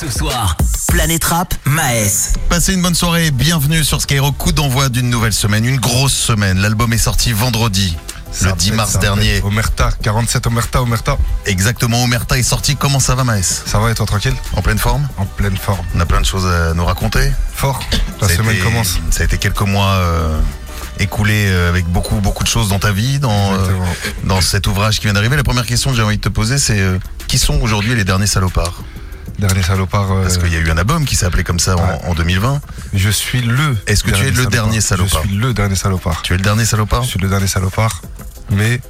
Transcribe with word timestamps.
Ce 0.00 0.08
soir, 0.10 0.56
Planète 0.88 1.24
Rap, 1.24 1.54
Maes. 1.66 2.32
Passez 2.48 2.72
une 2.72 2.80
bonne 2.80 2.94
soirée 2.94 3.26
et 3.26 3.30
bienvenue 3.30 3.84
sur 3.84 4.00
Skyrock. 4.00 4.36
Coup 4.38 4.52
d'envoi 4.52 4.88
d'une 4.88 5.10
nouvelle 5.10 5.32
semaine, 5.34 5.64
une 5.66 5.78
grosse 5.78 6.14
semaine. 6.14 6.58
L'album 6.58 6.92
est 6.94 6.98
sorti 6.98 7.32
vendredi, 7.32 7.96
le 8.42 8.52
10 8.52 8.72
mars 8.72 8.98
dernier. 8.98 9.42
Omerta, 9.42 9.90
47 10.02 10.46
Omerta, 10.46 10.80
Omerta. 10.82 11.18
Exactement, 11.44 12.02
Omerta 12.04 12.38
est 12.38 12.42
sorti. 12.42 12.76
Comment 12.76 13.00
ça 13.00 13.14
va, 13.14 13.24
Maes? 13.24 13.42
Ça 13.66 13.78
va 13.78 13.90
et 13.90 13.94
toi 13.94 14.06
tranquille? 14.06 14.34
En 14.54 14.62
pleine 14.62 14.78
forme? 14.78 15.06
En 15.18 15.26
pleine 15.26 15.56
forme. 15.56 15.84
On 15.94 16.00
a 16.00 16.06
plein 16.06 16.20
de 16.20 16.26
choses 16.26 16.46
à 16.46 16.72
nous 16.72 16.84
raconter. 16.86 17.30
Fort. 17.54 17.80
La 18.22 18.28
Ça 18.28 18.36
semaine 18.36 18.54
été- 18.56 18.64
commence. 18.64 18.98
Ça 19.10 19.22
a 19.22 19.24
été 19.24 19.36
quelques 19.36 19.60
mois 19.62 19.88
euh, 19.96 20.40
écoulés 20.98 21.46
euh, 21.48 21.68
avec 21.68 21.84
beaucoup, 21.86 22.16
beaucoup 22.20 22.44
de 22.44 22.48
choses 22.48 22.68
dans 22.70 22.78
ta 22.78 22.92
vie, 22.92 23.18
dans, 23.18 23.52
euh, 23.52 23.68
dans 24.24 24.40
cet 24.40 24.66
ouvrage 24.66 24.96
qui 24.98 25.04
vient 25.04 25.14
d'arriver. 25.14 25.36
La 25.36 25.44
première 25.44 25.66
question 25.66 25.90
que 25.90 25.96
j'ai 25.96 26.02
envie 26.02 26.16
de 26.16 26.22
te 26.22 26.28
poser, 26.30 26.56
c'est 26.58 26.80
euh, 26.80 26.98
qui 27.28 27.38
sont 27.38 27.60
aujourd'hui 27.60 27.94
les 27.94 28.04
derniers 28.04 28.26
salopards? 28.26 28.82
Dernier 29.40 29.62
salopard. 29.62 30.12
euh, 30.12 30.22
Parce 30.22 30.38
qu'il 30.38 30.52
y 30.52 30.56
a 30.56 30.60
eu 30.60 30.70
un 30.70 30.76
album 30.78 31.04
qui 31.04 31.16
s'est 31.16 31.26
appelé 31.26 31.44
comme 31.44 31.58
ça 31.58 31.76
en- 31.76 31.80
Ouais. 31.80 31.98
en 32.06 32.14
2020. 32.14 32.60
Je 32.92 33.10
suis 33.10 33.40
le. 33.42 33.76
Est-ce 33.86 34.04
que 34.04 34.10
tu 34.10 34.24
es 34.26 34.30
le 34.30 34.46
dernier 34.46 34.80
salopard 34.80 35.22
Je 35.22 35.28
suis 35.28 35.36
le 35.38 35.52
dernier 35.54 35.76
salopard. 35.76 36.22
Tu 36.22 36.34
es 36.34 36.36
le 36.36 36.42
dernier 36.42 36.64
salopard 36.64 37.02
Je 37.02 37.08
suis 37.08 37.18
le 37.20 37.28
dernier 37.28 37.46
salopard. 37.46 38.02
Mais 38.50 38.80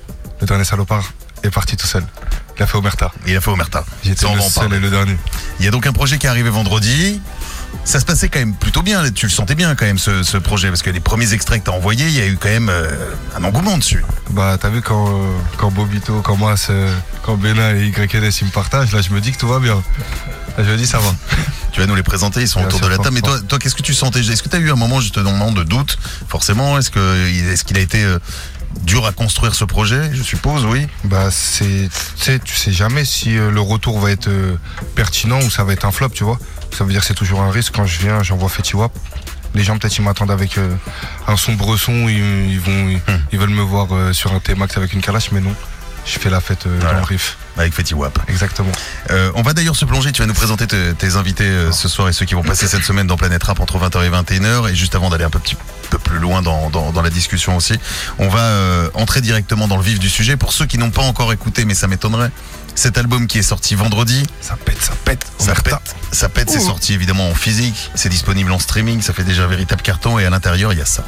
le 0.40 0.46
dernier 0.46 0.64
salopard 0.64 1.12
est 1.42 1.50
parti 1.50 1.76
tout 1.76 1.86
seul. 1.86 2.04
Il 2.56 2.62
a 2.62 2.66
fait 2.66 2.76
Omerta. 2.76 3.10
Il 3.26 3.34
a 3.36 3.40
fait 3.40 3.50
Omerta. 3.50 3.84
J'étais 4.04 4.26
le 4.34 4.40
seul 4.40 4.52
parler. 4.52 4.76
et 4.76 4.80
le 4.80 4.90
dernier. 4.90 5.16
Il 5.58 5.64
y 5.64 5.68
a 5.68 5.70
donc 5.70 5.86
un 5.86 5.92
projet 5.92 6.18
qui 6.18 6.26
est 6.26 6.30
arrivé 6.30 6.50
vendredi. 6.50 7.20
Ça 7.84 7.98
se 7.98 8.04
passait 8.04 8.28
quand 8.28 8.38
même 8.40 8.54
plutôt 8.54 8.82
bien, 8.82 9.10
tu 9.10 9.26
le 9.26 9.30
sentais 9.32 9.54
bien 9.54 9.74
quand 9.74 9.86
même 9.86 9.98
ce, 9.98 10.22
ce 10.22 10.36
projet, 10.36 10.68
parce 10.68 10.82
que 10.82 10.90
les 10.90 11.00
premiers 11.00 11.32
extraits 11.32 11.60
que 11.60 11.66
t'as 11.70 11.76
envoyés, 11.76 12.06
il 12.06 12.12
y 12.16 12.20
a 12.20 12.26
eu 12.26 12.36
quand 12.36 12.48
même 12.50 12.68
euh, 12.68 12.88
un 13.36 13.42
engouement 13.42 13.78
dessus. 13.78 14.04
Bah, 14.30 14.58
t'as 14.60 14.68
vu 14.68 14.82
quand, 14.82 15.08
euh, 15.08 15.26
quand 15.56 15.70
Bobito, 15.70 16.20
quand 16.20 16.36
moi, 16.36 16.56
c'est- 16.56 16.72
quand 17.22 17.36
Bena 17.36 17.72
et 17.74 17.86
YNS 17.88 18.30
ils 18.42 18.46
me 18.46 18.50
partagent, 18.52 18.92
là, 18.92 19.00
je 19.00 19.10
me 19.10 19.20
dis 19.20 19.32
que 19.32 19.38
tout 19.38 19.48
va 19.48 19.58
bien. 19.60 19.82
Là, 20.58 20.64
je 20.64 20.70
me 20.70 20.76
dis, 20.76 20.86
ça 20.86 20.98
va. 20.98 21.14
Tu 21.72 21.80
vas 21.80 21.86
nous 21.86 21.94
les 21.94 22.02
présenter, 22.02 22.42
ils 22.42 22.48
sont 22.48 22.60
autour 22.62 22.80
de 22.80 22.86
la 22.88 22.96
table. 22.98 23.14
Mais 23.14 23.20
toi, 23.22 23.40
toi 23.48 23.58
qu'est-ce 23.58 23.74
que 23.76 23.82
tu 23.82 23.94
sentais? 23.94 24.20
Est-ce 24.20 24.42
que 24.42 24.48
tu 24.48 24.56
as 24.56 24.60
eu 24.60 24.70
un 24.70 24.76
moment 24.76 25.00
justement 25.00 25.50
de 25.52 25.62
doute? 25.62 25.96
Forcément, 26.28 26.76
est-ce 26.78 26.90
que 26.90 27.26
est-ce 27.52 27.64
qu'il 27.64 27.78
a 27.78 27.80
été 27.80 28.02
euh, 28.04 28.18
dur 28.82 29.06
à 29.06 29.12
construire 29.12 29.54
ce 29.54 29.64
projet 29.64 30.10
Je 30.12 30.22
suppose, 30.22 30.64
oui. 30.66 30.86
Bah, 31.04 31.28
c'est. 31.30 31.88
Tu 32.16 32.24
sais, 32.24 32.38
tu 32.40 32.54
sais 32.56 32.72
jamais 32.72 33.04
si 33.04 33.38
euh, 33.38 33.50
le 33.50 33.60
retour 33.60 33.98
va 34.00 34.10
être 34.10 34.28
euh, 34.28 34.56
pertinent 34.96 35.38
ou 35.40 35.50
ça 35.50 35.64
va 35.64 35.72
être 35.72 35.84
un 35.86 35.92
flop, 35.92 36.10
tu 36.10 36.24
vois. 36.24 36.38
Ça 36.72 36.84
veut 36.84 36.92
dire 36.92 37.00
que 37.00 37.06
c'est 37.06 37.14
toujours 37.14 37.40
un 37.42 37.50
risque. 37.50 37.72
Quand 37.74 37.86
je 37.86 37.98
viens, 38.00 38.22
j'envoie 38.22 38.48
Fetty 38.48 38.76
Wap. 38.76 38.92
Les 39.54 39.64
gens, 39.64 39.76
peut-être, 39.78 39.96
ils 39.98 40.02
m'attendent 40.04 40.30
avec 40.30 40.58
euh, 40.58 40.68
un 41.26 41.36
sombre 41.36 41.76
son. 41.76 42.08
Ils, 42.08 42.52
ils 42.52 42.60
vont, 42.60 42.88
ils, 42.88 43.00
ils 43.32 43.38
veulent 43.38 43.48
me 43.50 43.62
voir 43.62 43.88
euh, 43.92 44.12
sur 44.12 44.32
un 44.32 44.38
T-Max 44.40 44.76
avec 44.76 44.92
une 44.92 45.00
calache, 45.00 45.32
mais 45.32 45.40
non. 45.40 45.54
Je 46.06 46.18
fais 46.18 46.30
la 46.30 46.40
fête 46.40 46.66
euh, 46.66 46.76
Voilà. 46.80 46.94
dans 46.94 47.00
le 47.00 47.04
riff. 47.06 47.36
Avec 47.58 47.74
Fetty 47.74 47.94
Wap. 47.94 48.18
Exactement. 48.28 48.70
Euh, 49.10 49.30
on 49.34 49.42
va 49.42 49.52
d'ailleurs 49.52 49.76
se 49.76 49.84
plonger, 49.84 50.12
tu 50.12 50.22
vas 50.22 50.26
nous 50.26 50.34
présenter 50.34 50.66
te- 50.66 50.92
tes 50.92 51.16
invités 51.16 51.44
euh, 51.44 51.72
ce 51.72 51.88
soir 51.88 52.08
et 52.08 52.12
ceux 52.12 52.24
qui 52.24 52.34
vont 52.34 52.42
passer 52.42 52.66
cette 52.68 52.84
semaine 52.84 53.06
dans 53.06 53.16
Planète 53.18 53.42
Rap 53.42 53.60
entre 53.60 53.76
20h 53.78 54.04
et 54.06 54.10
21h. 54.10 54.70
Et 54.70 54.74
juste 54.74 54.94
avant 54.94 55.10
d'aller 55.10 55.24
un 55.24 55.30
peu, 55.30 55.40
petit 55.40 55.56
peu 55.90 55.98
plus 55.98 56.18
loin 56.18 56.40
dans, 56.42 56.70
dans, 56.70 56.92
dans 56.92 57.02
la 57.02 57.10
discussion 57.10 57.56
aussi, 57.56 57.74
on 58.18 58.28
va 58.28 58.38
euh, 58.40 58.88
entrer 58.94 59.20
directement 59.20 59.68
dans 59.68 59.76
le 59.76 59.82
vif 59.82 59.98
du 59.98 60.08
sujet. 60.08 60.36
Pour 60.36 60.52
ceux 60.52 60.64
qui 60.66 60.78
n'ont 60.78 60.90
pas 60.90 61.02
encore 61.02 61.32
écouté, 61.32 61.64
mais 61.66 61.74
ça 61.74 61.86
m'étonnerait, 61.86 62.30
cet 62.80 62.96
album 62.96 63.26
qui 63.26 63.38
est 63.38 63.42
sorti 63.42 63.74
vendredi, 63.74 64.24
Ça 64.40 64.56
pète, 64.56 64.80
ça 64.80 64.94
pète. 65.04 65.26
ça 65.36 65.54
pète, 65.54 65.74
ça 66.12 66.30
pète, 66.30 66.48
c'est 66.48 66.60
sorti 66.60 66.94
évidemment 66.94 67.28
en 67.28 67.34
physique, 67.34 67.90
c'est 67.94 68.08
disponible 68.08 68.50
en 68.52 68.58
streaming, 68.58 69.02
ça 69.02 69.12
fait 69.12 69.22
déjà 69.22 69.44
un 69.44 69.48
véritable 69.48 69.82
carton 69.82 70.18
et 70.18 70.24
à 70.24 70.30
l'intérieur 70.30 70.72
il 70.72 70.78
y 70.78 70.82
a 70.82 70.86
ça. 70.86 71.04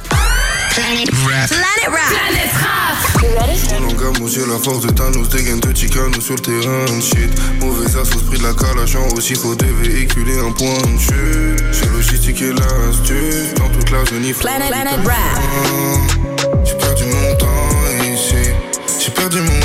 L'engame 3.80 4.28
j'ai 4.28 4.44
la 4.44 4.58
force 4.62 4.82
de 4.82 4.90
Thanos, 4.90 5.30
dégaine 5.30 5.60
de 5.60 5.74
Chicano 5.74 6.20
sur 6.20 6.34
le 6.34 6.40
terrain 6.40 7.00
shit. 7.00 7.30
Mauvais 7.58 7.86
assos, 7.98 8.20
pris 8.26 8.38
de 8.38 8.42
la 8.42 8.52
calachant 8.52 9.08
aussi 9.16 9.34
faut 9.34 9.54
des 9.54 9.72
véhiculer 9.72 10.38
un 10.40 10.52
point 10.52 10.76
de 10.76 11.00
chute. 11.00 11.64
J'ai 11.72 11.86
logistique 11.86 12.42
et 12.42 12.52
l'astuce, 12.52 13.54
dans 13.56 13.70
toute 13.70 13.90
la 13.90 14.04
zone 14.04 14.24
il 14.26 14.34
faut 14.34 14.42
Planet, 14.42 14.68
Planet 14.68 15.06
Rap. 15.06 16.66
J'ai 16.66 16.74
perdu 16.74 17.04
mon 17.04 17.34
temps 17.36 18.04
ici, 18.04 18.50
j'ai 19.02 19.10
perdu 19.10 19.40
mon 19.40 19.61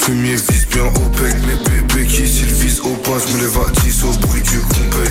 fumier 0.00 0.36
vise 0.36 0.66
bien 0.68 0.84
OPEC 0.84 1.34
Les 1.46 1.70
bébés 1.70 2.06
qui 2.06 2.26
s'ils 2.26 2.46
visent 2.46 2.80
au 2.80 2.94
pas, 2.96 3.18
je 3.18 3.34
me 3.34 3.42
lève 3.42 3.58
à 3.66 3.70
10 3.80 4.04
au 4.04 4.12
bruit 4.26 4.42
du 4.42 4.58
compé 4.60 5.10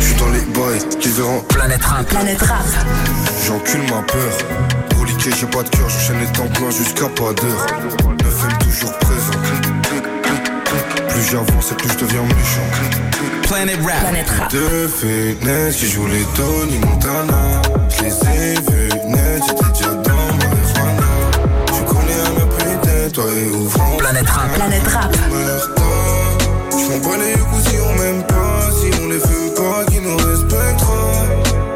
J'suis 0.00 0.14
dans 0.14 0.30
les 0.30 0.40
bails, 0.40 0.98
qui 1.00 1.08
verront 1.08 1.40
Planète 1.48 1.84
Rap. 1.84 2.06
Planète 2.06 2.42
Rap. 2.42 2.64
J'encule 3.46 3.82
ma 3.82 4.02
peur 4.02 4.32
Proliqué, 4.90 5.30
j'ai 5.38 5.46
pas 5.46 5.62
de 5.62 5.68
cœur, 5.68 5.88
j'enchaîne 5.88 6.20
les 6.20 6.32
temps 6.32 6.46
pleins 6.46 6.70
jusqu'à 6.70 7.08
pas 7.08 7.32
d'heure 7.32 7.66
9 8.22 8.58
toujours 8.60 8.92
présent 8.98 9.38
Plus 11.08 11.30
j'avance 11.30 11.72
et 11.72 11.74
plus 11.74 11.90
je 11.90 11.98
deviens 11.98 12.22
méchant 12.22 13.48
Planet 13.48 13.78
Rap. 13.82 14.00
Planète 14.00 14.30
Rap. 14.30 14.52
Deux 14.52 14.88
fitness 14.88 15.76
qui 15.76 15.88
jouent 15.90 16.06
les 16.06 16.24
Tony 16.36 16.78
Montana 16.78 17.62
Je 17.88 18.04
les 18.04 18.10
ai 18.10 18.54
vus 18.54 19.08
net, 19.08 19.42
j'étais 19.46 19.72
déjà 19.72 19.94
toi 23.18 23.30
et 23.34 23.50
ouvrant 23.50 23.96
Planète 23.96 24.30
Rap. 24.30 24.52
Planète 24.54 24.86
Rap. 24.86 25.12
J'm'en 26.70 26.98
bats 26.98 27.16
les 27.18 27.38
coups 27.40 27.68
si 27.68 27.76
on 27.80 27.92
m'aime 27.98 28.22
pas 28.22 28.70
Si 28.70 28.90
on 29.02 29.08
les 29.08 29.18
fume 29.18 29.50
pas, 29.56 29.84
qui 29.90 30.00
nous 30.00 30.16
respectera 30.16 31.26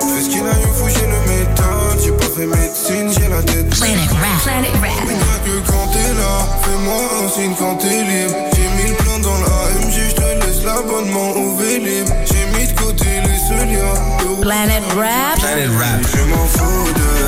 Fais 0.01 0.23
ce 0.23 0.29
qu'il 0.31 0.43
a 0.43 0.55
eu, 0.61 0.71
faut 0.75 0.89
j'ai 0.89 1.07
le 1.07 1.21
méthode 1.33 1.99
J'ai 2.03 2.13
pas 2.13 2.31
fait 2.37 2.47
médecine, 2.47 3.11
j'ai 3.13 3.29
la 3.29 3.43
tête 3.43 3.69
Planet 3.71 4.11
Rap. 4.11 4.43
Planet 4.45 4.73
Rap. 4.81 5.45
Que 5.45 5.71
quand 5.71 5.87
t'es 5.93 6.13
là, 6.15 6.35
fais-moi 6.63 7.03
un 7.25 7.29
signe 7.29 7.55
quand 7.59 7.75
t'es 7.77 8.03
libre 8.03 8.37
J'ai 8.55 8.83
mis 8.83 8.91
le 8.91 8.97
plan 8.97 9.19
dans 9.19 9.39
la 9.43 9.53
AMG, 9.67 10.11
j'te 10.11 10.47
laisse 10.47 10.65
l'abonnement 10.65 11.31
au 11.33 11.57
Vélib 11.57 12.07
J'ai 12.27 12.47
mis 12.57 12.67
de 12.73 12.79
côté 12.79 13.07
les 13.25 13.39
seuls 13.49 14.43
Planet 14.43 14.83
Rap. 14.97 15.41
Planet 15.41 15.71
Rap. 15.79 16.01
Je 16.15 16.23
m'en 16.31 16.47
fous 16.47 16.93
de 16.93 17.22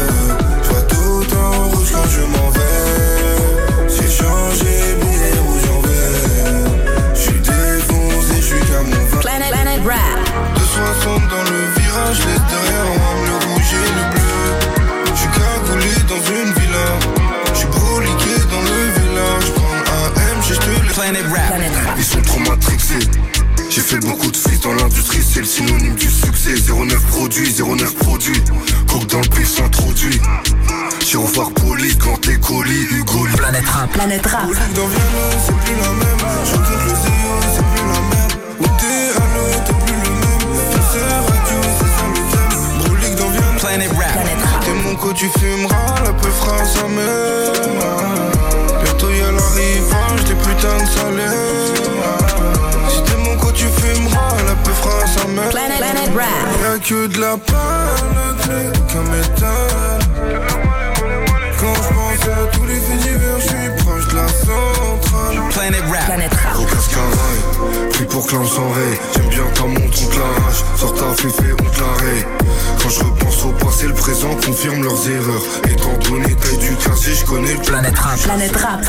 Planète 33.94 34.26
Rap. 34.26 34.42
Planète 34.42 34.58
Rap. 34.58 34.72
Dans 34.74 34.86
Vienna, 34.88 35.24
c'est 35.38 35.56
plus 35.56 35.76
la 35.76 35.88
même. 35.88 36.22
Je 36.44 36.56
compte 36.56 36.82
le 36.82 36.94
zéro, 36.94 37.34
c'est 37.54 37.66
plus 37.72 37.84
la 37.86 38.00
merde. 38.10 38.32
Où 38.60 38.66
t'es 38.78 39.00
à 39.14 39.24
l'eau, 39.32 39.48
t'es 39.64 39.76
plus 39.84 39.94
le 39.94 40.10
même. 40.20 40.50
Fixer 40.72 41.06
radio, 41.30 41.58
c'est 41.78 41.92
ça 41.94 42.06
le 42.10 42.22
thème. 42.32 42.54
Brolique 42.78 43.16
dans 43.16 43.30
Vienna. 43.30 43.60
Planet 43.60 43.92
Rap. 43.92 44.12
Planète 44.12 44.42
Rap. 44.44 44.60
T'es 44.64 44.74
mon 44.74 44.94
co, 44.96 45.08
tu 45.12 45.28
fumeras, 45.38 45.94
la 46.04 46.12
peu 46.12 46.28
fera 46.28 46.58
sa 46.64 46.86
mère. 46.88 47.52
Bientôt 48.82 49.10
y'a 49.10 49.30
l'arrivage 49.30 50.24
des 50.26 50.34
putains 50.34 50.78
de 50.82 50.88
salaires. 50.90 51.32
Si 52.88 52.98
t'es 53.02 53.16
mon 53.16 53.36
co, 53.36 53.52
tu 53.52 53.66
fumeras, 53.78 54.36
la 54.46 54.54
peu 54.56 54.72
fera 54.72 55.06
sa 55.06 55.26
mère. 55.28 55.50
Planet, 55.50 55.78
Planet 55.78 56.10
Rap. 56.16 56.26
Y'a 56.62 56.78
que 56.80 57.06
de 57.06 57.20
la 57.20 57.36
panne, 57.36 58.18
qu'un 58.88 59.04
métal. 59.10 59.98
Quand 61.60 61.74
je 61.76 61.88
pense 61.94 62.28
à 62.28 62.46
tous 62.52 62.66
les 62.66 62.74
faits 62.74 62.98
divers, 62.98 63.38
je 63.38 63.46
suis 63.46 63.83
la 64.14 64.28
centrale. 64.28 65.48
Planet 65.50 65.82
Rap. 65.90 66.04
Planète 66.06 66.34
Rap. 66.34 66.58
Au 66.58 66.64
casque 66.64 66.92
rail, 66.92 67.90
pris 67.90 68.04
pour 68.04 68.26
clan 68.26 68.44
sans 68.46 68.70
ray. 68.70 68.98
J'aime 69.14 69.28
bien 69.28 69.44
ta 69.54 69.62
montre, 69.62 69.98
on 70.02 70.08
te. 70.08 70.78
Sors 70.80 70.94
ta 70.94 71.22
féfé, 71.22 71.52
on 71.52 71.64
te 71.64 71.80
la. 71.80 72.26
Quand 72.82 72.88
je 72.88 73.00
repense 73.00 73.44
au 73.44 73.52
passé, 73.64 73.86
le 73.86 73.94
présent 73.94 74.34
confirme 74.44 74.82
leurs 74.82 75.08
erreurs. 75.08 75.42
Étant 75.68 76.10
donné 76.10 76.34
taille 76.34 76.58
du 76.58 76.76
casier, 76.76 77.14
je 77.14 77.24
connais 77.24 77.54
le 77.54 77.60
Planète 77.60 77.98
Rap. 77.98 78.18
Planète 78.20 78.56
Rap. 78.56 78.80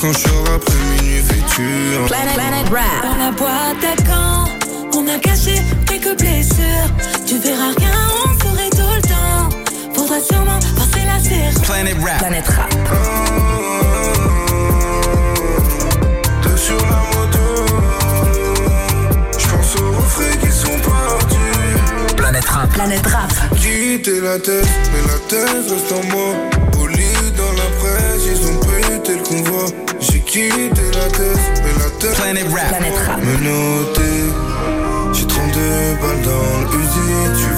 Quand 0.00 0.12
je 0.12 0.18
sors 0.18 0.44
après 0.54 0.74
minuit 0.74 1.20
vêtu. 1.20 1.68
Planet, 2.06 2.34
Planet 2.34 2.68
Rap. 2.68 3.02
Dans 3.02 3.16
la 3.24 3.30
boîte 3.32 3.84
à 3.84 4.02
quand 4.02 4.98
on 4.98 5.08
a 5.08 5.18
caché, 5.18 5.54
quelques 5.86 6.18
blessures. 6.18 6.88
Tu 7.26 7.38
verras 7.38 7.72
rien, 7.76 7.90
on 8.24 8.28
sourit 8.40 8.70
tout 8.70 8.94
le 8.94 9.02
temps. 9.02 9.48
Faudra 9.94 10.20
sûrement 10.20 10.58
passer 10.76 11.04
la 11.06 11.18
serre. 11.20 11.62
Planet 11.62 11.96
Rap. 12.00 12.18
Planet 12.18 12.48
Rap. 12.48 12.74
Deux 16.42 16.56
sur 16.56 16.76
la 16.76 17.02
moto. 17.12 17.46
J'pense 19.38 19.76
aux 19.80 19.92
refrains 19.96 20.36
qui 20.40 20.52
sont 20.52 20.78
partis. 20.88 22.14
Planète 22.16 22.44
Rap. 22.44 22.70
Planet 22.70 23.06
Rap. 23.06 23.32
Quitter 23.56 24.20
la 24.20 24.38
tête, 24.38 24.68
mais 24.92 25.02
la 25.06 25.18
tête 25.28 25.70
reste 25.70 25.92
en 25.92 26.16
moi. 26.16 26.57
Quitté 30.28 30.82
la 30.92 31.08
mais 31.62 31.72
la 31.78 31.88
Planet 32.14 32.48
Rap. 32.48 33.18
Planet. 33.18 33.98
J'ai 35.14 35.26
32 35.26 35.60
balles 36.02 36.22
dans 36.22 36.70
tu 37.34 37.48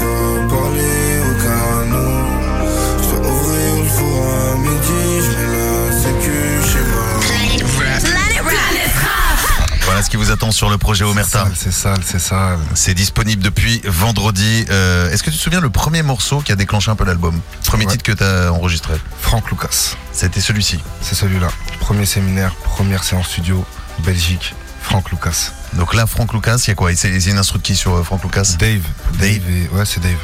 vous 10.30 10.34
attend 10.34 10.52
sur 10.52 10.70
le 10.70 10.78
projet 10.78 11.04
Omerta. 11.04 11.48
C'est 11.56 11.72
sale, 11.72 11.98
c'est 12.06 12.20
sale. 12.20 12.58
C'est 12.74 12.94
disponible 12.94 13.42
depuis 13.42 13.80
vendredi. 13.84 14.64
Euh, 14.70 15.10
Est-ce 15.10 15.24
que 15.24 15.30
tu 15.30 15.36
te 15.36 15.42
souviens 15.42 15.60
le 15.60 15.70
premier 15.70 16.02
morceau 16.04 16.40
qui 16.40 16.52
a 16.52 16.56
déclenché 16.56 16.88
un 16.90 16.94
peu 16.94 17.04
l'album? 17.04 17.40
Premier 17.66 17.84
Ouais. 17.86 17.92
titre 17.92 18.04
que 18.04 18.12
tu 18.12 18.22
as 18.22 18.52
enregistré 18.52 18.94
Franck 19.20 19.50
Lucas, 19.50 19.96
C'était 20.12 20.40
celui-ci. 20.40 20.78
c'est 21.02 21.16
celui-là. 21.16 21.48
Premier 21.80 22.06
séminaire, 22.06 22.54
première 22.62 23.02
séance 23.02 23.26
studio, 23.26 23.64
Belgique. 24.04 24.54
Franck 24.82 25.10
Lucas. 25.10 25.50
Donc 25.74 25.94
là, 25.94 26.06
Franck 26.06 26.32
Lucas, 26.32 26.56
il 26.64 26.68
y 26.68 26.70
a 26.70 26.74
quoi? 26.74 26.94
C'est 26.94 27.10
une 27.26 27.38
instru 27.38 27.58
qui 27.60 27.74
sur 27.74 27.94
euh, 27.96 28.02
Franck 28.04 28.22
Lucas? 28.22 28.54
Dave. 28.58 28.82
Dave. 29.18 29.40
et- 29.50 29.68
ouais, 29.74 29.84
c'est 29.84 30.00
Dave. 30.00 30.16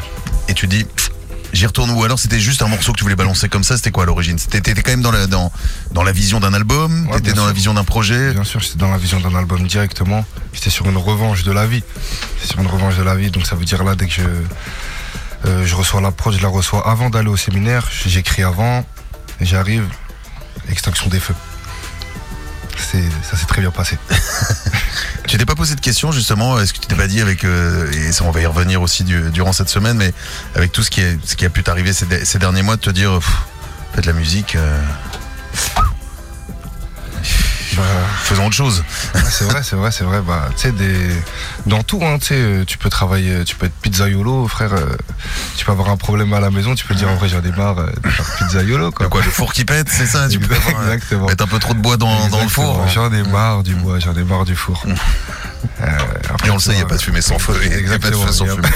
Et 0.48 0.54
tu 0.54 0.66
dis, 0.68 0.86
j'y 1.56 1.66
retourne 1.66 1.90
ou 1.90 2.04
alors 2.04 2.18
c'était 2.18 2.38
juste 2.40 2.62
un 2.62 2.68
morceau 2.68 2.92
que 2.92 2.98
tu 2.98 3.04
voulais 3.04 3.16
balancer 3.16 3.48
comme 3.48 3.64
ça 3.64 3.76
C'était 3.76 3.90
quoi 3.90 4.04
à 4.04 4.06
l'origine? 4.06 4.38
C'était- 4.38 4.60
T'étais 4.60 4.82
quand 4.82 4.90
même 4.92 5.02
dans 5.02 5.10
la, 5.10 5.26
dans, 5.26 5.50
dans 5.92 6.02
la 6.02 6.12
vision 6.12 6.38
d'un 6.40 6.54
album? 6.54 7.06
Ouais, 7.08 7.16
T'étais 7.16 7.32
dans 7.32 7.46
la 7.46 7.52
vision 7.52 7.74
d'un 7.74 7.84
projet? 7.84 8.32
Bien 8.32 8.44
sûr, 8.44 8.60
j'étais 8.60 8.76
dans 8.78 8.90
la 8.90 8.98
vision 8.98 9.18
d'un 9.20 9.34
album 9.34 9.66
directement. 9.66 10.24
J'étais 10.52 10.70
sur 10.70 10.86
une 10.88 10.96
revanche 10.96 11.42
de 11.42 11.52
la 11.52 11.66
vie. 11.66 11.82
J'étais 12.36 12.52
sur 12.52 12.60
une 12.60 12.66
revanche 12.68 12.96
de 12.96 13.02
la 13.02 13.14
vie, 13.16 13.30
donc 13.30 13.46
ça 13.46 13.56
veut 13.56 13.64
dire 13.64 13.82
là, 13.84 13.94
dès 13.94 14.06
que 14.06 14.12
je, 14.12 14.22
euh, 15.48 15.66
je 15.66 15.74
reçois 15.74 16.00
la 16.00 16.10
prod, 16.12 16.34
je 16.34 16.42
la 16.42 16.48
reçois 16.48 16.88
avant 16.88 17.10
d'aller 17.10 17.28
au 17.28 17.36
séminaire. 17.36 17.88
J'écris 18.06 18.42
avant, 18.42 18.84
j'arrive, 19.40 19.84
extinction 20.70 21.08
des 21.08 21.20
feux. 21.20 21.34
Ça 22.78 23.37
s'est 23.37 23.46
très 23.46 23.61
bien 23.61 23.70
passé. 23.70 23.99
Tu 25.28 25.38
t'es 25.38 25.44
pas 25.44 25.56
posé 25.56 25.75
de 25.75 25.81
question 25.81 26.12
justement 26.12 26.61
Est-ce 26.61 26.73
que 26.73 26.78
tu 26.78 26.87
t'es 26.87 26.94
pas 26.94 27.08
dit 27.08 27.20
avec 27.20 27.43
euh, 27.44 27.90
et 27.90 28.12
ça 28.12 28.23
on 28.25 28.31
va 28.31 28.40
y 28.40 28.46
revenir 28.46 28.81
aussi 28.81 29.02
du- 29.02 29.31
durant 29.32 29.52
cette 29.52 29.69
semaine, 29.69 29.96
mais 29.96 30.12
avec 30.55 30.70
tout 30.70 30.84
ce 30.84 30.90
qui 30.90 31.00
est 31.00 31.19
ce 31.26 31.34
qui 31.34 31.44
a 31.44 31.50
pu 31.50 31.64
t'arriver 31.64 31.93
ces, 31.93 32.06
de- 32.06 32.38
derniers 32.38 32.62
mois, 32.62 32.76
de 32.76 32.81
te 32.81 32.90
dire, 32.90 33.12
pff, 33.19 33.28
faites 33.94 34.06
la 34.06 34.12
musique, 34.12 34.55
euh, 34.55 34.81
Bah, 37.76 37.82
faisons 38.23 38.46
autre 38.46 38.55
chose. 38.55 38.82
ouais, 39.14 39.20
c'est 39.31 39.44
vrai, 39.44 39.62
c'est 39.62 39.76
vrai, 39.76 39.90
c'est 39.93 40.05
vrai. 40.05 40.20
Bah, 40.26 40.49
tu 40.56 40.62
sais, 40.62 40.73
des... 40.73 41.11
dans 41.67 41.82
tout, 41.82 42.00
hein, 42.02 42.19
tu 42.19 42.32
euh, 42.34 42.64
peux 42.81 42.88
travailler, 42.88 43.44
tu 43.44 43.55
peux 43.56 43.67
être 43.67 43.75
pizzaiolo, 43.82 44.49
frère. 44.49 44.73
euh, 44.73 44.96
tu 45.56 45.64
peux 45.64 45.73
avoir 45.73 45.90
un 45.90 45.96
problème 45.96 46.32
à 46.32 46.40
la 46.40 46.50
maison, 46.50 46.75
tu 46.75 46.87
peux 46.87 46.94
dire 46.94 47.08
en 47.11 47.17
vrai, 47.17 47.28
j'en 47.28 47.43
ai 47.43 47.50
marre 47.56 47.78
euh, 47.78 47.87
de 48.02 48.08
faire 48.08 48.25
pizzaiolo, 48.38 48.93
quoi. 48.93 49.08
Quoi 49.08 49.23
le 49.23 49.31
four 49.31 49.52
qui 49.52 49.64
pète, 49.64 49.88
c'est 49.90 50.06
ça 50.06 50.28
Tu 50.28 50.38
peux 50.38 50.55
avoir, 50.55 50.82
euh, 50.82 50.96
mettre 51.26 51.44
un 51.44 51.46
peu 51.46 51.58
trop 51.58 51.75
de 51.75 51.81
bois 51.81 51.96
dans, 51.96 52.28
dans 52.28 52.43
le 52.43 52.49
four. 52.49 52.87
J'en 52.94 53.12
ai 53.12 53.23
marre 53.25 53.62
du 53.62 53.75
bois, 53.75 53.99
j'en 53.99 54.14
ai 54.14 54.25
marre 54.25 54.44
du 54.44 54.56
four. 54.56 54.82
Euh, 55.82 55.87
après, 56.32 56.49
Et 56.49 56.50
on 56.50 56.55
le 56.55 56.61
sait, 56.61 56.70
il 56.73 56.76
n'y 56.76 56.82
a 56.82 56.87
pas 56.87 56.96
de 56.96 57.02
fumée 57.02 57.20
sans 57.20 57.38
feu. 57.38 57.55
Il 57.62 57.69
n'y 57.69 57.75
a 57.75 57.99
pas 57.99 58.08
de 58.11 58.14
Exactement, 58.14 58.26
feu 58.26 58.32
sans 58.32 58.44
il 58.44 58.49
y 58.49 58.50
a 58.50 58.55
fumée. 58.55 58.69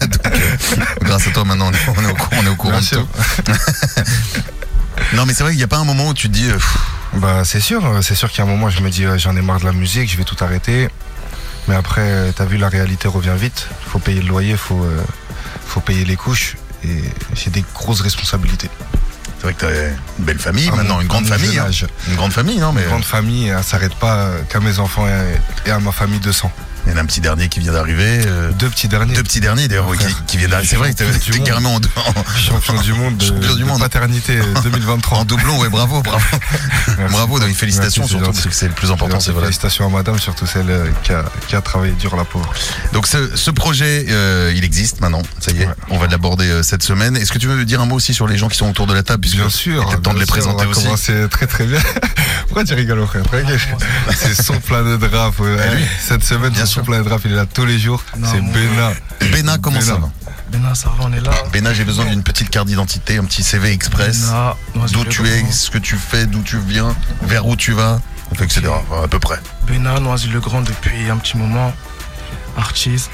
Donc, 0.00 0.26
euh, 0.26 0.84
grâce 1.02 1.26
à 1.26 1.30
toi, 1.30 1.44
maintenant, 1.44 1.70
on 1.70 1.72
est, 1.72 2.10
au, 2.10 2.14
courant- 2.14 2.36
on 2.42 2.46
est 2.46 2.48
au 2.48 2.56
courant 2.56 2.70
Bien 2.72 2.80
de 2.80 2.84
sûr. 2.84 3.06
tout. 3.44 3.52
Non, 5.12 5.26
mais 5.26 5.34
c'est 5.34 5.42
vrai 5.42 5.52
qu'il 5.52 5.58
n'y 5.58 5.64
a 5.64 5.68
pas 5.68 5.78
un 5.78 5.84
moment 5.84 6.08
où 6.08 6.14
tu 6.14 6.28
te 6.28 6.32
dis, 6.32 6.48
euh, 6.48 6.54
pff, 6.54 6.78
Bah 7.16 7.42
c'est 7.44 7.60
sûr, 7.60 7.84
euh, 7.86 8.02
c'est 8.02 8.14
sûr 8.14 8.30
qu'à 8.32 8.42
un 8.42 8.46
moment 8.46 8.68
je 8.70 8.80
me 8.82 8.90
dis 8.90 9.04
euh, 9.04 9.18
j'en 9.18 9.36
ai 9.36 9.42
marre 9.42 9.60
de 9.60 9.64
la 9.64 9.72
musique, 9.72 10.10
je 10.10 10.16
vais 10.16 10.24
tout 10.24 10.36
arrêter. 10.42 10.88
Mais 11.68 11.74
après, 11.74 12.02
euh, 12.02 12.32
t'as 12.34 12.44
vu, 12.44 12.58
la 12.58 12.68
réalité 12.68 13.08
revient 13.08 13.32
vite. 13.38 13.68
Faut 13.86 13.98
payer 13.98 14.20
le 14.20 14.28
loyer, 14.28 14.56
faut, 14.56 14.82
euh, 14.84 15.02
faut 15.66 15.80
payer 15.80 16.04
les 16.04 16.16
couches. 16.16 16.56
Et 16.84 17.02
j'ai 17.34 17.50
des 17.50 17.64
grosses 17.74 18.02
responsabilités. 18.02 18.68
c'est 19.38 19.44
vrai 19.44 19.54
que 19.54 19.60
tu 19.60 19.64
as 19.66 19.86
une 20.18 20.24
belle 20.26 20.38
famille 20.38 20.68
À 20.68 20.72
maintenant, 20.76 21.00
une 21.00 21.06
grande 21.08 21.26
famille. 21.26 21.58
hein. 21.58 21.68
Une 22.08 22.16
grande 22.16 22.32
famille, 22.32 22.58
non 22.58 22.72
mais 22.72 22.82
Une 22.82 22.88
grande 22.88 23.04
famille, 23.04 23.48
elle 23.48 23.64
s'arrête 23.64 23.94
pas 23.94 24.28
qu'à 24.50 24.60
mes 24.60 24.78
enfants 24.78 25.06
et, 25.06 25.68
et 25.68 25.70
à 25.72 25.78
ma 25.78 25.92
famille 25.92 26.20
de 26.20 26.32
sang. 26.32 26.52
Il 26.86 26.92
y 26.92 26.94
en 26.94 26.98
a 26.98 27.00
un 27.00 27.06
petit 27.06 27.20
dernier 27.20 27.48
qui 27.48 27.60
vient 27.60 27.72
d'arriver. 27.72 28.22
euh, 28.26 28.50
Deux 28.52 28.68
petits 28.68 28.88
derniers. 28.88 29.14
deux 29.14 29.22
petits 29.22 29.40
derniers 29.40 29.68
d'ailleurs 29.68 29.86
qui, 30.26 30.36
viennent 30.36 30.50
d'arriver. 30.50 30.68
C'est 30.68 30.76
vrai 30.76 30.92
que 30.92 31.32
t'es 31.32 31.40
carrément 31.40 31.74
en, 31.76 31.80
Champion 32.38 32.80
du 32.82 32.92
monde 32.92 33.16
de, 33.16 33.24
Champion 33.24 33.54
du 33.54 33.62
de 33.62 33.64
monde. 33.66 33.80
paternité 33.80 34.38
euh, 34.38 34.60
2023. 34.62 35.18
en 35.18 35.24
doublon. 35.24 35.58
Ouais, 35.60 35.68
bravo, 35.68 36.02
bravo. 36.02 36.22
Merci. 36.98 37.12
Bravo, 37.14 37.38
donc, 37.38 37.54
félicitations 37.54 38.02
Merci, 38.02 38.14
surtout 38.16 38.32
parce 38.32 38.44
que 38.46 38.52
c'est 38.54 38.68
le 38.68 38.72
plus 38.74 38.90
important, 38.90 39.18
c'est 39.20 39.30
vrai. 39.32 39.42
Félicitations 39.44 39.86
à 39.86 39.88
madame, 39.90 40.18
surtout 40.18 40.46
celle 40.46 40.68
euh, 40.68 40.86
qui 41.02 41.12
a, 41.12 41.24
qui 41.48 41.56
a 41.56 41.60
travaillé 41.60 41.92
dur, 41.92 42.14
la 42.16 42.24
pauvre. 42.24 42.52
Donc 42.92 43.06
ce, 43.06 43.34
ce 43.36 43.50
projet, 43.50 44.06
euh, 44.10 44.52
il 44.54 44.64
existe 44.64 45.00
maintenant, 45.00 45.22
ça 45.40 45.52
y 45.52 45.62
est, 45.62 45.66
Ouais. 45.66 45.72
on 45.90 45.98
va 45.98 46.06
l'aborder 46.08 46.48
euh, 46.48 46.62
cette 46.62 46.82
semaine. 46.82 47.16
Est-ce 47.16 47.32
que 47.32 47.38
tu 47.38 47.46
veux 47.46 47.64
dire 47.64 47.80
un 47.80 47.86
mot 47.86 47.94
aussi 47.96 48.12
sur 48.14 48.26
les 48.26 48.36
gens 48.36 48.48
qui 48.48 48.56
sont 48.58 48.68
autour 48.68 48.86
de 48.86 48.94
la 48.94 49.02
table 49.02 49.20
puisque 49.22 49.36
Bien 49.36 49.48
sûr. 49.48 50.00
temps 50.02 50.12
de 50.12 50.18
les 50.18 50.24
sûr, 50.26 50.34
présenter 50.34 50.62
on 50.62 50.64
va 50.64 50.70
aussi. 50.70 50.84
commencer 50.84 51.14
très 51.30 51.46
très 51.46 51.64
bien. 51.64 51.80
Pourquoi 52.46 52.64
tu 52.64 52.74
rigoles, 52.74 53.06
frère? 53.06 53.22
Tranquille. 53.24 53.58
C'est 54.16 54.34
son 54.42 54.54
rap. 55.12 55.38
ouais. 55.40 55.48
Et 55.72 55.76
lui 55.76 55.84
Cette 56.00 56.24
semaine, 56.24 56.52
Bien 56.52 56.66
sûr. 56.74 56.82
planète 56.84 57.08
rap, 57.08 57.20
il 57.24 57.32
est 57.32 57.36
là 57.36 57.46
tous 57.46 57.64
les 57.66 57.78
jours. 57.78 58.02
C'est 58.24 58.40
Bena. 58.40 58.92
Béna, 59.32 59.58
comment 59.58 59.80
ça 59.80 59.94
Béna. 59.94 60.06
va 60.06 60.30
Bénin, 60.50 60.74
ça 60.74 60.88
va, 60.90 61.04
on 61.06 61.12
est 61.12 61.20
là. 61.20 61.32
Béna, 61.52 61.72
j'ai 61.74 61.84
besoin 61.84 62.04
d'une 62.04 62.22
petite 62.22 62.50
carte 62.50 62.66
d'identité, 62.68 63.16
un 63.18 63.24
petit 63.24 63.42
CV 63.42 63.72
express. 63.72 64.26
D'où 64.92 65.04
tu 65.04 65.26
es, 65.26 65.50
ce 65.50 65.70
que 65.70 65.78
tu 65.78 65.96
fais, 65.96 66.26
d'où 66.26 66.42
tu 66.42 66.58
viens, 66.58 66.94
vers 67.22 67.46
où 67.46 67.56
tu 67.56 67.72
vas, 67.72 68.00
etc. 68.40 68.62
Enfin, 68.68 69.02
à 69.04 69.08
peu 69.08 69.18
près. 69.18 69.40
Bénin, 69.66 69.98
Noisy-le-Grand 70.00 70.60
depuis 70.62 71.10
un 71.10 71.16
petit 71.16 71.36
moment. 71.36 71.72
Artiste, 72.56 73.10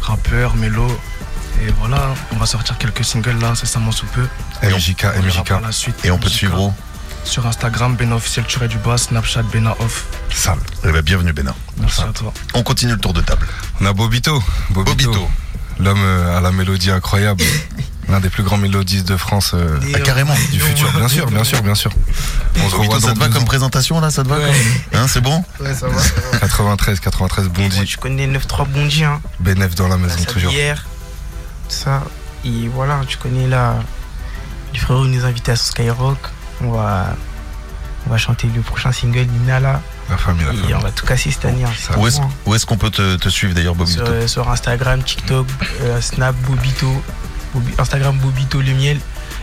rappeur, 0.00 0.54
mélo. 0.56 0.86
Et 1.66 1.72
voilà, 1.80 2.14
on 2.32 2.36
va 2.36 2.46
sortir 2.46 2.78
quelques 2.78 3.04
singles 3.04 3.38
là, 3.40 3.48
incessamment 3.48 3.90
sous 3.90 4.06
peu. 4.06 4.26
Et 4.62 4.72
on- 4.72 4.76
MJK, 4.76 5.06
On 5.16 5.22
MJK. 5.22 5.50
la 5.62 5.72
suite. 5.72 5.96
Et 6.04 6.10
on 6.12 6.16
peut 6.18 6.24
te 6.26 6.30
MJK. 6.30 6.36
suivre 6.38 6.60
où 6.60 6.72
Sur 7.24 7.46
Instagram, 7.46 7.94
Bénin 7.94 8.16
officiel 8.16 8.46
tiré 8.46 8.68
du 8.68 8.78
bas, 8.78 8.96
Snapchat, 8.96 9.42
Bénin 9.44 9.74
off. 9.80 10.06
Sale. 10.34 10.58
Eh 10.84 10.92
ben, 10.92 11.02
bienvenue 11.02 11.32
Béna. 11.32 11.54
Merci 11.78 12.00
à 12.02 12.06
toi. 12.12 12.32
On 12.54 12.62
continue 12.62 12.92
le 12.92 12.98
tour 12.98 13.12
de 13.12 13.20
table. 13.20 13.46
On 13.80 13.86
a 13.86 13.92
Bobito. 13.92 14.42
Bobito. 14.70 15.28
L'homme 15.78 16.00
euh, 16.02 16.36
à 16.36 16.40
la 16.40 16.50
mélodie 16.52 16.90
incroyable. 16.90 17.44
L'un 18.08 18.20
des 18.20 18.30
plus 18.30 18.42
grands 18.42 18.56
mélodistes 18.56 19.06
de 19.06 19.18
France 19.18 19.50
euh, 19.52 19.78
Ah, 19.94 20.00
carrément. 20.00 20.34
du 20.50 20.58
futur. 20.58 20.90
Bien 20.92 21.08
sûr, 21.08 21.26
bien 21.30 21.44
sûr, 21.44 21.62
bien 21.62 21.74
sûr. 21.74 21.90
On 22.56 22.70
se 22.70 22.76
Bobito, 22.76 22.78
revoit 22.94 23.00
ça 23.00 23.12
te 23.14 23.18
va 23.18 23.28
comme 23.28 23.42
ans. 23.42 23.44
présentation 23.46 24.00
là, 24.00 24.10
ça 24.10 24.22
te 24.24 24.28
va 24.28 24.38
Ouais. 24.38 24.44
comme- 24.92 25.00
Hein, 25.00 25.06
c'est 25.06 25.20
bon 25.20 25.44
Ouais, 25.60 25.74
ça 25.74 25.88
va. 25.88 25.98
ça 26.02 26.12
va. 26.32 26.38
93, 26.38 27.00
93, 27.00 27.44
Moi, 27.44 27.52
Bondi. 27.54 27.84
tu 27.84 27.98
connais 27.98 28.26
9-3 28.26 28.64
Bondy, 28.66 29.04
hein. 29.04 29.20
Benef 29.40 29.74
dans 29.74 29.88
la 29.88 29.98
maison, 29.98 30.16
La 30.18 30.24
toujours. 30.24 30.50
Sablière, 30.50 30.86
ça. 31.68 32.02
Et 32.46 32.68
voilà, 32.74 33.00
tu 33.06 33.18
connais 33.18 33.46
là. 33.46 33.74
Le 34.72 34.78
frérot 34.80 35.04
nous 35.06 35.24
a 35.24 35.28
invités 35.28 35.52
à 35.52 35.56
Skyrock. 35.56 36.18
On 36.62 36.70
va, 36.72 37.14
on 38.06 38.10
va 38.10 38.16
chanter 38.18 38.48
le 38.54 38.60
prochain 38.62 38.90
single, 38.92 39.26
Nina 39.26 39.60
là. 39.60 39.80
La 40.10 40.16
famille, 40.16 40.44
la 40.62 40.70
Et 40.70 40.74
on 40.74 40.78
va 40.80 40.90
tout 40.90 41.04
casser 41.06 41.30
cette 41.30 41.44
année. 41.44 41.64
hein. 41.64 41.70
Ça 41.78 41.98
Où 41.98 42.06
est-ce 42.06 42.16
Vraiment. 42.16 42.32
où 42.46 42.54
est-ce 42.54 42.66
qu'on 42.66 42.76
peut 42.78 42.90
te, 42.90 43.16
te 43.16 43.28
suivre 43.28 43.54
d'ailleurs, 43.54 43.74
Bobito 43.74 44.04
Sur, 44.04 44.12
euh, 44.12 44.26
sur 44.26 44.50
Instagram, 44.50 45.02
TikTok, 45.02 45.46
euh, 45.82 46.00
Snap, 46.00 46.34
Bobito. 46.46 47.02
Bobi- 47.54 47.74
Instagram, 47.78 48.18
Bobito 48.18 48.60
le 48.60 48.72
miel. 48.74 48.98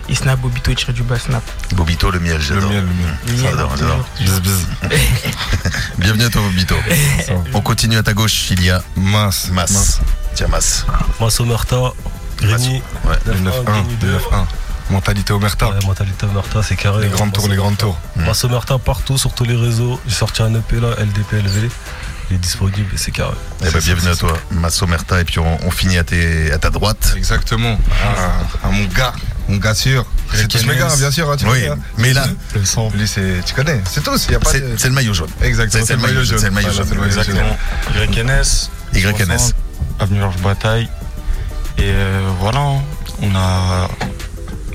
Et 0.10 0.14
Snap, 0.16 0.40
Bobito 0.40 0.74
tiré 0.74 0.94
du 0.94 1.04
bas, 1.04 1.18
Snap. 1.18 1.44
Bobito, 1.74 2.12
le 2.12 2.20
miel, 2.20 2.40
j'adore. 2.42 2.70
le 2.72 2.82
miel. 2.82 2.86
Le 3.28 3.34
miel, 3.34 3.42
J'adore, 3.52 3.76
j'adore. 3.78 4.06
Bienvenue 5.98 6.26
à 6.26 6.30
toi, 6.30 6.42
Bobito. 6.42 6.76
On 7.54 7.62
continue 7.62 7.98
à 7.98 8.04
ta 8.04 8.14
gauche, 8.14 8.52
il 8.52 8.64
y 8.64 8.70
a 8.70 8.84
Mince. 8.96 9.50
Mas. 9.52 10.02
Tiens, 10.36 10.48
Mas. 10.50 10.86
Masso 11.20 11.46
Merta, 11.46 11.78
Grigny, 12.38 12.82
Ouais. 13.06 13.16
Le 13.26 13.34
9-1, 13.34 13.84
le 14.02 14.08
9-1. 14.18 14.46
Mentalité 14.90 15.34
Omerta. 15.34 15.70
Ouais, 15.70 15.86
mentalité 15.86 16.26
Omerta, 16.26 16.62
c'est 16.62 16.76
carré. 16.76 17.04
Les 17.06 17.10
grandes 17.10 17.34
tours, 17.34 17.48
les 17.48 17.56
grandes 17.56 17.78
tours. 17.78 17.98
Masso 18.16 18.48
Merta 18.50 18.78
partout 18.78 19.18
sur 19.18 19.34
tous 19.34 19.44
les 19.46 19.56
réseaux. 19.56 20.00
J'ai 20.08 20.14
sorti 20.16 20.42
un 20.44 20.54
EP 20.54 20.80
là, 20.80 20.90
LDPLV. 21.00 21.70
Il 22.32 22.36
est 22.36 22.40
disponible 22.40 22.90
et 22.94 22.98
c'est 22.98 23.12
carré. 23.12 23.36
Eh 23.66 23.70
ben, 23.70 23.80
bienvenue 23.80 24.12
à 24.12 24.16
toi, 24.16 24.34
Masso 24.52 24.86
Merta. 24.88 25.22
Et 25.22 25.26
puis 25.26 25.40
on, 25.40 25.58
on 25.66 25.72
finit 25.72 25.98
à, 25.98 26.04
tes, 26.04 26.52
à 26.52 26.58
ta 26.58 26.70
droite. 26.70 27.14
Exactement. 27.18 27.80
Ah, 28.04 28.68
à 28.68 28.72
mon 28.72 28.86
gars. 28.86 29.14
Mon 29.48 29.58
gars 29.58 29.76
sûr. 29.76 30.06
C'est 30.34 30.48
tous 30.48 30.66
mes 30.66 30.76
gars, 30.76 30.96
bien 30.98 31.12
sûr. 31.12 31.30
hein, 31.30 31.36
tu 31.38 31.46
Oui, 31.48 31.68
hein. 31.68 31.78
mais 31.98 32.14
là, 32.14 32.26
Le 32.56 32.66
son. 32.66 32.90
Lui, 32.92 33.08
c'est, 33.08 33.44
tu 33.46 33.54
connais. 33.54 33.80
C'est 33.86 34.04
tous. 34.04 34.26
Il 34.28 34.32
y 34.32 34.36
a 34.36 34.40
pas 34.40 34.50
c'est 34.52 34.60
de... 34.62 34.88
le 34.88 34.94
maillot 34.94 35.14
jaune. 35.14 35.30
Exactement. 35.42 35.86
c'est 35.86 35.96
le 35.96 36.02
maillot 36.02 36.24
jaune, 36.24 36.40
c'est 36.40 36.46
le 36.46 36.52
maillot 36.52 36.70
Voilà, 36.72 36.84
jaune. 36.84 36.88
c'est 36.88 36.96
le 36.96 37.02
maillot 37.02 37.14
jaune. 37.14 38.04
Exactement. 38.04 38.34
YNS. 38.34 38.70
YNS. 39.34 39.54
Avenue 40.00 40.20
Georges 40.20 40.38
Bataille. 40.42 40.90
Et 41.78 41.84
euh, 41.84 42.28
voilà, 42.40 42.60
on 43.22 43.36
a 43.36 43.88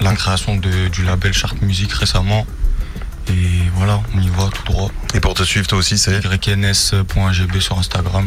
la 0.01 0.15
création 0.15 0.57
de- 0.57 0.89
du 0.89 1.05
label 1.05 1.33
Chart 1.33 1.55
Music 1.63 1.93
récemment. 1.93 2.47
Et 3.29 3.33
voilà, 3.75 4.01
on 4.15 4.21
y 4.21 4.29
va 4.29 4.49
tout 4.53 4.65
droit. 4.65 4.91
Et 5.15 5.21
pour 5.21 5.35
te 5.35 5.43
suivre, 5.45 5.67
toi 5.67 5.79
aussi, 5.79 5.99
c'est 5.99 6.21
YNS.agb 6.25 7.59
sur 7.61 7.79
Instagram. 7.79 8.27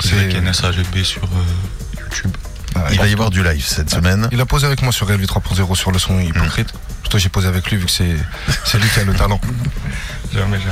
C'est- 0.00 0.30
YNSAGB 0.32 1.04
sur 1.04 1.22
euh, 1.24 2.00
YouTube. 2.00 2.32
Ah, 2.74 2.84
Il 2.92 2.98
va 2.98 3.06
y 3.06 3.12
avoir 3.12 3.30
du 3.30 3.42
live 3.42 3.64
cette 3.64 3.90
semaine. 3.90 4.28
Il 4.32 4.40
a 4.40 4.46
posé 4.46 4.66
avec 4.66 4.82
moi 4.82 4.92
sur 4.92 5.06
Relvi 5.08 5.26
3.0 5.26 5.74
sur 5.76 5.90
le 5.92 5.98
son 5.98 6.18
hypocrite. 6.20 6.72
Plutôt 7.02 7.18
j'ai 7.18 7.28
posé 7.28 7.48
avec 7.48 7.68
lui 7.70 7.76
vu 7.76 7.84
que 7.86 7.90
c'est 7.90 8.16
c'est 8.64 8.78
lui 8.78 8.88
qui 8.88 9.00
a 9.00 9.04
le 9.04 9.14
talent. 9.14 9.40
Jamais, 10.32 10.58
jamais. 10.58 10.70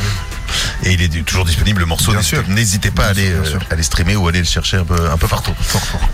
Et 0.85 0.93
il 0.93 1.03
est 1.03 1.25
toujours 1.25 1.45
disponible 1.45 1.81
le 1.81 1.87
morceau. 1.87 2.13
N'hésitez- 2.49 2.91
pas 2.91 3.07
à 3.07 3.09
aller, 3.11 3.31
euh, 3.31 3.45
aller 3.71 3.83
streamer 3.83 4.17
ou 4.17 4.27
aller 4.29 4.39
le 4.39 4.45
chercher 4.47 4.79
un 4.79 4.85
peu, 4.85 5.11
un 5.11 5.17
peu 5.19 5.29
partout. 5.29 5.53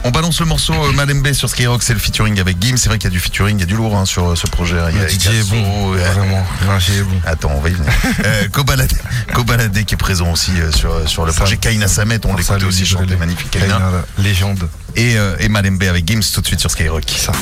On 0.03 0.11
balance 0.11 0.41
le 0.41 0.47
morceau 0.47 0.75
euh, 0.75 0.93
Malembe 0.93 1.33
sur 1.33 1.49
Skyrock, 1.49 1.83
c'est 1.83 1.93
le 1.95 2.01
featuring 2.01 2.41
avec 2.41 2.61
Gim. 2.61 2.77
C'est 2.77 2.89
vrai 2.89 2.99
qu'il 2.99 3.09
y 3.09 3.13
a 3.13 3.17
du 3.17 3.21
featuring, 3.21 3.57
il 3.59 3.61
y 3.61 3.63
a 3.63 3.67
du 3.67 3.77
lourd 3.77 3.97
hein, 3.97 4.05
sur 4.07 4.31
euh, 4.31 4.35
ce 4.37 4.47
projet. 4.49 4.77
Il 4.91 4.97
y 4.97 5.01
a 5.01 5.05
Le 5.05 5.09
DJ 5.09 5.27
est 5.29 5.49
bon, 5.51 5.95
euh, 5.95 5.99
vraiment. 5.99 6.45
L'ingé 6.67 6.95
est 6.99 7.03
bon. 7.03 7.21
Attends, 7.27 7.53
on 7.55 7.61
va 7.61 7.69
y 7.69 7.73
venir. 7.75 7.91
euh, 8.25 8.49
Kobalade, 8.49 8.93
Kobalade 9.33 9.85
qui 9.85 9.95
est 9.95 9.97
présent 9.99 10.33
aussi 10.33 10.51
euh, 10.59 10.73
sur, 10.73 10.93
euh, 10.93 11.07
sur 11.07 11.25
le 11.25 11.33
projet. 11.33 11.57
Kaina 11.57 11.87
Samet, 11.87 12.19
on 12.25 12.31
l'écoutait 12.31 12.43
Salut, 12.45 12.65
aussi 12.67 12.85
chanter 12.87 13.17
magnifique 13.17 13.51
Kaina. 13.51 13.81
Légende. 14.19 14.69
Et, 14.97 15.17
euh, 15.17 15.37
et 15.41 15.49
Malembe 15.49 15.83
avec 15.85 16.07
Gims 16.09 16.21
tout 16.35 16.41
de 16.41 16.47
suite 16.47 16.61
sur 16.61 16.71
Skyrock. 16.71 17.05
Ça. 17.17 17.33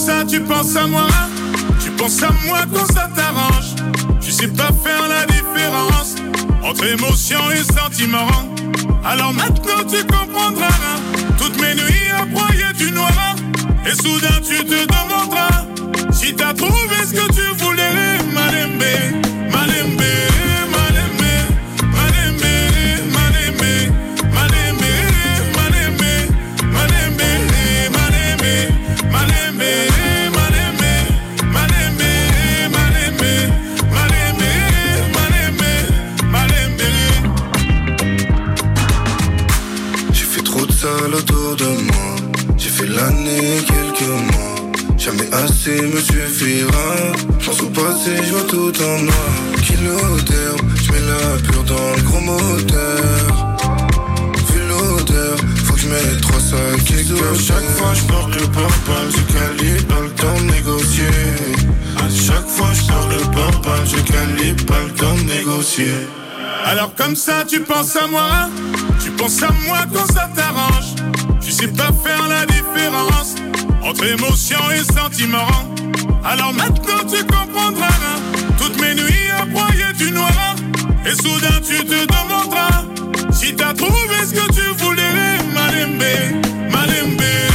Ça 0.00 0.24
tu 0.24 0.40
penses 0.40 0.76
à 0.76 0.86
moi, 0.86 1.06
tu 1.82 1.90
penses 1.90 2.22
à 2.22 2.30
moi 2.46 2.60
quand 2.72 2.86
ça 2.86 3.10
t'arrange. 3.14 3.74
Tu 4.20 4.32
sais 4.32 4.48
pas 4.48 4.70
faire 4.84 5.06
la 5.08 5.26
différence 5.26 6.14
entre 6.62 6.86
émotion 6.86 7.40
et 7.50 7.62
sentiment. 7.78 8.26
Alors 9.04 9.34
maintenant 9.34 9.84
tu 9.88 10.02
comprendras 10.04 10.96
toutes 11.38 11.60
mes 11.60 11.74
nuits 11.74 12.10
à 12.18 12.24
broyer 12.24 12.72
du 12.78 12.90
noir. 12.92 13.36
Et 13.84 13.94
soudain 13.94 14.40
tu 14.42 14.64
te 14.64 14.86
demanderas 14.86 15.66
si 16.12 16.34
t'as 16.34 16.54
trouvé 16.54 16.96
ce 17.04 17.12
que 17.12 17.32
tu 17.32 17.62
voulais. 17.62 18.18
Malembe, 18.32 19.52
malembe, 19.52 20.29
L'année, 43.00 43.64
quelques 43.66 44.08
mois. 44.08 44.72
Jamais 44.98 45.32
assez 45.32 45.80
me 45.80 45.98
suffira. 45.98 46.96
J'en 47.38 47.52
au 47.52 47.70
passé, 47.70 48.16
je 48.22 48.30
vois 48.30 48.42
tout 48.42 48.72
en 48.82 48.98
noir. 48.98 49.30
Kilo 49.64 49.96
d'herbe, 50.28 50.60
je 50.82 50.92
mets 50.92 51.00
la 51.00 51.40
pure 51.40 51.64
dans 51.64 51.96
le 51.96 52.02
gros 52.02 52.20
moteur. 52.20 53.56
Vu 54.52 54.60
l'odeur, 54.68 55.36
faut 55.64 55.72
que 55.72 55.80
je 55.80 55.88
mette 55.88 56.20
trois 56.20 56.40
sacs 56.40 56.90
et 56.90 57.04
que 57.04 57.38
chaque 57.38 57.70
fois 57.70 57.94
je 57.94 58.02
porte 58.02 58.34
le 58.34 58.46
pare 58.48 58.68
je 59.08 59.32
calibre 59.32 59.86
pas 59.86 60.00
le 60.02 60.10
temps 60.10 60.38
de 60.38 60.52
négocier. 60.52 61.06
À 61.96 62.08
chaque 62.10 62.48
fois 62.48 62.68
je 62.74 62.82
porte 62.82 63.12
le 63.14 63.62
pare 63.62 63.86
je 63.86 63.96
calibre 64.12 64.66
pas 64.66 64.82
le 64.86 64.92
temps 64.92 65.14
de 65.14 65.22
négocier. 65.22 65.94
Alors 66.66 66.94
comme 66.94 67.16
ça 67.16 67.44
tu 67.48 67.60
penses 67.60 67.96
à 67.96 68.06
moi, 68.08 68.50
tu 69.02 69.10
penses 69.12 69.42
à 69.42 69.50
moi 69.66 69.86
quand 69.90 70.06
ça 70.12 70.28
t'arrange? 70.36 70.96
Tu 71.50 71.56
sais 71.56 71.66
pas 71.72 71.90
faire 72.04 72.28
la 72.28 72.46
différence 72.46 73.34
entre 73.82 74.04
émotion 74.06 74.60
et 74.70 74.84
sentiment. 74.84 75.48
Alors 76.24 76.54
maintenant 76.54 77.02
tu 77.10 77.24
comprendras 77.24 77.88
toutes 78.56 78.80
mes 78.80 78.94
nuits 78.94 79.30
à 79.36 79.46
broyer 79.46 79.92
du 79.98 80.12
noir. 80.12 80.54
Et 81.04 81.10
soudain 81.10 81.58
tu 81.66 81.84
te 81.84 82.06
demanderas 82.06 82.84
si 83.32 83.56
t'as 83.56 83.74
trouvé 83.74 84.16
ce 84.28 84.34
que 84.34 84.52
tu 84.52 84.84
voulais. 84.84 85.38
Malembe, 85.52 86.70
malembe, 86.70 87.49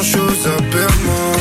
grand 0.00 0.08
chose 0.08 0.46
à 0.46 0.62
perdre 0.62 1.00
moi 1.04 1.36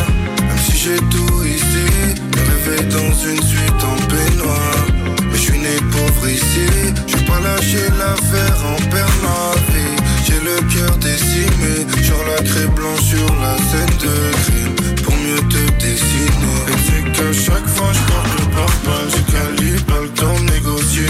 Même 0.48 0.58
si 0.58 0.78
j'ai 0.78 0.98
tout 0.98 1.44
ici. 1.44 1.88
Me 2.36 2.42
réveille 2.52 2.88
dans 2.88 3.14
une 3.30 3.42
suite 3.42 3.82
en 3.84 3.96
peignoir. 4.08 4.86
Mais 5.32 5.38
je 5.38 5.42
suis 5.42 5.60
né 5.60 5.76
pauvre 5.92 6.28
ici. 6.28 6.68
Je 7.08 7.18
pas 7.26 7.40
lâcher 7.40 7.88
l'affaire 7.98 8.58
en 8.66 8.76
perdre 8.90 9.14
ma 9.24 9.56
vie. 9.72 9.96
J'ai 10.26 10.40
le 10.44 10.58
cœur 10.74 10.98
décimé 10.98 11.88
Sur 12.04 12.18
la 12.26 12.44
craie 12.44 12.68
blanche 12.76 13.02
sur 13.02 13.30
la 13.44 13.56
scène 13.70 13.98
de 14.04 14.16
crime. 14.44 14.96
Pour 15.04 15.16
mieux 15.16 15.44
te 15.54 15.64
dessiner. 15.82 16.60
Et 16.68 16.80
c'est 16.86 17.12
qu'à 17.14 17.32
chaque 17.32 17.68
fois 17.68 17.92
je 17.94 18.12
porte 18.12 18.40
le 18.40 18.46
pare 18.56 19.04
Je 19.16 19.32
calibre 19.32 19.86
pas 19.86 20.02
le 20.02 20.10
temps 20.10 20.40
de 20.40 20.52
négocier. 20.52 21.08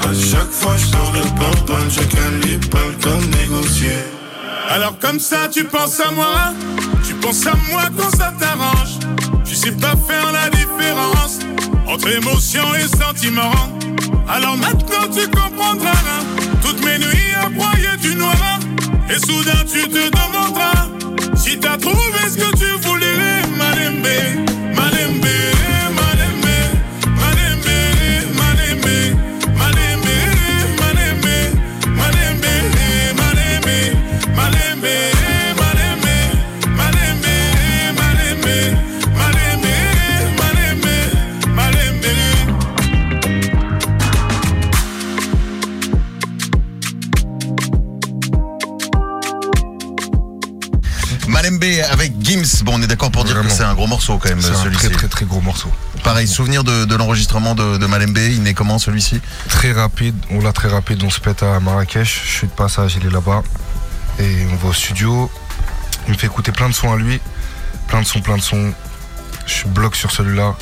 À 0.00 0.14
chaque 0.14 0.50
fois 0.50 0.76
je 0.78 0.86
porte 0.96 1.14
le 1.14 1.66
pare 1.66 1.90
Je 1.90 2.02
calibre 2.16 2.68
pas 2.70 2.86
le 2.88 2.94
temps 2.94 3.20
de 3.20 3.36
négocier 3.36 4.13
Alors 4.74 4.98
comme 4.98 5.20
ça 5.20 5.46
tu 5.48 5.62
penses 5.62 6.00
à 6.00 6.10
moi, 6.10 6.52
tu 7.06 7.14
penses 7.14 7.46
à 7.46 7.52
moi 7.70 7.82
quand 7.96 8.10
ça 8.10 8.34
t'arrange. 8.40 8.98
Tu 9.44 9.54
sais 9.54 9.70
pas 9.70 9.94
faire 10.08 10.32
la 10.32 10.50
différence 10.50 11.38
entre 11.86 12.08
émotion 12.08 12.64
et 12.74 12.88
sentiment. 12.88 13.52
Alors 14.28 14.56
maintenant 14.56 15.06
tu 15.14 15.28
comprendras 15.28 15.92
toutes 16.60 16.84
mes 16.84 16.98
nuits 16.98 17.34
à 17.40 17.48
broyer 17.50 17.96
du 18.00 18.16
noir. 18.16 18.58
Et 19.08 19.24
soudain 19.24 19.62
tu 19.72 19.88
te 19.88 20.10
demanderas 20.10 20.88
si 21.36 21.56
t'as 21.60 21.76
trouvé 21.76 22.18
ce 22.28 22.38
que 22.38 22.56
tu 22.56 22.88
voulais. 22.88 23.42
Malembe, 23.56 24.44
d'accord 52.94 53.10
pour 53.10 53.24
dire 53.24 53.40
que 53.42 53.48
c'est 53.48 53.62
un 53.64 53.74
gros 53.74 53.86
morceau 53.86 54.18
quand 54.18 54.28
même, 54.28 54.40
C'est 54.40 54.50
un 54.50 54.62
celui-ci. 54.62 54.86
très 54.86 54.94
très 54.94 55.08
très 55.08 55.24
gros 55.26 55.40
morceau. 55.40 55.70
Pareil, 56.02 56.28
souvenir 56.28 56.64
de, 56.64 56.84
de 56.84 56.94
l'enregistrement 56.96 57.54
de, 57.54 57.76
de 57.78 57.86
Malembe, 57.86 58.16
il 58.18 58.42
naît 58.42 58.54
comment 58.54 58.78
celui-ci? 58.78 59.20
Très 59.48 59.72
rapide, 59.72 60.14
on 60.30 60.40
l'a 60.40 60.52
très 60.52 60.68
rapide, 60.68 61.02
on 61.02 61.10
se 61.10 61.20
pète 61.20 61.42
à 61.42 61.58
Marrakech, 61.60 62.22
je 62.24 62.30
suis 62.30 62.46
de 62.46 62.52
passage, 62.52 62.96
il 63.00 63.06
est 63.06 63.10
là-bas. 63.10 63.42
Et 64.20 64.46
on 64.52 64.56
va 64.56 64.68
au 64.68 64.72
studio, 64.72 65.30
il 66.06 66.12
me 66.14 66.18
fait 66.18 66.26
écouter 66.26 66.52
plein 66.52 66.68
de 66.68 66.74
sons 66.74 66.92
à 66.92 66.96
lui, 66.96 67.20
plein 67.88 68.00
de 68.00 68.06
sons, 68.06 68.20
plein 68.20 68.36
de 68.36 68.42
sons. 68.42 68.72
Je 69.46 69.66
bloque 69.66 69.96
sur 69.96 70.10
celui-là. 70.10 70.54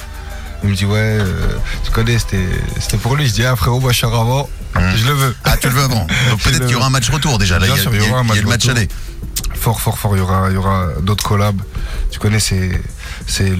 Il 0.64 0.70
me 0.70 0.74
dit 0.76 0.86
ouais, 0.86 0.98
euh, 0.98 1.48
tu 1.84 1.90
connais, 1.90 2.18
c'était 2.18 2.46
c'était 2.80 2.96
pour 2.96 3.16
lui. 3.16 3.26
Je 3.26 3.32
dis 3.32 3.44
ah 3.44 3.56
frérot, 3.56 3.80
moi 3.80 3.90
je 3.92 3.96
suis 3.98 4.06
un 4.06 4.10
avant, 4.10 4.48
je 4.96 5.06
le 5.06 5.12
veux. 5.12 5.36
Ah, 5.44 5.56
tu 5.56 5.66
le 5.68 5.74
veux 5.74 5.82
avant. 5.82 6.06
Donc 6.30 6.38
Je 6.38 6.44
peut-être 6.44 6.60
le 6.60 6.66
qu'il 6.66 6.72
y 6.72 6.76
aura 6.76 6.86
un 6.86 6.90
match 6.90 7.10
retour 7.10 7.38
déjà. 7.38 7.58
Là, 7.58 7.66
Bien 7.66 7.74
il 7.74 7.78
y 7.78 7.80
a, 7.80 7.82
sûr, 7.82 7.94
il 7.94 8.02
y 8.04 8.08
aura 8.10 8.20
un 8.20 8.24
il 8.24 8.28
y 8.36 8.38
a 8.38 8.42
le 8.42 8.48
match 8.48 8.48
match 8.48 8.62
retour. 8.68 8.76
aller. 8.78 8.88
Fort, 9.62 9.80
fort, 9.80 9.96
fort, 9.96 10.16
il 10.16 10.18
y 10.18 10.22
aura, 10.22 10.48
il 10.50 10.54
y 10.54 10.56
aura 10.56 10.88
d'autres 11.02 11.22
collabs. 11.24 11.60
Tu 12.10 12.18
connais, 12.18 12.40
c'est 12.40 12.82
c'est 13.28 13.52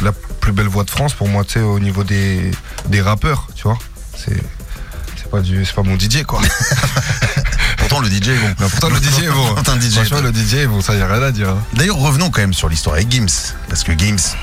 la 0.00 0.12
plus 0.12 0.52
belle 0.52 0.68
voix 0.68 0.84
de 0.84 0.90
France 0.90 1.12
pour 1.12 1.28
moi, 1.28 1.44
tu 1.44 1.52
sais, 1.54 1.60
au 1.60 1.78
niveau 1.78 2.02
des, 2.02 2.50
des 2.86 3.02
rappeurs, 3.02 3.46
tu 3.54 3.64
vois. 3.64 3.76
C'est 4.16 4.42
c'est 5.16 5.30
pas 5.30 5.40
du, 5.40 5.64
c'est 5.66 5.74
pas 5.74 5.82
mon 5.82 5.98
DJ 5.98 6.22
quoi. 6.26 6.40
Pourtant, 7.76 8.00
le 8.00 8.08
DJ 8.08 8.28
est 8.28 8.38
bon. 8.38 8.54
Non, 8.60 8.68
pourtant 8.70 8.88
le 8.88 8.96
DJ 8.96 9.24
est 9.24 9.28
bon. 9.30 9.54
Pourtant, 9.54 9.74
le 9.74 9.80
DJ 9.80 9.98
est 9.98 10.10
bon. 10.10 10.20
le 10.22 10.32
DJ 10.32 10.54
est 10.54 10.66
bon, 10.66 10.80
ça 10.80 10.94
y 10.94 11.02
a 11.02 11.06
rien 11.06 11.22
à 11.22 11.30
dire. 11.32 11.48
hein. 11.50 11.58
D'ailleurs, 11.74 11.96
revenons 11.98 12.30
quand 12.30 12.40
même 12.40 12.54
sur 12.54 12.68
l'histoire 12.68 12.94
avec 12.96 13.10
Gims. 13.10 13.26
Parce 13.68 13.82
que 13.82 13.92
Gims, 13.98 14.36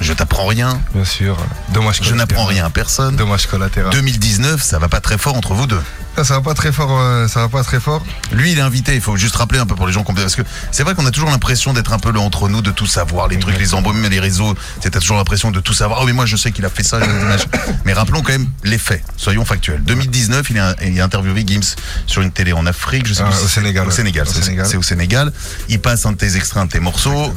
je 0.00 0.12
t'apprends 0.12 0.46
rien. 0.46 0.80
Bien 0.94 1.04
sûr. 1.04 1.36
Dommage 1.72 2.00
Je 2.02 2.14
n'apprends 2.14 2.44
rien 2.46 2.66
à 2.66 2.70
personne. 2.70 3.16
Dommage 3.16 3.46
collatéral. 3.46 3.92
2019, 3.92 4.62
ça 4.62 4.78
va 4.78 4.88
pas 4.88 5.00
très 5.00 5.18
fort 5.18 5.36
entre 5.36 5.54
vous 5.54 5.66
deux. 5.66 5.80
Ah, 6.16 6.22
Ça 6.24 6.34
va 6.34 6.40
pas 6.42 6.54
très 6.54 6.70
fort, 6.72 6.96
euh, 7.00 7.26
ça 7.28 7.40
va 7.40 7.48
pas 7.48 7.64
très 7.64 7.80
fort. 7.80 8.04
Lui, 8.32 8.52
il 8.52 8.58
est 8.58 8.62
invité. 8.62 8.94
Il 8.94 9.00
faut 9.00 9.16
juste 9.16 9.34
rappeler 9.36 9.58
un 9.58 9.66
peu 9.66 9.74
pour 9.74 9.86
les 9.86 9.92
gens 9.92 10.04
qu'on 10.04 10.14
parce 10.14 10.36
que 10.36 10.42
c'est 10.70 10.82
vrai 10.84 10.94
qu'on 10.94 11.06
a 11.06 11.10
toujours 11.10 11.30
l'impression 11.30 11.72
d'être 11.72 11.92
un 11.92 11.98
peu 11.98 12.12
là 12.12 12.20
entre 12.20 12.48
nous, 12.48 12.62
de 12.62 12.70
tout 12.70 12.86
savoir, 12.86 13.26
les 13.28 13.38
trucs, 13.38 13.58
les 13.58 13.74
embaumes, 13.74 14.00
les 14.08 14.20
réseaux. 14.20 14.54
As 14.84 14.90
toujours 15.00 15.16
l'impression 15.16 15.50
de 15.50 15.58
tout 15.60 15.72
savoir. 15.74 16.00
Oh, 16.02 16.06
mais 16.06 16.12
moi, 16.12 16.24
je 16.26 16.36
sais 16.36 16.52
qu'il 16.52 16.64
a 16.64 16.70
fait 16.70 16.84
ça. 16.84 17.00
mais 17.84 17.92
rappelons 17.92 18.22
quand 18.22 18.32
même 18.32 18.46
les 18.62 18.78
faits. 18.78 19.02
Soyons 19.16 19.44
factuels. 19.44 19.82
2019, 19.82 20.50
il 20.50 20.58
a, 20.58 20.74
il 20.84 21.00
a 21.00 21.04
interviewé 21.04 21.44
Gims 21.46 21.74
sur 22.06 22.22
une 22.22 22.30
télé 22.30 22.52
en 22.52 22.64
Afrique. 22.66 23.06
Je 23.06 23.14
sais 23.14 23.22
Ah, 23.26 23.30
plus 23.30 23.38
au 23.44 23.48
c'est- 23.48 23.54
Sénégal, 23.54 23.88
Au. 23.88 23.90
Sénégal. 23.90 24.26
C'est- 24.28 24.76
au 24.76 24.82
Sénégal. 24.82 25.32
Il 25.68 25.80
passe 25.80 26.06
un 26.06 26.12
de 26.12 26.16
tes 26.16 26.36
extraits, 26.36 26.62
un 26.62 26.66
de 26.66 26.70
tes 26.70 26.80
morceaux. 26.80 27.32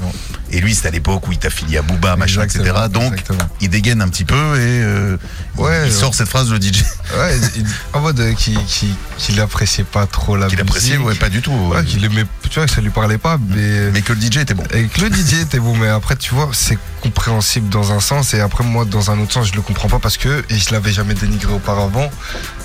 Et 0.52 0.62
lui, 0.62 0.76
c'est 0.76 0.88
à 0.88 0.92
l'époque 0.92 1.28
où 1.28 1.32
il 1.32 1.38
t'a 1.40 1.50
filé 1.50 1.78
à 1.78 1.82
Booba, 1.82 2.16
machin, 2.16 2.44
etc. 2.44 2.64
Donc, 2.92 3.12
exactement. 3.14 3.40
il 3.60 3.70
dégaine 3.70 4.02
un 4.02 4.08
petit 4.08 4.24
peu 4.26 4.36
et 4.36 4.60
euh, 4.84 5.18
il- 5.58 5.62
Ouais, 5.62 5.80
il 5.80 5.86
ouais. 5.86 5.92
sort 5.92 6.14
cette 6.14 6.30
phrase, 6.30 6.50
le 6.52 6.60
DJ. 6.62 6.84
Ouais, 7.18 7.38
il- 7.56 7.66
en 7.94 8.00
mode 8.02 8.20
euh, 8.20 8.34
qu'il 8.34 8.58
qui, 8.68 8.94
qu'il 9.18 9.40
appréciait 9.42 9.84
pas 9.86 10.06
trop 10.06 10.36
la 10.38 10.48
Qu'il 10.48 10.60
appréciait, 10.62 10.98
ouais, 10.98 11.16
pas 11.16 11.30
du 11.30 11.42
tout. 11.42 11.52
Ouais, 11.52 11.84
qu'il 11.84 12.04
aimait, 12.06 12.26
tu 12.50 12.60
vois, 12.60 12.68
ça 12.68 12.82
lui 12.82 12.90
parlait 12.92 13.18
pas, 13.18 13.38
mais. 13.50 13.90
Mais 13.92 14.02
que 14.02 14.14
le 14.14 14.20
DJ 14.22 14.38
était 14.38 14.54
bon. 14.54 14.64
Et 14.74 14.86
que 14.88 15.02
le 15.02 15.08
DJ 15.10 15.42
était 15.42 15.60
bon, 15.60 15.76
mais 15.76 15.88
après, 15.88 16.16
tu 16.16 16.36
vois, 16.36 16.50
c'est 16.54 16.78
compréhensible 17.02 17.70
dans 17.70 17.92
un 17.92 18.00
sens, 18.00 18.34
et 18.34 18.42
après, 18.42 18.64
moi, 18.64 18.84
dans 18.86 19.10
un 19.12 19.20
autre 19.20 19.32
sens, 19.34 19.48
je 19.48 19.54
le 19.54 19.62
comprends 19.62 19.88
pas 19.88 20.00
parce 20.00 20.18
que, 20.18 20.44
et 20.50 20.58
je 20.58 20.72
l'avais 20.72 20.92
jamais 20.92 21.14
dénigré 21.14 21.54
auparavant, 21.54 22.12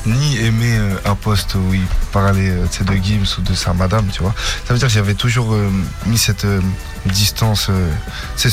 ni 0.07 0.39
aimé 0.39 0.77
euh, 0.77 0.97
un 1.05 1.15
poste 1.15 1.55
où 1.55 1.73
il 1.75 1.87
parlait 2.13 2.51
euh, 2.51 2.67
tu 2.71 2.79
sais, 2.79 2.85
de 2.85 2.95
Gims 3.03 3.37
ou 3.39 3.43
de 3.43 3.55
sa 3.55 3.73
madame, 3.73 4.07
tu 4.13 4.23
vois. 4.23 4.35
Ça 4.67 4.73
veut 4.75 4.79
dire 4.79 4.89
que 4.89 4.95
j'avais 4.95 5.15
toujours 5.15 5.55
euh, 5.55 5.71
mis 6.07 6.19
cette 6.19 6.45
euh, 6.45 6.61
distance, 7.07 7.69
euh, 7.71 7.91
ce, 8.37 8.49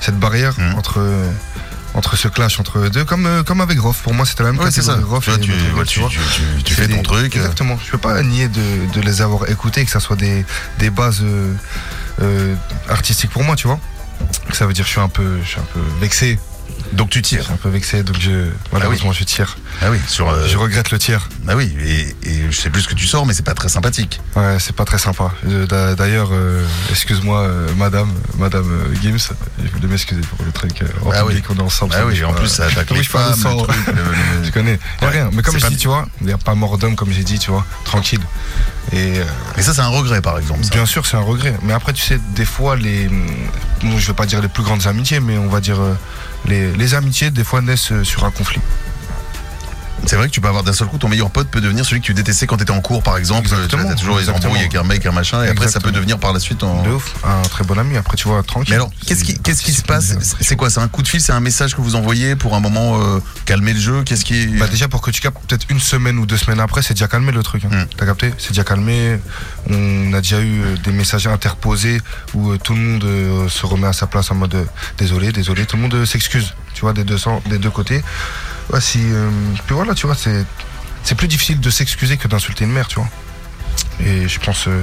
cette 0.00 0.18
barrière 0.18 0.54
Mhm. 0.58 0.74
entre. 0.78 1.00
Entre 1.96 2.14
ce 2.16 2.28
clash 2.28 2.60
entre 2.60 2.78
eux 2.78 2.90
deux, 2.90 3.04
comme, 3.04 3.26
euh, 3.26 3.42
comme 3.42 3.60
avec 3.60 3.80
Rof. 3.80 4.02
Pour 4.02 4.14
moi, 4.14 4.24
c'était 4.26 4.42
la 4.44 4.52
même 4.52 4.60
Ouais, 4.60 4.66
catégorie 4.70 5.02
Rof 5.02 5.28
Tu 6.64 6.74
fais 6.74 6.86
ton 6.88 6.96
des- 6.96 7.02
truc. 7.02 7.34
euh, 7.36 7.40
Exactement. 7.40 7.78
Je 7.84 7.90
peux 7.90 7.98
pas 7.98 8.22
nier 8.22 8.48
de, 8.48 8.60
de 8.92 9.00
les 9.00 9.22
avoir 9.22 9.48
écoutés, 9.50 9.84
que 9.84 9.90
ça 9.90 10.00
soit 10.00 10.16
des, 10.16 10.44
des 10.78 10.90
bases 10.90 11.20
euh, 11.22 11.52
euh, 12.22 12.54
artistiques 12.88 13.30
pour 13.30 13.42
moi, 13.44 13.56
tu 13.56 13.66
vois. 13.66 13.80
Ça 14.52 14.66
veut 14.66 14.72
dire 14.72 14.84
que 14.84 14.88
je 14.88 14.92
suis 14.92 15.00
un 15.00 15.08
peu, 15.08 15.38
je 15.42 15.48
suis 15.48 15.60
un 15.60 15.66
peu 15.74 15.80
vexé. 16.00 16.38
Donc 16.92 17.10
tu 17.10 17.18
Je 17.18 17.24
tires. 17.24 17.44
suis 17.44 17.52
un 17.52 17.56
peu 17.56 17.68
vexé, 17.68 18.02
donc 18.02 18.16
je, 18.20 18.48
malheureusement, 18.72 19.12
je 19.12 19.24
tire. 19.24 19.56
Ah 19.82 19.86
oui, 19.90 19.98
sur. 20.06 20.28
euh, 20.28 20.46
Je 20.48 20.56
regrette 20.56 20.90
le 20.90 20.98
tir. 20.98 21.28
Ah 21.48 21.56
oui, 21.56 21.74
et, 21.84 22.28
et 22.28 22.42
je 22.50 22.56
sais 22.56 22.70
plus 22.70 22.82
ce 22.82 22.88
que 22.88 22.94
tu 22.94 23.06
sors, 23.06 23.26
mais 23.26 23.34
c'est 23.34 23.42
pas 23.44 23.54
très 23.54 23.68
sympathique. 23.68 24.20
Ouais, 24.36 24.56
c'est 24.60 24.74
pas 24.74 24.84
très 24.84 24.98
sympa. 24.98 25.30
Euh, 25.48 25.66
d'a- 25.66 25.94
D'ailleurs, 25.94 26.28
euh, 26.32 26.64
excuse-moi, 26.90 27.40
euh, 27.40 27.68
madame, 27.76 28.10
madame 28.38 28.66
Gims, 29.02 29.32
je 29.64 29.70
voulais 29.72 29.88
m'excuser 29.88 30.20
pour 30.22 30.44
le 30.44 30.52
truc. 30.52 30.82
en 31.04 31.10
Ah 31.12 31.24
oui. 31.24 31.34
public, 31.34 31.44
on 31.50 31.56
est 31.56 31.62
ensemble. 31.62 31.94
Ah 31.98 32.06
oui, 32.06 32.22
en 32.24 32.32
pas. 32.32 32.40
plus, 32.40 32.48
ça 32.48 32.66
attaque 32.66 32.88
Oui, 32.90 32.98
les 32.98 33.02
je 33.02 33.10
femmes, 33.10 33.30
le 33.30 33.36
sang. 33.42 33.56
truc, 33.56 33.76
Je 34.44 34.50
connais. 34.50 34.78
Y 35.00 35.04
a 35.04 35.06
Ouais. 35.06 35.12
rien. 35.12 35.30
Mais 35.32 35.42
comme 35.42 35.56
je 35.56 35.60
pas 35.60 35.68
dis, 35.70 35.76
tu 35.76 35.88
vois, 35.88 36.06
il 36.20 36.26
n'y 36.28 36.32
a 36.32 36.38
pas 36.38 36.54
mort 36.54 36.78
d'homme, 36.78 36.96
comme 36.96 37.12
j'ai 37.12 37.24
dit, 37.24 37.38
tu 37.38 37.50
vois, 37.50 37.64
tranquille. 37.84 38.20
Et 38.92 39.14
Mais 39.56 39.62
ça, 39.62 39.74
c'est 39.74 39.80
un 39.80 39.88
regret, 39.88 40.22
par 40.22 40.38
exemple. 40.38 40.62
ça. 40.64 40.70
Bien 40.70 40.86
sûr, 40.86 41.04
c'est 41.06 41.16
un 41.16 41.20
regret. 41.20 41.56
Mais 41.62 41.72
après, 41.72 41.92
tu 41.92 42.02
sais, 42.02 42.20
des 42.34 42.44
fois, 42.44 42.76
les. 42.76 43.08
Bon, 43.82 43.98
je 43.98 44.06
vais 44.06 44.14
pas 44.14 44.26
dire 44.26 44.40
les 44.40 44.48
plus 44.48 44.62
grandes 44.62 44.86
amitiés, 44.86 45.20
mais 45.20 45.36
on 45.38 45.48
va 45.48 45.60
dire. 45.60 45.78
Les, 46.48 46.72
les 46.72 46.94
amitiés, 46.94 47.30
des 47.30 47.44
fois, 47.44 47.60
naissent 47.60 47.92
euh, 47.92 48.04
sur 48.04 48.24
un 48.24 48.30
conflit. 48.30 48.60
C'est 50.04 50.16
vrai 50.16 50.28
que 50.28 50.32
tu 50.32 50.40
peux 50.40 50.48
avoir 50.48 50.62
d'un 50.62 50.72
seul 50.72 50.86
coup, 50.86 50.98
ton 50.98 51.08
meilleur 51.08 51.30
pote 51.30 51.48
peut 51.48 51.60
devenir 51.60 51.84
celui 51.84 52.00
que 52.00 52.06
tu 52.06 52.14
détestais 52.14 52.46
quand 52.46 52.56
t'étais 52.58 52.70
en 52.70 52.80
cours, 52.80 53.02
par 53.02 53.16
exemple. 53.16 53.48
Exactement, 53.48 53.84
Tu 53.86 53.90
as 53.90 53.94
toujours 53.94 54.18
les 54.18 54.28
embrouilles 54.28 54.60
avec 54.60 54.74
un 54.76 54.84
mec, 54.84 55.04
un 55.06 55.10
machin, 55.12 55.42
et 55.42 55.48
après, 55.48 55.68
ça 55.68 55.80
peut 55.80 55.90
devenir 55.90 56.18
par 56.18 56.32
la 56.32 56.38
suite 56.38 56.62
en. 56.62 56.82
De 56.82 56.90
ouf. 56.90 57.14
Un 57.24 57.42
très 57.42 57.64
bon 57.64 57.76
ami. 57.78 57.96
Après, 57.96 58.16
tu 58.16 58.28
vois, 58.28 58.42
tranquille. 58.42 58.70
Mais 58.70 58.76
alors, 58.76 58.90
qu'est-ce 59.06 59.24
qui, 59.24 59.38
qu'est-ce 59.38 59.62
qui 59.62 59.72
se 59.72 59.82
passe? 59.82 60.16
C'est 60.40 60.54
quoi? 60.56 60.70
C'est 60.70 60.80
un 60.80 60.88
coup 60.88 61.02
de 61.02 61.08
fil? 61.08 61.20
C'est 61.20 61.32
un 61.32 61.40
message 61.40 61.74
que 61.74 61.80
vous 61.80 61.96
envoyez 61.96 62.36
pour 62.36 62.54
un 62.54 62.60
moment 62.60 63.00
euh, 63.02 63.20
calmer 63.46 63.72
le 63.72 63.80
jeu? 63.80 64.02
Qu'est-ce 64.04 64.24
qui. 64.24 64.46
Bah 64.46 64.68
déjà 64.68 64.86
pour 64.88 65.00
que 65.00 65.10
tu 65.10 65.20
captes 65.20 65.38
peut-être 65.46 65.66
une 65.70 65.80
semaine 65.80 66.18
ou 66.18 66.26
deux 66.26 66.36
semaines 66.36 66.60
après, 66.60 66.82
c'est 66.82 66.94
déjà 66.94 67.08
calmé 67.08 67.32
le 67.32 67.42
truc. 67.42 67.64
hein. 67.64 67.68
Hmm. 67.72 67.86
T'as 67.96 68.06
capté? 68.06 68.32
C'est 68.38 68.50
déjà 68.50 68.64
calmé. 68.64 69.18
On 69.70 70.12
a 70.12 70.20
déjà 70.20 70.40
eu 70.40 70.60
euh, 70.62 70.76
des 70.84 70.92
messages 70.92 71.26
interposés 71.26 72.00
où 72.34 72.50
euh, 72.52 72.58
tout 72.58 72.74
le 72.74 72.80
monde 72.80 73.04
euh, 73.04 73.48
se 73.48 73.66
remet 73.66 73.88
à 73.88 73.92
sa 73.92 74.06
place 74.06 74.30
en 74.30 74.34
mode 74.36 74.66
désolé, 74.98 75.32
désolé. 75.32 75.64
Tout 75.66 75.76
le 75.76 75.82
monde 75.82 76.04
s'excuse. 76.04 76.54
Tu 76.74 76.82
vois, 76.82 76.92
des 76.92 77.04
deux, 77.04 77.16
des 77.46 77.58
deux 77.58 77.70
côtés. 77.70 78.02
Ouais, 78.72 78.80
si, 78.80 78.98
euh, 79.02 79.30
puis 79.66 79.74
voilà, 79.74 79.94
tu 79.94 80.06
vois, 80.06 80.16
c'est 80.16 81.14
plus 81.14 81.28
difficile 81.28 81.60
de 81.60 81.70
s'excuser 81.70 82.16
que 82.16 82.26
d'insulter 82.28 82.64
une 82.64 82.72
mère, 82.72 82.88
tu 82.88 82.96
vois. 82.96 83.08
Et 84.00 84.28
je 84.28 84.40
pense 84.40 84.66
euh, 84.68 84.82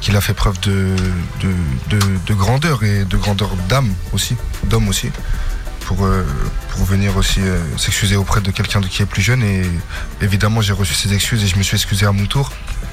qu'il 0.00 0.14
a 0.16 0.20
fait 0.20 0.34
preuve 0.34 0.60
de, 0.60 0.94
de, 1.40 1.96
de, 1.96 1.98
de 2.26 2.34
grandeur 2.34 2.82
et 2.84 3.04
de 3.04 3.16
grandeur 3.16 3.50
d'âme 3.68 3.92
aussi, 4.12 4.36
d'homme 4.64 4.88
aussi 4.88 5.10
pour, 5.86 6.04
euh, 6.04 6.22
venir 6.84 7.16
aussi 7.16 7.40
s'excuser 7.76 8.14
auprès 8.16 8.40
de 8.40 8.50
quelqu'un 8.52 8.80
de- 8.80 8.86
qui 8.86 9.02
est 9.02 9.06
plus 9.06 9.22
jeune. 9.22 9.42
Et 9.42 9.62
évidemment, 10.20 10.60
j'ai 10.60 10.72
reçu 10.74 10.94
ses 10.94 11.12
excuses 11.12 11.42
et 11.42 11.46
je 11.48 11.56
me 11.56 11.62
suis 11.62 11.76
excusé 11.76 12.06
à 12.06 12.12
mon 12.12 12.26
tour 12.26 12.52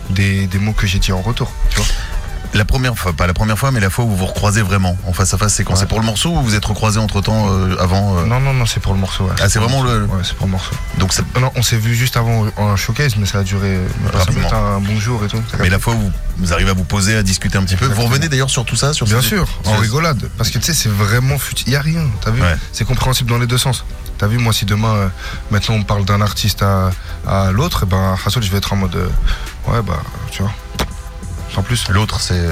des, 0.09 0.47
mots 0.59 0.73
que 0.73 0.87
j'ai 0.87 0.97
dit 0.99 1.11
en 1.11 1.21
retour. 1.21 1.51
La 2.55 2.63
première 2.63 2.97
fois, 2.97 3.11
pas 3.13 3.27
la 3.27 3.33
première 3.33 3.59
fois, 3.59 3.71
mais 3.71 3.81
la 3.81 3.89
fois 3.89 4.05
où 4.05 4.09
vous 4.09 4.15
vous 4.15 4.25
recroisez 4.25 4.61
vraiment 4.61 4.97
en 5.05 5.11
face 5.13 5.33
à 5.33 5.37
face, 5.37 5.53
c'est 5.55 5.63
quand? 5.65 5.73
Ouais. 5.73 5.79
C'est 5.79 5.87
pour 5.89 5.99
le 5.99 6.05
morceau 6.05 6.29
ou 6.31 6.41
vous 6.41 6.55
êtes 6.55 6.63
recroisés 6.65 6.99
entre 6.99 7.19
temps 7.21 7.47
avant 7.79 8.17
euh, 8.17 8.25
Non, 8.25 8.39
non, 8.39 8.53
non, 8.53 8.65
c'est 8.65 8.79
pour 8.79 8.93
le 8.93 8.99
morceau. 8.99 9.25
ouais. 9.25 9.33
Ah, 9.41 9.49
c'est 9.49 9.59
vraiment 9.59 9.83
le- 9.83 10.05
Ouais, 10.05 10.21
c'est 10.23 10.35
pour 10.35 10.45
le 10.47 10.53
morceau. 10.53 10.71
Donc, 10.97 11.11
ça- 11.11 11.23
Non, 11.39 11.51
on 11.55 11.61
s'est 11.61 11.77
vu 11.77 11.93
juste 11.95 12.15
avant 12.15 12.45
en 12.55 12.75
showcase, 12.77 13.17
mais 13.17 13.25
ça 13.25 13.39
a 13.39 13.43
duré 13.43 13.77
Rapidement. 14.13 14.53
un 14.53 14.79
bonjour 14.79 15.23
et 15.25 15.27
tout. 15.27 15.41
Mais 15.59 15.69
la 15.69 15.79
fois 15.79 15.95
où 15.95 16.11
vous 16.37 16.53
arrivez 16.53 16.69
à 16.71 16.73
vous 16.73 16.85
poser, 16.85 17.17
à 17.17 17.23
discuter 17.23 17.57
un 17.57 17.63
petit 17.63 17.75
peu, 17.75 17.87
vous 17.87 18.03
revenez 18.03 18.29
d'ailleurs 18.29 18.49
sur 18.49 18.63
tout 18.63 18.77
ça 18.77 18.93
sur 18.93 19.05
Bien 19.05 19.21
ces- 19.21 19.27
sûr, 19.27 19.47
en 19.65 19.75
rigolade. 19.75 20.29
Parce 20.37 20.49
que 20.49 20.57
tu 20.57 20.65
sais, 20.65 20.73
c'est 20.73 20.89
vraiment 20.89 21.37
futile. 21.37 21.67
Il 21.67 21.71
n'y 21.71 21.75
a 21.75 21.81
rien, 21.81 22.05
t'as 22.21 22.31
vu? 22.31 22.41
Ouais. 22.41 22.55
C'est 22.71 22.85
compréhensible 22.85 23.29
dans 23.29 23.37
les 23.37 23.47
deux 23.47 23.57
sens. 23.57 23.83
T'as 24.17 24.27
vu, 24.27 24.37
moi, 24.37 24.53
si 24.53 24.63
demain, 24.63 24.95
euh, 24.95 25.07
maintenant, 25.51 25.75
on 25.75 25.83
parle 25.83 26.05
d'un 26.05 26.21
artiste 26.21 26.61
à, 26.63 26.91
à 27.27 27.51
l'autre, 27.51 27.81
eh 27.83 27.85
ben, 27.85 28.15
Hassoul, 28.25 28.43
je 28.43 28.49
vais 28.49 28.59
être 28.59 28.71
en 28.71 28.77
mode. 28.77 28.95
euh, 28.95 29.07
ouais, 29.67 29.81
bah, 29.81 30.01
tu 30.31 30.41
vois. 30.41 30.53
Sans 31.55 31.63
plus. 31.63 31.87
L'autre, 31.89 32.19
c'est. 32.19 32.43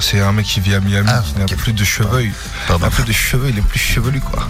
C'est 0.00 0.20
un 0.20 0.32
mec 0.32 0.46
qui 0.46 0.60
vit 0.60 0.74
à 0.74 0.80
Miami, 0.80 1.08
Ah, 1.12 1.22
qui 1.26 1.38
n'a 1.38 1.46
plus 1.56 1.72
de 1.72 1.84
cheveux. 1.84 2.22
Il 2.24 2.32
n'a 2.80 2.88
plus 2.90 3.02
de 3.04 3.12
cheveux, 3.12 3.48
il 3.50 3.58
est 3.58 3.62
plus 3.62 3.80
chevelu, 3.80 4.20
quoi. 4.20 4.48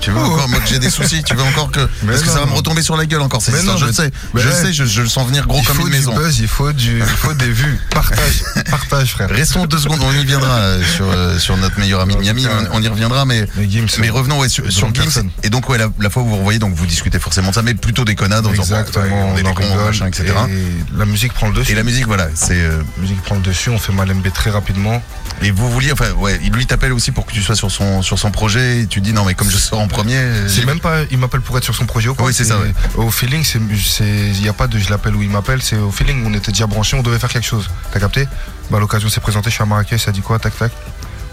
Tu 0.00 0.10
veux 0.10 0.18
encore, 0.20 0.48
moi 0.48 0.60
que 0.60 0.68
j'ai 0.68 0.78
des 0.78 0.90
soucis, 0.90 1.22
tu 1.24 1.34
veux 1.34 1.42
encore 1.42 1.70
que. 1.72 1.80
Mais 2.02 2.12
Parce 2.12 2.22
que 2.22 2.28
ça 2.28 2.34
non. 2.36 2.40
va 2.44 2.50
me 2.52 2.56
retomber 2.56 2.82
sur 2.82 2.96
la 2.96 3.06
gueule 3.06 3.22
encore, 3.22 3.40
histoire, 3.40 3.62
non, 3.64 3.76
je 3.76 3.86
mais- 3.86 3.92
sais. 3.92 4.10
mais 4.34 4.40
je 4.42 4.48
ouais. 4.48 4.54
sais, 4.54 4.72
je, 4.72 4.84
je 4.84 5.02
le 5.02 5.08
sens 5.08 5.26
venir 5.26 5.46
gros 5.46 5.58
il 5.60 5.66
comme 5.66 5.80
une 5.80 5.88
maison. 5.88 6.14
buzz, 6.14 6.38
il 6.38 6.46
faut, 6.48 6.72
du, 6.72 6.98
il 6.98 7.04
faut 7.04 7.32
des 7.34 7.50
vues. 7.50 7.78
Partage, 7.90 8.42
partage, 8.70 9.10
frère. 9.12 9.28
Restons 9.30 9.64
deux 9.66 9.78
secondes, 9.78 10.00
on 10.02 10.12
y 10.12 10.24
viendra 10.24 10.50
euh, 10.58 10.82
sur, 10.84 11.06
euh, 11.10 11.38
sur 11.38 11.56
notre 11.56 11.78
meilleur 11.80 12.00
ami 12.00 12.14
de 12.14 12.20
Miami, 12.20 12.46
on, 12.46 12.76
on 12.76 12.82
y 12.82 12.88
reviendra, 12.88 13.24
mais. 13.24 13.46
Mais 13.56 13.68
Gims, 13.68 13.86
Mais 13.98 14.10
revenons 14.10 14.38
ouais, 14.38 14.48
sur, 14.48 14.70
sur 14.70 14.94
Gims. 14.94 15.28
Et 15.42 15.50
donc, 15.50 15.68
ouais, 15.68 15.78
la, 15.78 15.88
la 15.98 16.10
fois 16.10 16.22
où 16.22 16.26
vous 16.28 16.36
revoyez, 16.36 16.58
donc 16.58 16.74
vous 16.74 16.86
discutez 16.86 17.18
forcément 17.18 17.50
de 17.50 17.54
ça, 17.54 17.62
mais 17.62 17.74
plutôt 17.74 18.04
des 18.04 18.14
connards, 18.14 18.46
en 18.46 18.50
disant, 18.52 18.76
on 18.96 19.36
est 19.36 19.42
des 19.42 19.52
cons, 19.54 19.84
machin, 19.86 20.06
etc. 20.06 20.32
Et 20.50 20.96
la 20.98 21.06
musique 21.06 21.32
prend 21.32 21.48
le 21.48 21.54
dessus. 21.54 21.72
Et 21.72 21.74
la 21.74 21.82
musique, 21.82 22.06
voilà, 22.06 22.28
c'est. 22.34 22.54
euh, 22.60 22.82
La 22.96 23.02
musique 23.02 23.22
prend 23.22 23.34
le 23.36 23.40
dessus, 23.42 23.70
on 23.70 23.78
fait 23.78 23.92
Malembe 23.92 24.26
très 24.32 24.50
rapidement. 24.50 25.02
et 25.42 25.50
vous 25.50 25.70
vouliez, 25.70 25.92
enfin, 25.92 26.10
ouais, 26.12 26.38
il 26.44 26.52
lui 26.52 26.66
t'appelle 26.66 26.92
aussi 26.92 27.10
pour 27.12 27.26
que 27.26 27.32
tu 27.32 27.42
sois 27.42 27.56
sur 27.56 27.70
son, 27.70 28.02
sur 28.02 28.18
son 28.18 28.30
projet, 28.30 28.82
et 28.82 28.86
tu 28.86 29.00
dis, 29.00 29.12
non, 29.12 29.24
mais 29.24 29.34
comme 29.34 29.50
je 29.50 29.56
sors 29.56 29.80
en 29.86 29.88
premier. 29.88 30.16
euh, 30.16 30.48
C'est 30.48 30.64
même 30.66 30.80
pas, 30.80 31.02
il 31.10 31.18
m'appelle 31.18 31.40
pour 31.40 31.56
être 31.56 31.64
sur 31.64 31.74
son 31.74 31.86
projet 31.86 32.08
ou 32.08 32.14
quoi. 32.14 32.26
Oui, 32.26 32.34
c'est 32.34 32.44
ça, 32.44 32.58
ouais. 32.58 32.72
Au 32.96 33.10
feeling, 33.10 33.44
c'est, 33.44 33.58
il 34.04 34.42
y 34.44 34.48
a 34.48 34.52
pas 34.52 34.66
de 34.66 34.78
je 34.78 34.90
l'appelle 34.90 35.14
ou 35.16 35.22
il 35.22 35.30
m'appelle, 35.30 35.62
c'est 35.62 35.76
au 35.76 35.90
feeling, 35.90 36.24
on 36.26 36.34
était 36.34 36.52
déjà 36.52 36.66
branchés, 36.66 36.96
on 36.96 37.02
devait 37.02 37.18
faire 37.18 37.30
quelque 37.30 37.46
chose. 37.46 37.70
T'as 37.92 38.00
capté? 38.00 38.26
Bah, 38.70 38.78
l'occasion 38.80 39.08
s'est 39.08 39.20
présentée, 39.20 39.50
je 39.50 39.54
suis 39.54 39.62
à 39.62 39.66
Marrakech, 39.66 40.00
ça 40.02 40.12
dit 40.12 40.20
quoi, 40.20 40.38
tac, 40.38 40.56
tac. 40.58 40.72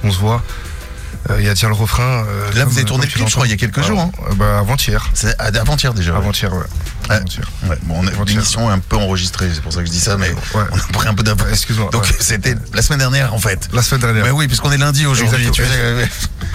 On 0.04 0.12
se 0.12 0.20
voit. 0.20 0.42
Euh, 1.30 1.38
Il 1.40 1.46
y 1.46 1.50
a 1.50 1.54
déjà 1.54 1.68
le 1.68 1.74
refrain. 1.74 2.04
euh, 2.28 2.52
Là, 2.54 2.62
comme- 2.64 2.70
vous 2.74 2.78
avez 2.78 2.86
tourné 2.86 3.06
le 3.06 3.12
clip, 3.12 3.28
je 3.28 3.32
crois, 3.34 3.48
il 3.48 3.52
y 3.52 3.54
a 3.54 3.58
quelques 3.58 3.82
jours, 3.82 4.00
hein. 4.00 4.12
Bah, 4.36 4.60
avant-hier. 4.60 5.10
C'est 5.14 5.36
avant-hier 5.40 5.94
déjà. 5.94 6.16
Avant-hier, 6.18 6.54
ouais. 6.54 6.66
Ouais. 7.20 7.70
Ouais, 7.70 7.78
bon, 7.84 8.02
on 8.20 8.24
l'émission 8.24 8.70
est 8.70 8.74
un 8.74 8.80
peu 8.80 8.96
enregistrée, 8.98 9.50
c'est 9.54 9.62
pour 9.62 9.74
ça 9.74 9.80
que 9.82 9.86
je 9.86 9.92
dis 9.92 10.00
ça, 10.00 10.18
mais 10.18 10.30
Ouais. 10.54 10.64
on 10.72 10.78
a 10.78 10.94
pris 10.94 11.08
un 11.08 11.14
peu 11.14 11.24
d'avance. 11.24 11.48
Excuse-moi. 11.50 11.90
Donc 11.92 12.06
c'était 12.20 12.56
la 12.74 12.82
semaine 12.82 13.00
dernière 13.00 13.34
en 13.34 13.40
fait. 13.40 13.70
La 13.74 13.82
semaine 13.82 14.02
dernière. 14.02 14.24
Mais 14.26 14.32
oui, 14.32 14.48
puisqu'on 14.48 14.72
est 14.72 14.78
lundi 14.78 15.06
aujourd'hui. 15.06 15.50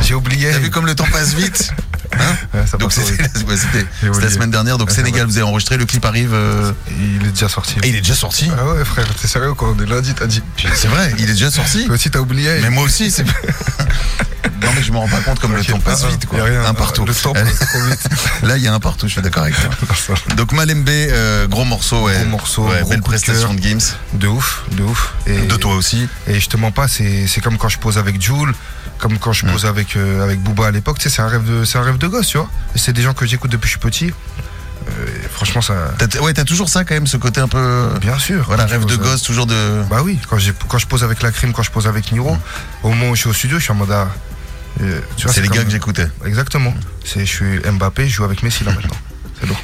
J'ai 0.02 0.14
oublié. 0.14 0.50
T'as 0.52 0.58
vu 0.58 0.70
comme 0.70 0.86
le 0.86 0.94
temps 0.94 1.06
passe 1.12 1.34
vite 1.34 1.70
Hein 2.14 2.36
Ouais, 2.54 2.78
Donc 2.78 2.92
c'était 2.92 3.22
la, 4.02 4.30
semaine 4.30 4.50
dernière. 4.50 4.78
Donc 4.78 4.88
Ouais, 4.88 4.94
Sénégal, 4.94 5.26
vous 5.26 5.36
avez 5.36 5.46
enregistré, 5.46 5.76
le 5.76 5.84
clip 5.84 6.04
arrive. 6.04 6.32
euh, 6.32 6.72
Il 6.90 7.26
est 7.26 7.30
déjà 7.32 7.48
sorti. 7.48 7.74
Et 7.82 7.88
il 7.88 7.96
est 7.96 8.00
déjà 8.00 8.14
sorti. 8.14 8.50
Ah 8.56 8.66
ouais, 8.66 8.84
frère, 8.84 9.06
t'es 9.20 9.28
sérieux 9.28 9.54
quand 9.54 9.74
on 9.78 9.82
est 9.82 9.86
lundi, 9.86 10.14
t'as 10.14 10.26
dit. 10.26 10.42
C'est 10.74 10.88
vrai, 10.88 11.12
il 11.18 11.24
est 11.24 11.34
déjà 11.34 11.50
sorti. 11.50 11.84
Toi 11.84 11.94
aussi, 11.96 12.10
t'as 12.10 12.20
oublié. 12.20 12.60
Mais 12.62 12.70
moi 12.70 12.84
aussi, 12.84 13.10
c'est. 13.10 13.24
non 14.68 14.74
mais 14.76 14.82
je 14.82 14.92
me 14.92 14.98
rends 14.98 15.08
pas 15.08 15.20
compte 15.20 15.38
comme 15.40 15.54
le 15.54 15.64
temps 15.64 15.80
passe 15.80 16.02
pas, 16.02 16.08
vite 16.08 16.26
quoi. 16.26 16.38
y 16.38 16.40
a 16.42 16.44
rien. 16.44 16.64
un 16.66 16.74
partout. 16.74 17.04
Le 17.04 17.14
temps 17.14 17.32
Allez. 17.32 17.50
passe 17.50 17.68
trop 17.68 17.80
vite. 17.82 18.08
Là 18.42 18.56
il 18.56 18.62
y 18.62 18.68
a 18.68 18.74
un 18.74 18.80
partout, 18.80 19.06
je 19.06 19.12
suis 19.12 19.22
d'accord 19.22 19.42
avec 19.44 19.56
toi. 19.56 20.14
Donc 20.36 20.52
Malembe, 20.52 20.88
euh, 20.88 21.46
gros 21.48 21.64
morceau, 21.64 22.02
ouais. 22.04 22.14
Gros 22.20 22.24
morceau, 22.26 22.68
belle 22.88 23.02
prestation 23.02 23.54
de 23.54 23.60
Gims. 23.62 23.94
De 24.14 24.26
ouf, 24.28 24.64
de 24.72 24.82
ouf. 24.82 25.14
Et, 25.26 25.38
De 25.46 25.56
toi 25.56 25.74
aussi. 25.74 26.08
Et 26.26 26.38
je 26.40 26.48
te 26.48 26.56
mens 26.56 26.70
pas, 26.72 26.86
c'est 26.88 27.26
comme 27.42 27.58
quand 27.58 27.68
je 27.68 27.78
pose 27.78 27.98
avec 27.98 28.20
Jules, 28.20 28.52
comme 28.98 29.18
quand 29.18 29.32
je 29.32 29.46
Mm. 29.46 29.52
pose 29.52 29.66
avec, 29.66 29.96
euh, 29.96 30.22
avec 30.24 30.40
Booba 30.42 30.66
à 30.66 30.70
l'époque. 30.70 30.98
Tu 30.98 31.08
sais, 31.08 31.16
c'est 31.16 31.22
un, 31.22 31.28
rêve 31.28 31.44
de- 31.44 31.64
c'est 31.64 31.78
un 31.78 31.82
rêve 31.82 31.98
de 31.98 32.06
gosse, 32.08 32.26
tu 32.28 32.38
vois. 32.38 32.50
C'est 32.74 32.92
des 32.92 33.02
gens 33.02 33.14
que 33.14 33.24
j'écoute 33.26 33.50
depuis 33.50 33.62
que 33.72 33.78
je 33.78 33.78
suis 33.78 33.78
petit. 33.80 34.12
Euh, 34.88 35.06
et 35.24 35.28
franchement, 35.28 35.60
ça. 35.60 35.74
Ouais, 36.22 36.32
t'as 36.32 36.44
toujours 36.44 36.68
ça 36.68 36.84
quand 36.84 36.94
même, 36.94 37.06
ce 37.06 37.16
côté 37.16 37.40
un 37.40 37.48
peu. 37.48 37.88
Bien 38.00 38.18
sûr. 38.18 38.44
Voilà, 38.46 38.64
rêve 38.66 38.86
de 38.86 38.96
gosse, 38.96 39.22
toujours 39.22 39.46
de. 39.46 39.82
Bah 39.90 40.00
oui, 40.02 40.18
quand, 40.28 40.38
quand 40.68 40.78
je 40.78 40.86
pose 40.86 41.04
avec 41.04 41.22
la 41.22 41.30
crime, 41.30 41.52
quand 41.52 41.62
je 41.62 41.70
pose 41.70 41.86
avec 41.86 42.10
Niro, 42.12 42.36
au 42.82 42.88
moment 42.88 43.10
où 43.10 43.14
je 43.14 43.20
suis 43.20 43.28
au 43.30 43.32
studio, 43.34 43.58
je 43.58 43.64
suis 43.64 43.72
en 43.72 43.76
mode. 43.76 43.92
ah, 43.92 44.08
euh, 44.80 45.00
C'est 45.16 45.40
les 45.40 45.48
gars 45.48 45.64
que 45.64 45.70
j'écoutais. 45.70 46.08
Exactement. 46.24 46.74
C'est, 47.04 47.20
je 47.20 47.32
suis 47.32 47.58
Mbappé, 47.60 48.08
je 48.08 48.14
joue 48.14 48.24
avec 48.24 48.42
Messi 48.42 48.64
là 48.64 48.72
maintenant. 48.76 48.96
C'est 49.40 49.46
lourd. 49.46 49.60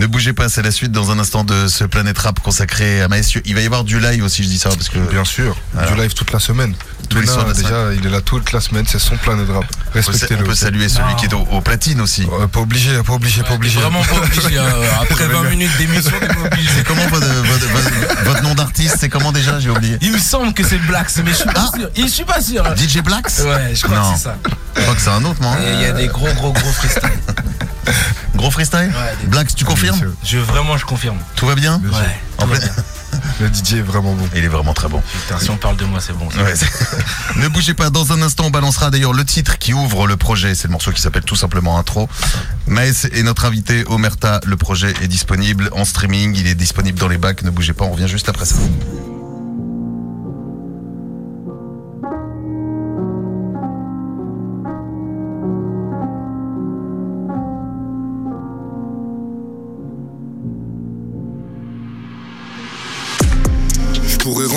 Ne 0.00 0.06
bougez 0.06 0.32
pas, 0.32 0.48
c'est 0.48 0.62
la 0.62 0.70
suite 0.70 0.92
dans 0.92 1.10
un 1.10 1.18
instant 1.18 1.44
de 1.44 1.68
ce 1.68 1.84
Planète 1.84 2.16
Rap 2.18 2.40
consacré 2.40 3.02
à 3.02 3.08
Maes. 3.08 3.20
Il 3.44 3.54
va 3.54 3.60
y 3.60 3.66
avoir 3.66 3.84
du 3.84 4.00
live 4.00 4.24
aussi, 4.24 4.42
je 4.44 4.48
dis 4.48 4.58
ça 4.58 4.70
parce 4.70 4.88
que. 4.88 4.98
Bien 4.98 5.26
sûr, 5.26 5.54
Alors. 5.76 5.92
du 5.92 6.00
live 6.00 6.14
toute 6.14 6.32
la 6.32 6.38
semaine. 6.38 6.74
Tous 7.10 7.20
les 7.20 7.26
soirs 7.26 7.52
déjà, 7.52 7.92
il 7.92 8.06
est 8.06 8.08
là 8.08 8.22
toute 8.22 8.50
la 8.52 8.60
semaine, 8.62 8.86
c'est 8.88 8.98
son 8.98 9.18
Planet 9.18 9.46
Rap. 9.50 9.64
On 9.64 9.92
peut, 9.92 10.00
sa- 10.00 10.10
Respectez-le. 10.12 10.42
on 10.42 10.46
peut 10.46 10.54
saluer 10.54 10.88
celui 10.88 11.14
qui 11.16 11.26
est 11.26 11.34
au, 11.34 11.40
au 11.40 11.60
platine 11.60 12.00
aussi. 12.00 12.24
Ouais, 12.24 12.46
pas 12.48 12.60
obligé, 12.60 12.96
pas 13.02 13.12
obligé, 13.12 13.42
pas 13.42 13.52
obligé. 13.52 13.78
Vraiment 13.78 14.02
pas 14.02 14.16
obligé. 14.16 14.58
hein. 14.58 14.64
Après 15.02 15.26
20 15.26 15.50
minutes 15.50 15.76
d'émission, 15.76 16.12
t'es 16.18 16.28
pas 16.28 16.46
obligé. 16.46 16.70
C'est 16.78 16.86
comment 16.86 17.06
votre, 17.08 17.26
votre- 17.26 17.68
votre- 17.68 18.24
votre 18.24 18.42
nom 18.42 18.54
d'artiste 18.54 18.96
C'est 19.00 19.10
comment 19.10 19.32
déjà 19.32 19.60
J'ai 19.60 19.68
oublié. 19.68 19.98
Il 20.00 20.12
me 20.12 20.18
semble 20.18 20.54
que 20.54 20.64
c'est 20.66 20.78
Blacks, 20.78 21.10
mais 21.22 21.32
je 21.32 21.36
suis 21.36 21.44
pas 21.50 21.70
sûr. 21.76 21.90
Je 21.94 22.06
suis 22.06 22.24
pas 22.24 22.40
sûr. 22.40 22.64
DJ 22.74 23.02
Blacks 23.02 23.26
Ouais, 23.44 23.74
je 23.74 23.82
crois 23.82 23.98
Non. 23.98 24.12
que 24.12 24.16
c'est 24.18 24.24
ça. 24.24 24.36
Je 24.76 24.80
crois 24.80 24.94
que 24.94 25.02
c'est 25.02 25.10
un 25.10 25.24
autre, 25.26 25.42
moi. 25.42 25.56
Il 25.74 25.82
y 25.82 25.84
a 25.84 25.92
des 25.92 26.06
gros, 26.06 26.32
gros, 26.32 26.52
gros 26.54 26.72
freestyle. 26.72 27.02
Gros 28.40 28.50
freestyle 28.50 28.90
Ouais, 28.90 29.44
tu 29.54 29.66
confirmes. 29.66 30.14
Je, 30.24 30.38
vraiment, 30.38 30.78
je 30.78 30.86
confirme. 30.86 31.18
Tout 31.36 31.44
va 31.44 31.54
bien. 31.54 31.78
Ouais. 31.84 32.18
En 32.38 32.46
plein-. 32.46 32.58
Le 33.38 33.48
DJ 33.48 33.74
est 33.74 33.82
vraiment 33.82 34.14
bon. 34.14 34.26
Il 34.34 34.42
est 34.42 34.48
vraiment 34.48 34.72
très 34.72 34.88
bon. 34.88 35.02
Putain, 35.26 35.38
si 35.38 35.50
on 35.50 35.58
parle 35.58 35.76
de 35.76 35.84
moi, 35.84 36.00
c'est 36.00 36.14
bon. 36.14 36.30
ça. 36.30 36.42
Ouais, 36.42 36.54
ne 37.36 37.48
bougez 37.48 37.74
pas, 37.74 37.90
dans 37.90 38.12
un 38.14 38.22
instant 38.22 38.44
on 38.46 38.50
balancera 38.50 38.90
d'ailleurs 38.90 39.12
le 39.12 39.26
titre 39.26 39.58
qui 39.58 39.74
ouvre 39.74 40.06
le 40.06 40.16
projet, 40.16 40.54
c'est 40.54 40.68
le 40.68 40.72
morceau 40.72 40.90
qui 40.90 41.02
s'appelle 41.02 41.24
tout 41.24 41.36
simplement 41.36 41.78
Intro. 41.78 42.08
Maës 42.66 43.06
est 43.12 43.22
notre 43.22 43.44
invité, 43.44 43.84
Omerta, 43.88 44.40
le 44.46 44.56
projet 44.56 44.94
est 45.02 45.08
disponible 45.08 45.68
en 45.72 45.84
streaming, 45.84 46.34
il 46.36 46.46
est 46.46 46.54
disponible 46.54 46.98
dans 46.98 47.08
les 47.08 47.18
bacs, 47.18 47.42
ne 47.42 47.50
bougez 47.50 47.74
pas, 47.74 47.84
on 47.84 47.92
revient 47.92 48.08
juste 48.08 48.28
après 48.30 48.46
ça. 48.46 48.56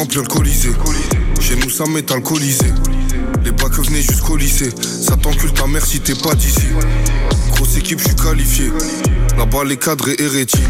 Remplir. 0.04 0.24
Chez 1.40 1.56
nous, 1.56 1.70
ça 1.70 1.86
m'est 1.86 2.12
alcoolisé. 2.12 2.66
Les 3.44 3.52
bacs 3.52 3.80
venaient 3.80 4.02
jusqu'au 4.02 4.36
lycée. 4.36 4.70
Ça 4.82 5.16
t'encule 5.16 5.54
ta 5.54 5.68
mère 5.68 5.86
si 5.86 6.00
t'es 6.00 6.16
pas 6.16 6.36
d'ici. 6.36 6.68
Grosse 7.52 7.78
équipe, 7.78 8.00
je 8.00 8.06
suis 8.06 8.16
qualifié. 8.16 8.72
Là-bas, 9.38 9.64
les 9.66 9.78
cadres 9.78 10.10
et 10.10 10.22
Eretti. 10.22 10.62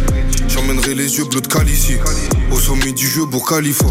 J'emmènerai 0.48 0.96
les 0.96 1.18
yeux 1.18 1.26
bleus 1.26 1.42
de 1.42 1.48
Calici. 1.48 1.94
Au 2.52 2.60
sommet 2.60 2.92
du 2.92 3.08
jeu, 3.08 3.26
pour 3.26 3.48
Khalifa. 3.48 3.86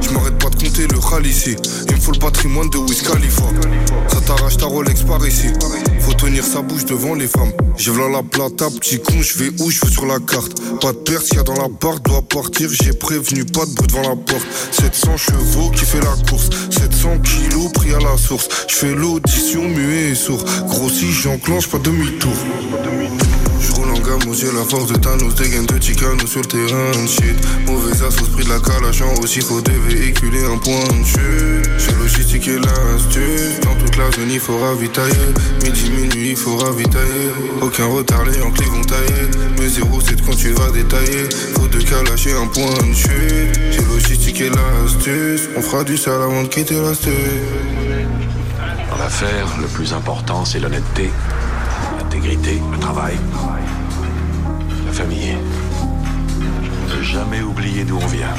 Je 0.00 0.10
m'arrête 0.10 0.38
pas 0.38 0.48
de 0.50 0.56
compter 0.56 0.86
le 0.86 0.98
Khalissi. 0.98 1.56
Il 1.88 1.96
me 1.96 2.00
faut 2.00 2.12
le 2.12 2.18
patrimoine 2.18 2.70
de 2.70 2.78
Wiz 2.78 3.02
Khalifa. 3.02 3.44
Ça 4.08 4.20
t'arrache 4.20 4.56
ta 4.56 4.66
Rolex 4.66 5.02
par 5.02 5.26
ici. 5.26 5.48
Faut 6.00 6.14
tenir 6.14 6.44
sa 6.44 6.62
bouche 6.62 6.84
devant 6.84 7.14
les 7.14 7.26
femmes. 7.26 7.52
J'ai 7.76 7.90
v'là 7.90 8.08
la 8.08 8.22
plata, 8.22 8.68
petit 8.70 9.00
con, 9.00 9.20
je 9.20 9.38
vais 9.38 9.50
où? 9.60 9.70
Je 9.70 9.80
veux 9.84 9.90
sur 9.90 10.06
la 10.06 10.18
carte. 10.20 10.60
Pas 10.80 10.92
de 10.92 10.98
perte, 10.98 11.28
y 11.34 11.38
a 11.38 11.42
dans 11.42 11.54
la 11.54 11.68
barre, 11.68 12.00
doit 12.00 12.22
partir. 12.22 12.68
J'ai 12.70 12.92
prévenu, 12.92 13.44
pas 13.44 13.66
de 13.66 13.74
bruit 13.74 13.88
devant 13.88 14.02
la 14.02 14.16
porte. 14.16 14.46
700 14.70 15.16
chevaux 15.16 15.70
qui 15.70 15.84
fait 15.84 16.00
la 16.00 16.14
course. 16.28 16.50
700 16.70 17.18
kilos 17.18 17.72
pris 17.72 17.94
à 17.94 17.98
la 17.98 18.16
source. 18.16 18.48
Je 18.68 18.74
fais 18.74 18.94
l'audition 18.94 19.68
muet 19.68 20.10
et 20.10 20.14
sourd. 20.14 20.44
Grossi, 20.68 21.10
j'enclenche 21.12 21.68
pas 21.68 21.78
demi-tour. 21.78 22.32
Je 23.64 23.72
roule 23.72 23.90
en 23.90 23.98
gamme 23.98 24.32
yeux, 24.32 24.52
la 24.52 24.64
force 24.64 24.92
de 24.92 24.96
Thanos, 24.98 25.34
des 25.36 25.48
gains 25.48 25.62
de 25.62 25.82
Chicano 25.82 26.26
sur 26.26 26.40
le 26.40 26.46
terrain 26.46 26.90
de 27.02 27.08
shit. 27.08 27.36
Mauvais 27.66 27.92
assos, 28.06 28.26
prix 28.32 28.44
de 28.44 28.50
la 28.50 28.60
calachant 28.60 29.14
aussi, 29.22 29.40
faut 29.40 29.60
dévéhiculer 29.60 30.44
un 30.44 30.58
point 30.58 30.84
de 30.98 31.04
chute. 31.04 31.70
J'ai 31.78 31.94
logistique 31.96 32.48
et 32.48 32.58
l'astuce, 32.58 33.60
dans 33.62 33.74
toute 33.76 33.96
la 33.96 34.10
zone 34.10 34.30
il 34.30 34.40
faut 34.40 34.58
ravitailler. 34.58 35.14
Midi, 35.62 35.90
minuit, 35.90 36.30
il 36.30 36.36
faut 36.36 36.56
ravitailler. 36.56 37.30
Aucun 37.62 37.86
retard, 37.86 38.24
les 38.26 38.38
Yankees 38.38 38.64
vont 38.64 38.82
tailler. 38.82 39.30
Mais 39.58 39.68
07 39.68 40.24
quand 40.26 40.36
tu 40.36 40.50
vas 40.50 40.70
détailler, 40.70 41.28
faut 41.54 41.68
de 41.68 41.80
calacher 41.80 42.32
un 42.32 42.46
point 42.46 42.86
de 42.86 42.94
chute. 42.94 43.60
J'ai 43.70 43.84
logistique 43.90 44.40
et 44.42 44.50
l'astuce, 44.50 45.48
on 45.56 45.62
fera 45.62 45.84
du 45.84 45.96
sale 45.96 46.20
avant 46.22 46.42
de 46.42 46.48
quitter 46.48 46.74
la. 46.74 46.92
Dans 48.90 48.98
l'affaire, 48.98 49.48
le 49.60 49.66
plus 49.68 49.92
important, 49.92 50.44
c'est 50.44 50.60
l'honnêteté, 50.60 51.10
le 52.26 52.78
travail, 52.78 53.16
la 54.86 54.92
famille. 54.92 55.36
Ne 56.88 57.02
jamais 57.02 57.42
oublier 57.42 57.84
d'où 57.84 57.98
on 57.98 58.06
vient. 58.06 58.34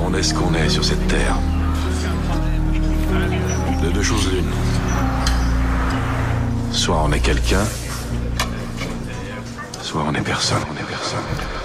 On 0.00 0.12
est 0.14 0.22
ce 0.22 0.34
qu'on 0.34 0.52
est 0.54 0.68
sur 0.68 0.84
cette 0.84 1.06
terre. 1.06 1.36
De 3.82 3.90
deux 3.90 4.02
choses 4.02 4.30
l'une. 4.30 4.52
Soit 6.70 7.02
on 7.02 7.12
est 7.12 7.20
quelqu'un, 7.20 7.64
soit 9.80 10.04
on 10.06 10.14
est 10.14 10.20
personne. 10.20 10.62
On 10.70 10.80
est 10.80 10.86
personne. 10.86 11.61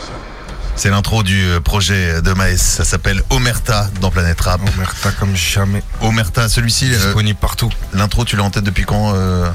C'est 0.79 0.89
l'intro 0.91 1.23
du 1.23 1.43
euh, 1.43 1.59
projet 1.59 2.21
de 2.21 2.33
Maës, 2.33 2.57
ça 2.61 2.85
s'appelle 2.85 3.23
Omerta 3.31 3.89
dans 3.99 4.11
Planète 4.11 4.39
Rap. 4.41 4.61
Omerta 4.75 5.11
comme 5.11 5.35
jamais. 5.35 5.81
Omerta, 6.01 6.47
celui-ci, 6.49 6.93
euh, 6.93 6.97
Disponible 7.05 7.39
partout. 7.39 7.71
l'intro 7.93 8.25
tu 8.25 8.35
l'as 8.35 8.43
en 8.43 8.51
tête 8.51 8.63
depuis 8.63 8.85
quand 8.85 9.13
euh, 9.15 9.49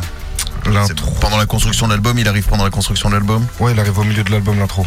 L'intro. 0.67 1.11
Pendant 1.21 1.39
la 1.39 1.47
construction 1.47 1.87
de 1.87 1.93
l'album, 1.93 2.19
il 2.19 2.29
arrive 2.29 2.45
pendant 2.45 2.65
la 2.65 2.71
construction 2.71 3.09
de 3.09 3.15
l'album? 3.15 3.45
Ouais, 3.61 3.73
il 3.73 3.81
arrive 3.81 3.99
au 3.99 4.05
milieu 4.05 4.23
de 4.23 4.31
l'album, 4.31 4.59
l'intro. 4.59 4.87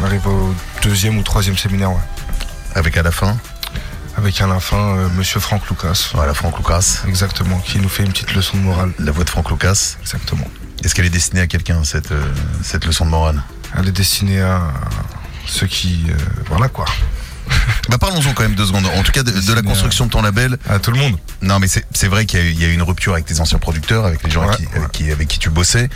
Il 0.00 0.06
arrive 0.06 0.26
au 0.26 0.54
deuxième 0.82 1.18
ou 1.18 1.22
troisième 1.22 1.56
séminaire, 1.58 1.90
ouais. 1.90 2.00
Avec 2.74 2.96
à 2.96 3.02
la 3.02 3.10
fin, 3.10 3.36
Avec 4.16 4.40
à 4.40 4.46
la 4.46 4.58
fin, 4.60 4.96
euh, 4.96 5.08
monsieur 5.16 5.40
Franck 5.40 5.68
Lucas. 5.70 6.10
voilà 6.14 6.32
Franck 6.34 6.56
Lucas, 6.58 7.02
Exactement, 7.08 7.58
qui 7.58 7.78
nous 7.78 7.88
fait 7.90 8.04
une 8.04 8.12
petite 8.12 8.34
leçon 8.34 8.56
de 8.58 8.62
morale. 8.62 8.92
la 8.98 9.10
voix 9.12 9.24
de 9.24 9.30
Franck 9.30 9.50
Lucas. 9.50 9.96
Exactement. 10.02 10.46
Est-ce 10.84 10.94
qu'elle 10.94 11.06
est 11.06 11.10
destinée 11.10 11.40
à 11.42 11.46
quelqu'un, 11.46 11.82
cette, 11.84 12.12
euh, 12.12 12.22
cette 12.62 12.84
leçon 12.86 13.04
de 13.06 13.10
morale? 13.10 13.42
Elle 13.78 13.88
est 13.88 13.92
destinée 13.92 14.40
à 14.40 14.62
ceux 15.46 15.66
qui. 15.66 16.04
euh, 16.08 16.14
voilà 16.48 16.68
quoi. 16.68 16.84
Bah 17.88 17.98
parlons-en 17.98 18.32
quand 18.32 18.44
même 18.44 18.54
deux 18.54 18.66
secondes. 18.66 18.86
En 18.96 19.02
tout 19.02 19.12
cas, 19.12 19.22
de, 19.24 19.30
de 19.32 19.52
la 19.52 19.62
construction 19.62 20.06
de 20.06 20.10
ton 20.10 20.22
label. 20.22 20.56
À 20.70 20.78
tout 20.78 20.90
le 20.92 20.96
monde. 20.98 21.16
Non, 21.42 21.58
mais 21.58 21.66
c'est 21.68 22.06
vrai 22.08 22.24
qu'il 22.24 22.38
y, 22.38 22.42
a 22.42 22.46
eu- 22.46 22.50
il 22.52 22.62
y 22.62 22.64
a 22.64 22.68
une 22.68 22.82
rupture 22.82 23.12
avec 23.12 23.26
tes 23.26 23.40
anciens 23.40 23.58
producteurs, 23.58 24.06
avec 24.06 24.22
les 24.22 24.30
gens 24.30 24.42
avec, 24.48 24.60
Ouais, 24.60 24.66
qui, 24.66 24.76
avec 24.78 24.92
qui- 24.92 25.10
avec 25.12 25.28
qui 25.28 25.38
tu 25.38 25.50
bossais, 25.50 25.90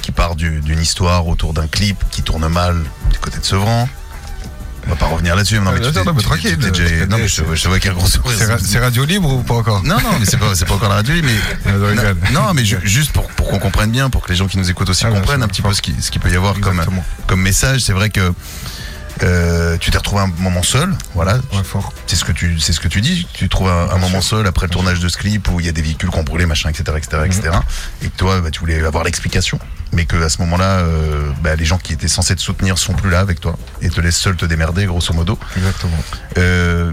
qui 0.00 0.12
part 0.12 0.36
du- 0.36 0.60
d'une 0.60 0.80
histoire 0.80 1.26
autour 1.26 1.52
d'un 1.52 1.66
clip 1.66 1.96
qui 2.10 2.22
tourne 2.22 2.46
mal 2.48 2.80
du 3.12 3.18
côté 3.18 3.38
de 3.38 3.44
Sevran. 3.44 3.88
On 4.86 4.90
va 4.90 4.96
pas 4.96 5.06
revenir 5.06 5.36
là-dessus. 5.36 5.56
Non, 5.60 5.72
mais 5.72 5.80
Ah, 5.84 5.90
tu 5.92 5.98
non, 6.04 6.12
mais 6.14 6.22
tranquille, 6.22 6.58
non, 7.08 7.18
mais 7.18 7.28
je, 7.28 7.42
vois 7.68 7.78
qu'il 7.78 7.86
y 7.86 7.88
a 7.88 7.92
un 7.92 7.96
gros 7.98 8.06
sourire. 8.06 8.36
C'est 8.38 8.46
ra- 8.46 8.58
c'est 8.58 8.78
radio 8.78 9.04
libre 9.04 9.32
ou 9.32 9.42
pas 9.42 9.54
encore? 9.54 9.82
Non, 9.84 9.96
non, 10.00 10.18
mais 10.18 10.24
c'est 10.24 10.38
pas, 10.38 10.52
pas 10.66 10.74
encore 10.74 10.88
la 10.88 10.96
radio, 10.96 11.14
mais. 11.22 11.34
Je 11.66 12.32
Non, 12.32 12.52
mais 12.54 12.64
ju- 12.64 12.78
juste 12.84 13.12
pour, 13.12 13.26
pour 13.28 13.48
qu'on 13.50 13.58
comprenne 13.58 13.90
bien, 13.90 14.10
pour 14.10 14.22
que 14.22 14.30
les 14.30 14.36
gens 14.36 14.46
qui 14.48 14.58
nous 14.58 14.70
écoutent 14.70 14.88
aussi 14.90 15.04
Ah, 15.06 15.10
comprennent 15.10 15.42
un 15.42 15.48
petit 15.48 15.62
peu 15.62 15.72
ce 15.72 15.82
qui- 15.82 15.94
ce 16.00 16.10
qu'il 16.10 16.20
peut 16.20 16.30
y 16.32 16.36
avoir 16.36 16.58
comme, 16.60 16.82
comme 17.26 17.40
message. 17.42 17.80
C'est 17.82 17.92
vrai 17.92 18.10
que 18.10 18.32
euh, 19.22 19.76
tu 19.78 19.90
t'es 19.90 19.98
retrouvé 19.98 20.22
un 20.22 20.32
moment 20.38 20.62
seul, 20.62 20.94
voilà. 21.14 21.34
Ouais, 21.52 21.62
fort. 21.64 21.92
C'est 22.06 22.16
ce 22.16 22.24
que 22.24 22.32
tu, 22.32 22.58
c'est 22.60 22.72
ce 22.72 22.80
que 22.80 22.88
tu 22.88 23.00
dis. 23.00 23.26
Tu 23.32 23.48
trouves 23.48 23.68
un, 23.68 23.90
un 23.90 23.98
moment 23.98 24.20
seul 24.20 24.46
après 24.46 24.66
le 24.66 24.70
tournage 24.72 25.00
de 25.00 25.08
ce 25.08 25.16
clip 25.16 25.48
où 25.50 25.60
il 25.60 25.66
y 25.66 25.68
a 25.68 25.72
des 25.72 25.82
véhicules 25.82 26.10
qui 26.10 26.18
ont 26.18 26.22
brûlé, 26.24 26.46
machin, 26.46 26.70
etc., 26.70 26.84
etc., 26.96 27.22
etc. 27.26 27.50
Et 28.02 28.08
que 28.08 28.16
toi, 28.16 28.40
bah, 28.40 28.50
tu 28.50 28.60
voulais 28.60 28.82
avoir 28.84 29.04
l'explication, 29.04 29.58
mais 29.92 30.04
que 30.06 30.16
à 30.22 30.28
ce 30.28 30.38
moment-là, 30.42 30.78
euh, 30.80 31.30
bah, 31.42 31.54
les 31.56 31.64
gens 31.64 31.78
qui 31.78 31.92
étaient 31.92 32.08
censés 32.08 32.34
te 32.36 32.40
soutenir 32.40 32.78
sont 32.78 32.94
plus 32.94 33.10
là 33.10 33.20
avec 33.20 33.40
toi 33.40 33.56
et 33.80 33.88
te 33.90 34.00
laissent 34.00 34.18
seul 34.18 34.36
te 34.36 34.44
démerder, 34.46 34.86
grosso 34.86 35.12
modo. 35.14 35.38
Exactement. 35.56 35.98
Euh, 36.38 36.92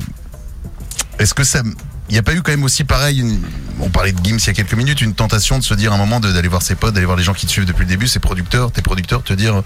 Est-ce 1.19 1.33
que 1.33 1.43
ça, 1.43 1.61
il 2.09 2.13
n'y 2.13 2.17
a 2.19 2.23
pas 2.23 2.33
eu 2.33 2.41
quand 2.41 2.51
même 2.51 2.63
aussi 2.63 2.83
pareil, 2.85 3.19
une- 3.19 3.41
on 3.81 3.89
parlait 3.89 4.11
de 4.13 4.23
Gims 4.23 4.37
il 4.37 4.47
y 4.47 4.49
a 4.49 4.53
quelques 4.53 4.73
minutes, 4.73 5.01
une 5.01 5.13
tentation 5.13 5.57
de 5.59 5.63
se 5.63 5.73
dire 5.73 5.91
à 5.91 5.95
un 5.95 5.97
moment 5.97 6.19
d'aller 6.19 6.47
voir 6.47 6.61
ses 6.61 6.75
potes, 6.75 6.93
d'aller 6.93 7.05
voir 7.05 7.17
les 7.17 7.23
gens 7.23 7.33
qui 7.33 7.45
te 7.45 7.51
suivent 7.51 7.65
depuis 7.65 7.81
le 7.83 7.89
début, 7.89 8.07
ses 8.07 8.19
producteurs, 8.19 8.71
tes 8.71 8.81
producteurs, 8.81 9.23
te 9.23 9.33
dire. 9.33 9.61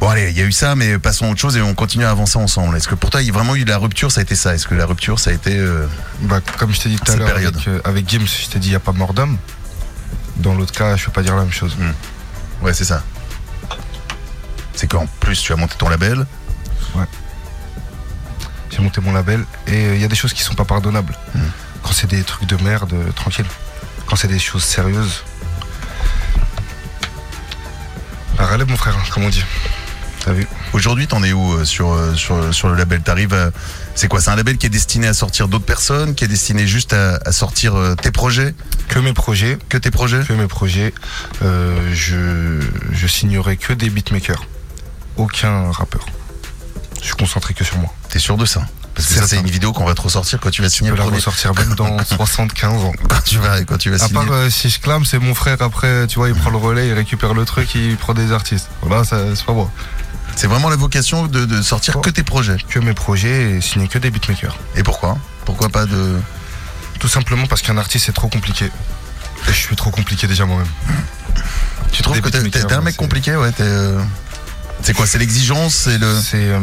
Bon 0.00 0.08
allez, 0.08 0.30
il 0.30 0.38
y 0.38 0.42
a 0.42 0.44
eu 0.44 0.52
ça, 0.52 0.76
mais 0.76 0.96
passons 0.98 1.26
à 1.26 1.30
autre 1.30 1.40
chose 1.40 1.56
et 1.56 1.60
on 1.62 1.74
continue 1.74 2.04
à 2.04 2.10
avancer 2.10 2.38
ensemble. 2.38 2.76
Est-ce 2.76 2.86
que 2.86 2.94
pour 2.94 3.10
toi, 3.10 3.20
il 3.20 3.26
y 3.26 3.30
a 3.30 3.32
vraiment 3.32 3.56
eu 3.56 3.64
la 3.64 3.78
rupture, 3.78 4.12
ça 4.12 4.20
a 4.20 4.22
été 4.22 4.36
ça? 4.36 4.54
Est-ce 4.54 4.68
que 4.68 4.74
la 4.76 4.86
rupture, 4.86 5.18
ça 5.18 5.30
a 5.30 5.32
été... 5.32 5.56
euh, 5.56 5.86
Bah, 6.20 6.40
comme 6.56 6.72
je 6.72 6.80
t'ai 6.80 6.88
dit 6.88 6.98
tout 7.00 7.10
à 7.12 7.16
l'heure 7.16 7.36
avec, 7.36 7.66
euh, 7.66 7.80
avec 7.84 8.08
Gims, 8.08 8.26
je 8.26 8.48
t'ai 8.48 8.60
dit 8.60 8.68
il 8.68 8.70
n'y 8.70 8.76
a 8.76 8.80
pas 8.80 8.92
mort 8.92 9.12
d'homme. 9.12 9.36
Dans 10.36 10.54
l'autre 10.54 10.72
cas, 10.72 10.94
je 10.96 11.04
peux 11.06 11.10
pas 11.10 11.22
dire 11.22 11.34
la 11.34 11.42
même 11.42 11.52
chose. 11.52 11.76
Ouais, 12.62 12.72
c'est 12.72 12.84
ça. 12.84 13.02
C'est 14.74 14.86
qu'en 14.86 15.06
plus, 15.18 15.42
tu 15.42 15.52
as 15.52 15.56
monté 15.56 15.74
ton 15.76 15.88
label. 15.88 16.24
J'ai 18.70 18.78
monté 18.84 19.00
mon 19.00 19.12
label 19.12 19.44
et 19.66 19.72
euh, 19.86 19.94
il 19.96 20.00
y 20.00 20.04
a 20.04 20.08
des 20.08 20.14
choses 20.14 20.32
qui 20.32 20.42
sont 20.42 20.54
pas 20.54 20.64
pardonnables. 20.64 21.12
Hmm. 21.34 21.40
Quand 21.82 21.90
c'est 21.92 22.06
des 22.06 22.22
trucs 22.22 22.48
de 22.48 22.56
merde, 22.62 22.92
euh, 22.92 23.10
tranquille. 23.12 23.46
Quand 24.06 24.14
c'est 24.14 24.28
des 24.28 24.38
choses 24.38 24.62
sérieuses. 24.62 25.24
La 28.38 28.46
relève, 28.46 28.68
mon 28.68 28.76
frère, 28.76 28.96
hein, 28.96 29.02
comme 29.10 29.24
on 29.24 29.28
dit. 29.30 29.42
T'as 30.28 30.34
vu 30.34 30.46
Aujourd'hui, 30.74 31.06
t'en 31.06 31.22
es 31.22 31.32
où 31.32 31.54
euh, 31.54 31.64
sur, 31.64 31.90
euh, 31.90 32.12
sur, 32.14 32.52
sur 32.54 32.68
le 32.68 32.74
label 32.74 33.00
T'arrives 33.00 33.32
à... 33.32 33.50
C'est 33.94 34.08
quoi? 34.08 34.20
C'est 34.20 34.28
un 34.30 34.36
label 34.36 34.58
qui 34.58 34.66
est 34.66 34.68
destiné 34.68 35.06
à 35.06 35.14
sortir 35.14 35.48
d'autres 35.48 35.64
personnes, 35.64 36.14
qui 36.14 36.22
est 36.22 36.28
destiné 36.28 36.66
juste 36.66 36.92
à, 36.92 37.18
à 37.24 37.32
sortir 37.32 37.74
euh, 37.76 37.94
tes 37.94 38.10
projets? 38.10 38.54
Que 38.88 38.98
mes 38.98 39.14
projets. 39.14 39.56
Que 39.70 39.78
tes 39.78 39.90
projets? 39.90 40.22
Que 40.28 40.34
mes 40.34 40.46
projets. 40.46 40.92
Euh, 41.42 41.94
je, 41.94 42.60
je 42.92 43.06
signerai 43.06 43.56
que 43.56 43.72
des 43.72 43.88
beatmakers. 43.88 44.44
Aucun 45.16 45.72
rappeur. 45.72 46.04
Je 47.00 47.06
suis 47.06 47.14
concentré 47.14 47.54
que 47.54 47.64
sur 47.64 47.78
moi. 47.78 47.90
T'es 48.10 48.18
sûr 48.18 48.36
de 48.36 48.44
ça? 48.44 48.60
Parce 48.94 49.08
que 49.08 49.14
ça, 49.14 49.28
c'est 49.28 49.36
une 49.36 49.48
vidéo 49.48 49.72
qu'on 49.72 49.86
va 49.86 49.94
te 49.94 50.02
ressortir 50.02 50.40
quand 50.40 50.50
tu 50.50 50.60
vas 50.60 50.68
signer 50.68 50.88
Je 50.90 50.92
le 50.92 50.96
peux 50.96 51.04
la 51.04 51.04
premier. 51.06 51.16
ressortir 51.18 51.54
même 51.54 51.74
dans 51.74 52.04
75 52.04 52.82
ans. 52.84 52.92
Quand 53.08 53.22
tu 53.24 53.38
vas, 53.38 53.62
quand 53.64 53.78
tu 53.78 53.88
vas 53.88 53.96
À 53.96 54.08
signer. 54.08 54.12
part 54.12 54.30
euh, 54.32 54.50
si 54.50 54.68
je 54.68 54.78
clame, 54.78 55.06
c'est 55.06 55.18
mon 55.20 55.34
frère 55.34 55.56
après, 55.62 56.06
tu 56.06 56.16
vois, 56.18 56.28
il 56.28 56.34
prend 56.34 56.50
le 56.50 56.58
relais, 56.58 56.88
il 56.88 56.92
récupère 56.92 57.32
le 57.32 57.46
truc, 57.46 57.74
il 57.76 57.96
prend 57.96 58.12
des 58.12 58.30
artistes. 58.32 58.68
Voilà, 58.82 59.04
c'est 59.04 59.44
pas 59.46 59.52
moi. 59.54 59.70
C'est 60.38 60.46
vraiment 60.46 60.68
la 60.70 60.76
vocation 60.76 61.26
de, 61.26 61.44
de 61.46 61.62
sortir 61.62 62.00
que 62.00 62.10
tes 62.10 62.22
projets. 62.22 62.58
Que 62.68 62.78
mes 62.78 62.94
projets 62.94 63.56
et 63.56 63.60
signer 63.60 63.88
que 63.88 63.98
des 63.98 64.08
beatmakers. 64.08 64.56
Et 64.76 64.84
pourquoi? 64.84 65.18
Pourquoi 65.44 65.68
pas 65.68 65.84
de. 65.84 66.16
Tout 67.00 67.08
simplement 67.08 67.48
parce 67.48 67.60
qu'un 67.60 67.76
artiste 67.76 68.06
c'est 68.06 68.12
trop 68.12 68.28
compliqué. 68.28 68.66
Et 68.66 69.48
je 69.48 69.52
suis 69.52 69.74
trop 69.74 69.90
compliqué 69.90 70.28
déjà 70.28 70.44
moi-même. 70.44 70.68
Tu 71.90 72.02
trouves 72.02 72.20
Des 72.20 72.22
que 72.22 72.28
t'es 72.28 72.72
un 72.72 72.82
mec 72.82 72.94
compliqué, 72.94 73.34
ouais. 73.34 73.50
t'es, 73.50 73.64
euh, 73.64 74.00
C'est 74.80 74.94
quoi? 74.94 75.08
C'est 75.08 75.18
l'exigence? 75.18 75.74
C'est 75.74 75.98
le. 75.98 76.20
C'est 76.20 76.36
euh, 76.36 76.60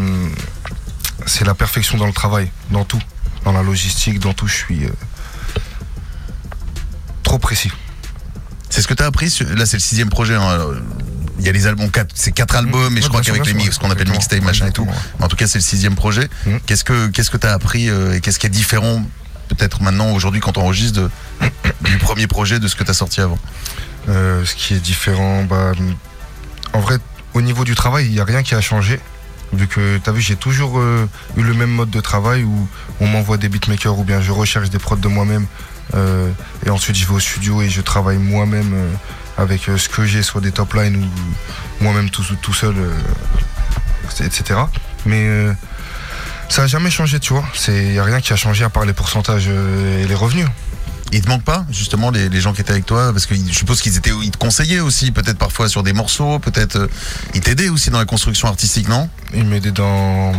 c'est 1.26 1.44
la 1.44 1.54
perfection 1.54 1.98
dans 1.98 2.08
le 2.08 2.14
travail, 2.14 2.50
dans 2.72 2.86
tout. 2.86 3.02
Dans 3.44 3.52
la 3.52 3.62
logistique, 3.62 4.20
dans 4.20 4.34
tout, 4.34 4.48
je 4.48 4.56
suis 4.56 4.86
euh, 4.86 4.90
trop 7.24 7.40
précis. 7.40 7.74
C'est 8.70 8.82
ce 8.82 8.88
que 8.88 8.94
t'as 8.94 9.06
appris 9.06 9.38
Là, 9.56 9.66
c'est 9.66 9.78
le 9.78 9.82
sixième 9.82 10.10
projet. 10.10 10.36
hein. 10.36 10.60
Il 11.40 11.46
y 11.46 11.50
a 11.50 11.52
les 11.52 11.68
albums, 11.68 11.90
c'est 12.14 12.32
quatre 12.32 12.56
albums, 12.56 12.94
mais 12.94 13.02
je 13.02 13.10
crois 13.10 13.22
qu'avec 13.22 13.46
les 13.46 13.54
mix, 13.54 13.76
ce 13.76 13.80
qu'on 13.80 13.92
appelle 13.92 14.10
mixtape, 14.10 14.42
machin 14.42 14.68
et 14.68 14.72
tout. 14.72 14.88
En 15.20 15.28
tout 15.28 15.36
cas, 15.36 15.48
c'est 15.48 15.58
le 15.60 15.64
sixième 15.64 15.96
projet. 15.96 16.30
Mm. 16.46 16.58
Qu'est-ce 16.66 16.84
que 16.84 17.08
qu'est-ce 17.08 17.30
que 17.30 17.38
t'as 17.38 17.54
appris 17.54 17.90
euh, 17.90 18.14
et 18.16 18.22
qu'est-ce 18.22 18.40
qui 18.40 18.48
est 18.48 18.50
différent 18.50 19.04
peut-être 19.50 19.82
maintenant 19.84 20.12
aujourd'hui 20.12 20.40
quand 20.42 20.58
on 20.58 20.62
enregistre 20.62 21.02
de- 21.02 21.10
du 21.82 21.98
premier 21.98 22.28
projet 22.28 22.60
de 22.60 22.68
ce 22.68 22.76
que 22.76 22.84
t'as 22.84 22.94
sorti 22.94 23.20
avant? 23.22 23.38
Euh, 24.08 24.46
ce 24.46 24.56
qui 24.56 24.74
est 24.76 24.80
différent, 24.80 25.44
bah, 25.44 25.74
en 26.74 26.80
vrai, 26.80 26.98
au 27.34 27.42
niveau 27.42 27.64
du 27.66 27.76
travail, 27.76 28.06
il 28.06 28.12
n'y 28.12 28.20
a 28.20 28.26
rien 28.26 28.42
qui 28.44 28.56
a 28.56 28.62
changé. 28.62 29.00
Vu 29.54 29.68
que, 29.68 29.98
tu 30.04 30.10
as 30.10 30.14
vu, 30.14 30.22
j'ai 30.22 30.36
toujours 30.36 30.80
euh, 30.80 31.08
eu 31.38 31.44
le 31.44 31.54
même 31.54 31.70
mode 31.70 31.90
de 31.90 32.02
travail 32.02 32.44
où 32.44 32.68
on 33.00 33.08
m'envoie 33.08 33.38
des 33.38 33.50
beatmakers 33.50 33.98
ou 34.00 34.04
bien 34.04 34.22
je 34.22 34.32
recherche 34.32 34.70
des 34.70 34.80
prods 34.80 34.96
de 34.96 35.08
moi-même. 35.08 35.46
euh, 35.96 36.30
et 36.66 36.70
ensuite, 36.70 36.96
je 36.96 37.06
vais 37.06 37.14
au 37.14 37.20
studio 37.20 37.62
et 37.62 37.70
je 37.70 37.82
travaille 37.82 38.18
moi-même 38.18 38.74
avec 39.38 39.70
euh, 39.70 39.78
ce 39.78 39.90
que 39.90 40.06
j'ai, 40.06 40.24
soit 40.24 40.42
des 40.42 40.52
top 40.52 40.74
lines 40.74 41.04
ou 41.04 41.84
moi-même 41.84 42.10
tout, 42.10 42.24
tout 42.42 42.54
seul, 42.54 42.76
euh, 42.78 42.92
etc. 44.26 44.60
Mais 45.06 45.26
euh, 45.28 45.54
ça 46.50 46.64
n'a 46.64 46.68
jamais 46.68 46.90
changé, 46.90 47.20
tu 47.20 47.34
vois. 47.34 47.44
Il 47.68 47.92
n'y 47.92 48.00
a 48.00 48.04
rien 48.04 48.22
qui 48.22 48.34
a 48.34 48.36
changé 48.36 48.64
à 48.64 48.70
part 48.70 48.86
les 48.86 48.94
pourcentages 48.94 49.48
et 49.48 50.06
les 50.08 50.16
revenus. 50.16 50.48
Il 51.12 51.22
te 51.22 51.30
manque 51.30 51.44
pas 51.44 51.66
justement 51.70 52.10
les, 52.12 52.30
les 52.30 52.42
gens 52.42 52.52
qui 52.54 52.62
étaient 52.62 52.72
avec 52.72 52.86
toi? 52.86 53.12
Parce 53.14 53.26
que 53.26 53.36
je 53.36 53.54
suppose 53.54 53.82
qu'ils 53.82 53.96
étaient 53.96 54.12
ils 54.24 54.32
te 54.32 54.38
conseillaient 54.38 54.80
aussi 54.80 55.12
peut-être 55.12 55.38
parfois 55.38 55.70
sur 55.70 55.84
des 55.84 55.94
morceaux 55.94 56.40
peut-être 56.40 56.78
euh, 56.78 56.88
ils 57.36 57.42
t'aidaient 57.42 57.70
aussi 57.70 57.92
dans 57.92 58.00
la 58.00 58.06
construction 58.06 58.48
artistique 58.48 58.90
non? 58.90 59.08
Il 59.34 59.46
m'aidait 59.46 59.72
dans, 59.72 60.34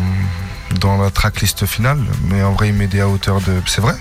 dans 0.81 0.99
la 1.01 1.11
tracklist 1.11 1.67
finale, 1.67 1.99
mais 2.25 2.43
en 2.43 2.53
vrai, 2.53 2.69
il 2.69 2.75
m'aidait 2.75 3.01
à 3.01 3.09
hauteur 3.09 3.41
de. 3.41 3.61
C'est 3.67 3.81
vrai 3.81 3.95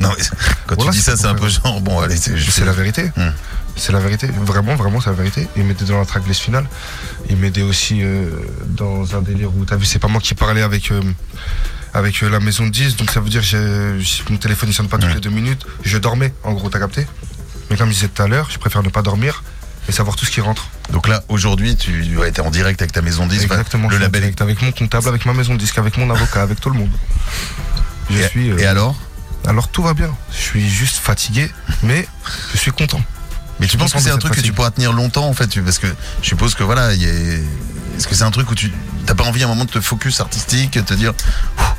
Non, 0.00 0.08
mais 0.16 0.24
quand 0.66 0.76
Voilà, 0.76 0.90
tu 0.90 0.98
dis 0.98 1.02
ça 1.02 1.16
c'est 1.16 1.26
un 1.26 1.34
peu 1.34 1.48
genre 1.48 1.80
bon 1.80 2.00
allez 2.00 2.16
c'est 2.16 2.38
C'est 2.38 2.64
la 2.64 2.72
vérité. 2.72 3.10
Hmm. 3.16 3.30
C'est 3.76 3.92
la 3.92 4.00
vérité. 4.00 4.26
Vraiment, 4.28 4.74
vraiment, 4.74 5.00
c'est 5.00 5.10
la 5.10 5.16
vérité. 5.16 5.46
Il 5.56 5.64
m'aidait 5.64 5.84
dans 5.84 5.98
la 5.98 6.06
tracklist 6.06 6.40
finale. 6.40 6.66
Il 7.28 7.36
m'aidait 7.36 7.62
aussi 7.62 8.02
euh, 8.02 8.30
dans 8.66 9.14
un 9.14 9.20
délire 9.22 9.54
où, 9.54 9.64
t'as 9.64 9.76
vu, 9.76 9.84
c'est 9.84 9.98
pas 9.98 10.08
moi 10.08 10.20
qui 10.20 10.34
parlais 10.34 10.62
avec, 10.62 10.90
euh, 10.90 11.00
avec 11.92 12.22
euh, 12.22 12.30
la 12.30 12.40
maison 12.40 12.64
de 12.64 12.70
10, 12.70 12.96
donc 12.96 13.10
ça 13.10 13.20
veut 13.20 13.28
dire 13.28 13.42
que 13.42 13.98
mon 14.30 14.38
téléphone 14.38 14.70
il 14.70 14.72
sonne 14.74 14.88
pas 14.88 14.98
toutes 14.98 15.12
les 15.14 15.20
deux 15.20 15.30
minutes. 15.30 15.66
Je 15.84 15.98
dormais, 15.98 16.32
en 16.42 16.52
gros, 16.54 16.70
t'as 16.70 16.78
capté? 16.78 17.06
Mais 17.70 17.76
comme 17.76 17.88
je 17.88 17.94
disais 17.94 18.08
tout 18.08 18.22
à 18.22 18.28
l'heure, 18.28 18.48
je 18.50 18.58
préfère 18.58 18.82
ne 18.82 18.88
pas 18.88 19.02
dormir 19.02 19.42
et 19.88 19.92
savoir 19.92 20.16
tout 20.16 20.24
ce 20.24 20.30
qui 20.30 20.40
rentre. 20.40 20.68
Donc 20.92 21.06
là 21.08 21.22
aujourd'hui 21.28 21.76
tu 21.76 22.20
as 22.22 22.26
été 22.28 22.40
en 22.40 22.50
direct 22.50 22.80
avec 22.80 22.92
ta 22.92 23.02
maison 23.02 23.26
de 23.26 23.30
disques 23.30 23.44
Exactement. 23.44 23.88
le 23.88 23.98
label 23.98 24.20
direct 24.22 24.40
avec 24.40 24.62
mon 24.62 24.70
comptable, 24.72 25.06
avec 25.08 25.26
ma 25.26 25.32
maison 25.32 25.54
de 25.54 25.58
disque, 25.58 25.78
avec 25.78 25.96
mon 25.96 26.08
avocat, 26.10 26.42
avec 26.42 26.60
tout 26.60 26.70
le 26.70 26.78
monde. 26.78 26.90
Je 28.10 28.18
Et- 28.18 28.28
suis. 28.28 28.48
et 28.50 28.66
alors? 28.66 28.96
Alors 29.46 29.68
tout 29.68 29.82
va 29.82 29.94
bien. 29.94 30.10
Je 30.32 30.36
suis 30.38 30.68
juste 30.68 30.96
fatigué, 30.96 31.50
mais 31.82 32.06
je 32.52 32.58
suis 32.58 32.72
content. 32.72 33.00
Mais 33.60 33.66
tu 33.66 33.76
penses 33.78 33.92
que 33.92 34.00
c'est 34.00 34.10
un 34.10 34.16
de 34.16 34.20
truc 34.20 34.34
que 34.34 34.40
tu 34.40 34.52
pourras 34.52 34.70
tenir 34.70 34.92
longtemps 34.92 35.26
en 35.28 35.32
fait 35.32 35.46
tu- 35.48 35.62
Parce 35.62 35.78
que 35.78 35.86
je 36.22 36.26
suppose 36.28 36.54
que 36.54 36.62
voilà, 36.62 36.92
il 36.94 37.02
y 37.02 37.06
a- 37.06 37.12
est-ce 37.96 38.06
que 38.06 38.14
c'est 38.14 38.24
un 38.24 38.30
truc 38.30 38.50
où 38.50 38.54
tu 38.54 38.70
t'as 39.06 39.14
pas 39.14 39.24
envie 39.24 39.42
à 39.42 39.46
un 39.46 39.48
moment 39.48 39.64
de 39.64 39.70
te 39.70 39.80
focus 39.80 40.20
artistique, 40.20 40.72
te 40.84 40.94
dire 40.94 41.14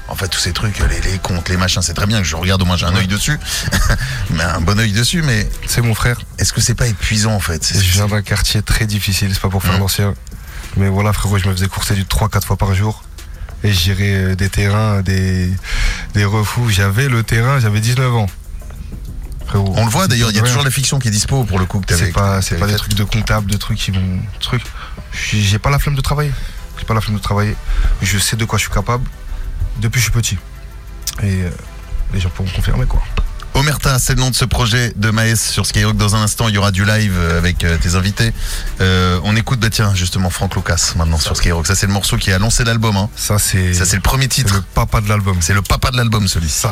en 0.07 0.15
fait 0.15 0.27
tous 0.29 0.39
ces 0.39 0.53
trucs, 0.53 0.79
les, 0.79 1.01
les 1.11 1.17
comptes, 1.19 1.49
les 1.49 1.57
machins, 1.57 1.81
c'est 1.81 1.93
très 1.93 2.07
bien 2.07 2.19
que 2.19 2.23
je 2.27 2.35
regarde 2.35 2.61
au 2.61 2.65
moins 2.65 2.77
j'ai 2.77 2.85
un 2.85 2.95
œil 2.95 3.07
dessus, 3.07 3.37
mais 4.31 4.43
un 4.43 4.61
bon 4.61 4.79
œil 4.79 4.91
dessus, 4.93 5.21
mais 5.21 5.47
C'est 5.67 5.81
mon 5.81 5.93
frère. 5.93 6.17
est-ce 6.39 6.53
que 6.53 6.61
c'est 6.61 6.73
pas 6.75 6.87
épuisant 6.87 7.33
en 7.33 7.39
fait? 7.39 7.71
Je 7.73 7.91
viens 7.91 8.07
d'un 8.07 8.21
quartier 8.21 8.61
très 8.63 8.85
difficile, 8.87 9.29
c'est 9.33 9.41
pas 9.41 9.49
pour 9.49 9.61
faire 9.61 9.73
Mmh. 9.77 9.79
l'ancien. 9.79 10.13
Mais 10.77 10.87
voilà, 10.89 11.11
frérot, 11.13 11.37
je 11.37 11.47
me 11.47 11.53
faisais 11.53 11.67
courser 11.67 11.93
du 11.95 12.05
3-4 12.05 12.45
fois 12.45 12.55
par 12.57 12.73
jour. 12.73 13.03
Et 13.63 13.73
je 13.73 13.79
gérais 13.79 14.13
euh, 14.13 14.35
des 14.35 14.49
terrains, 14.49 15.01
des, 15.01 15.51
des 16.13 16.25
refous. 16.25 16.69
J'avais 16.69 17.07
le 17.09 17.23
terrain, 17.23 17.59
j'avais 17.59 17.79
19 17.79 18.13
ans. 18.15 18.27
On 19.53 19.85
le 19.85 19.91
voit 19.91 20.07
d'ailleurs, 20.07 20.29
il 20.31 20.35
y 20.35 20.39
a 20.39 20.43
toujours 20.43 20.63
la 20.63 20.71
fiction 20.71 20.99
qui 20.99 21.07
est 21.07 21.11
dispo 21.11 21.43
pour 21.43 21.59
le 21.59 21.65
coup 21.65 21.79
que. 21.79 21.95
C'est 21.95 22.11
pas, 22.11 22.41
c'est 22.41 22.57
pas 22.57 22.67
des 22.67 22.75
trucs 22.75 22.95
de 22.95 23.03
comptable, 23.03 23.49
de 23.49 23.57
trucs 23.57 23.77
qui 23.77 23.91
vont. 23.91 24.19
Trucs. 24.39 24.63
J'ai 25.13 25.59
pas 25.59 25.69
la 25.69 25.79
flemme 25.79 25.95
de 25.95 26.01
travailler. 26.01 26.31
J'ai 26.77 26.85
pas 26.85 26.93
la 26.93 27.01
flemme 27.01 27.17
de 27.17 27.21
travailler. 27.21 27.55
Je 28.01 28.17
sais 28.17 28.35
de 28.35 28.45
quoi 28.45 28.57
je 28.57 28.63
suis 28.63 28.73
capable 28.73 29.07
depuis 29.79 29.99
que 30.01 30.07
je 30.07 30.11
suis 30.11 30.11
petit. 30.11 30.37
Et 31.23 31.43
euh, 31.43 31.49
les 32.13 32.19
gens 32.19 32.29
pourront 32.29 32.49
confirmer 32.49 32.85
quoi. 32.85 33.01
Omerta, 33.57 33.97
c'est 33.97 34.13
le 34.13 34.19
nom 34.19 34.29
de 34.29 34.35
ce 34.35 34.45
projet 34.45 34.93
de 34.95 35.09
Maes 35.09 35.35
sur 35.35 35.65
Skyrock. 35.65 35.97
Dans 35.97 36.15
un 36.15 36.21
instant, 36.21 36.47
il 36.47 36.53
y 36.53 36.59
aura 36.59 36.69
du 36.69 36.85
live 36.85 37.15
euh, 37.17 37.39
avec 37.39 37.63
euh, 37.63 37.75
tes 37.77 37.95
invités. 37.95 38.31
Euh, 38.81 39.19
on 39.23 39.35
écoute, 39.35 39.59
bah 39.59 39.71
tiens, 39.71 39.95
justement, 39.95 40.29
Franck 40.29 40.55
Lucas 40.55 40.93
maintenant 40.95 41.17
sur 41.17 41.35
Skyrock. 41.35 41.65
Ça, 41.65 41.73
c'est 41.73 41.87
le 41.87 41.93
morceau 41.93 42.17
qui 42.17 42.31
a 42.31 42.37
lancé 42.37 42.63
l'album. 42.63 42.95
Hein. 42.95 43.09
Ça, 43.15 43.39
c'est. 43.39 43.73
Ça, 43.73 43.85
c'est 43.85 43.95
le 43.95 44.03
premier 44.03 44.27
titre. 44.27 44.53
le 44.53 44.61
papa 44.61 45.01
de 45.01 45.09
l'album. 45.09 45.37
C'est 45.41 45.55
le 45.55 45.63
papa 45.63 45.89
de 45.89 45.97
l'album, 45.97 46.27
celui-ci. 46.27 46.67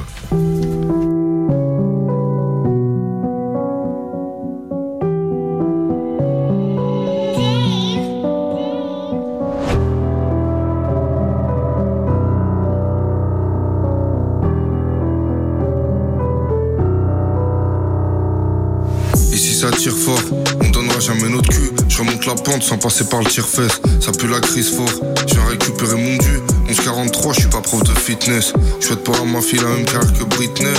Sans 22.64 22.78
passer 22.78 23.06
par 23.06 23.20
le 23.20 23.26
tire-fesse. 23.26 23.82
Ça 24.00 24.12
pue 24.12 24.28
la 24.28 24.40
crise 24.40 24.70
fort, 24.76 24.90
je 25.28 25.34
viens 25.34 25.46
récupérer 25.46 25.96
mon 25.96 26.18
dû. 26.18 26.40
1143, 26.68 27.34
je 27.34 27.40
suis 27.42 27.50
pas 27.50 27.62
prof 27.62 27.84
de 27.84 27.94
fitness. 27.98 28.54
Je 28.80 28.88
souhaite 28.88 29.04
pas 29.04 29.18
à 29.18 29.24
ma 29.24 29.42
fille 29.42 29.60
la 29.60 29.70
même 29.70 29.86
carrière 29.86 30.14
que 30.14 30.24
Britney, 30.24 30.74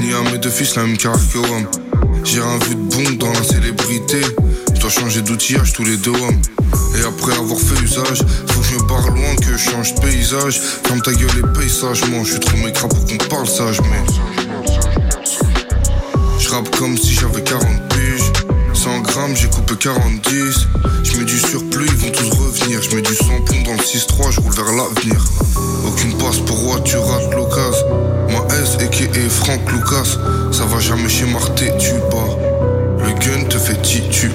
ni 0.00 0.12
à 0.12 0.20
mes 0.30 0.38
deux 0.38 0.50
fils 0.50 0.74
la 0.76 0.84
même 0.84 0.96
carrière 0.96 1.20
que 1.32 1.38
Wham. 1.38 1.66
J'ai 2.24 2.40
un 2.40 2.58
vu 2.58 2.74
de 2.74 2.94
bon 2.94 3.10
dans 3.18 3.32
la 3.32 3.42
célébrité. 3.42 4.20
Je 4.74 4.80
dois 4.80 4.90
changer 4.90 5.22
d'outillage 5.22 5.72
tous 5.72 5.84
les 5.84 5.96
deux 5.96 6.12
Wham. 6.12 6.40
Et 6.98 7.04
après 7.04 7.34
avoir 7.34 7.58
fait 7.58 7.82
usage, 7.82 8.22
faut 8.48 8.60
que 8.60 8.66
je 8.66 8.74
me 8.74 8.88
barre 8.88 9.10
loin, 9.10 9.36
que 9.36 9.56
je 9.56 9.70
change 9.70 9.94
de 9.94 10.00
paysage. 10.00 10.60
Ferme 10.84 11.00
ta 11.00 11.12
gueule 11.12 11.38
et 11.38 11.58
paye 11.58 11.70
sagement. 11.70 12.24
Je 12.24 12.32
suis 12.32 12.40
trop 12.40 12.56
mécra 12.58 12.88
pour 12.88 13.04
qu'on 13.04 13.16
parle 13.28 13.48
sagement. 13.48 14.04
Je 16.38 16.48
rappe 16.48 16.76
comme 16.76 16.96
si 16.96 17.14
j'avais 17.14 17.42
40 17.42 17.88
piges. 17.88 18.11
100 19.22 19.28
grammes, 19.28 19.36
j'ai 19.36 19.48
coupé 19.48 19.74
40-10. 19.74 20.66
Je 21.04 21.16
mets 21.16 21.24
du 21.24 21.38
surplus, 21.38 21.86
ils 21.86 21.96
vont 21.96 22.10
tous 22.10 22.30
revenir. 22.30 22.82
Je 22.82 22.96
mets 22.96 23.02
du 23.02 23.14
samplon 23.14 23.62
dans 23.64 23.72
le 23.72 23.78
6-3, 23.78 24.32
je 24.32 24.40
roule 24.40 24.52
vers 24.52 24.64
l'avenir. 24.64 25.24
Aucune 25.86 26.16
passe 26.18 26.38
pour 26.38 26.58
roi, 26.58 26.80
tu 26.80 26.96
rates 26.96 27.32
l'occasion. 27.32 27.86
Ma 28.28 28.54
S 28.56 28.78
et 28.80 29.28
Franck 29.28 29.60
Lucas. 29.70 30.18
Ça 30.50 30.64
va 30.64 30.80
jamais 30.80 31.08
chez 31.08 31.26
Marté, 31.26 31.70
tu 31.78 31.92
bats. 32.10 32.36
Le 33.04 33.12
gun 33.12 33.44
te 33.48 33.58
fait 33.58 33.80
tituber. 33.82 34.31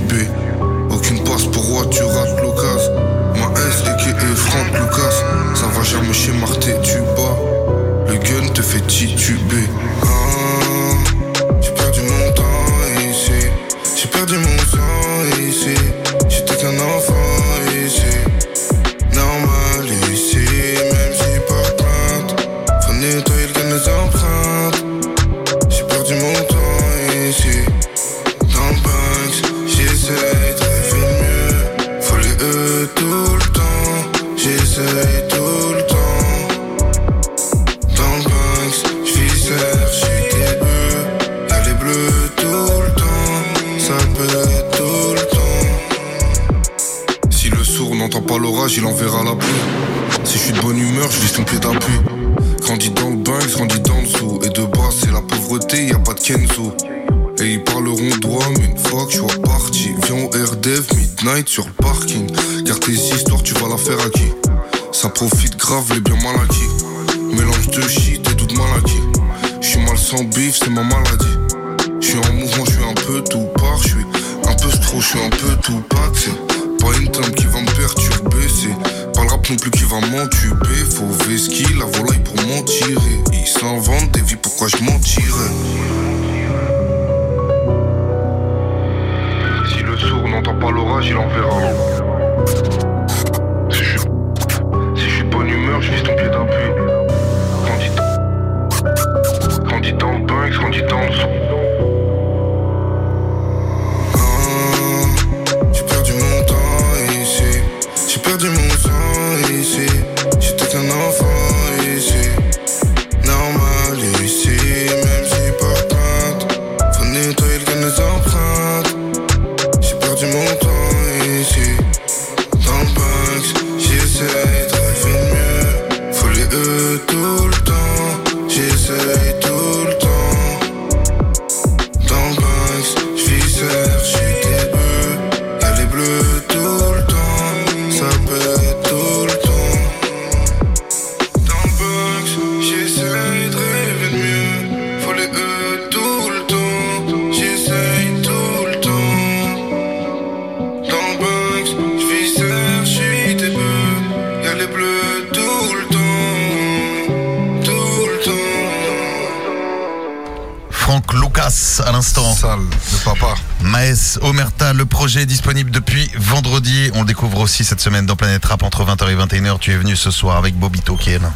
Aussi 167.48 167.64
cette 167.64 167.80
semaine 167.80 168.06
dans 168.06 168.18
Planète 168.18 168.44
Rap 168.44 168.62
entre 168.64 168.84
20h 168.84 169.10
et 169.10 169.16
21h. 169.16 169.58
Tu 169.60 169.72
es 169.72 169.78
venu 169.78 169.96
ce 169.96 170.12
soir 170.12 170.36
avec 170.36 170.60
Bobito 170.60 170.98
qui 170.98 171.12
est 171.12 171.20
là. 171.20 171.32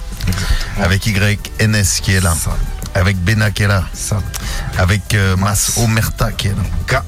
Avec 0.82 1.06
YNS 1.08 2.02
qui 2.02 2.12
est 2.12 2.20
là. 2.20 2.36
Avec 2.96 3.16
Bena 3.18 3.50
qui 3.50 3.64
est 3.64 3.68
là. 3.68 3.86
Avec 4.78 5.14
euh, 5.14 5.38
Mas 5.38 5.78
Omerta 5.78 6.34
qui 6.34 6.48
est 6.50 6.56
là. 6.90 7.04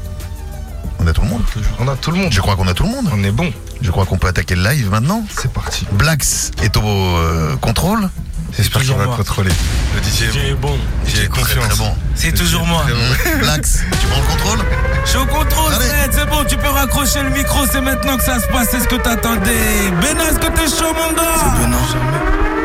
On 1.00 1.08
a 1.08 1.12
tout 1.12 1.20
le 1.22 1.28
monde 1.28 1.42
On 1.80 1.88
a 1.90 1.98
tout 1.98 2.12
le 2.12 2.18
monde. 2.18 2.32
Je 2.32 2.40
crois 2.40 2.56
qu'on 2.56 2.66
a 2.70 2.74
tout 2.74 2.84
le 2.84 2.92
monde. 2.92 3.10
On 3.12 3.22
est 3.26 3.32
bon. 3.34 3.52
Je 3.82 3.92
crois 3.92 4.06
qu'on 4.06 4.18
peut 4.18 4.28
attaquer 4.28 4.56
le 4.56 4.64
live 4.64 4.90
maintenant. 4.90 5.22
C'est 5.38 5.52
parti. 5.52 5.86
Blax 5.92 6.52
est 6.62 6.78
au 6.78 6.82
euh, 6.88 7.58
contrôle. 7.58 8.10
J'espère 8.56 8.84
qu'il 8.84 8.94
va 8.94 9.08
contrôler. 9.08 9.52
Le 9.96 10.02
DJ 10.02 10.32
DJ 10.32 10.38
est 10.52 10.54
bon. 10.54 10.78
J'ai 11.06 11.28
Très, 11.28 11.42
confiance. 11.42 11.68
très 11.68 11.78
bon. 11.78 11.94
C'est 12.24 12.32
toujours 12.32 12.66
moi. 12.66 12.86
Blax, 13.42 13.80
tu 14.00 14.08
prends 14.08 14.22
le 14.22 14.28
contrôle 14.28 14.66
Je 15.04 15.10
suis 15.10 15.18
au 15.18 15.26
contrôle, 15.26 15.74
c'est 16.10 16.26
bon, 16.30 16.46
tu 16.48 16.56
peux 16.56 16.70
raccrocher 16.70 17.22
le 17.22 17.30
micro, 17.32 17.66
c'est 17.70 17.82
maintenant 17.82 18.16
que 18.16 18.24
ça 18.24 18.40
se 18.40 18.48
passe, 18.48 18.70
c'est 18.72 18.80
ce 18.80 18.88
que 18.88 18.96
t'attendais. 18.96 19.92
Bena, 20.02 20.30
est-ce 20.30 20.40
que 20.40 20.48
t'es 20.48 20.70
chaud, 20.70 20.94
mon 20.94 21.14
gars? 21.14 21.36
C'est 21.38 21.62
Benin. 21.62 22.63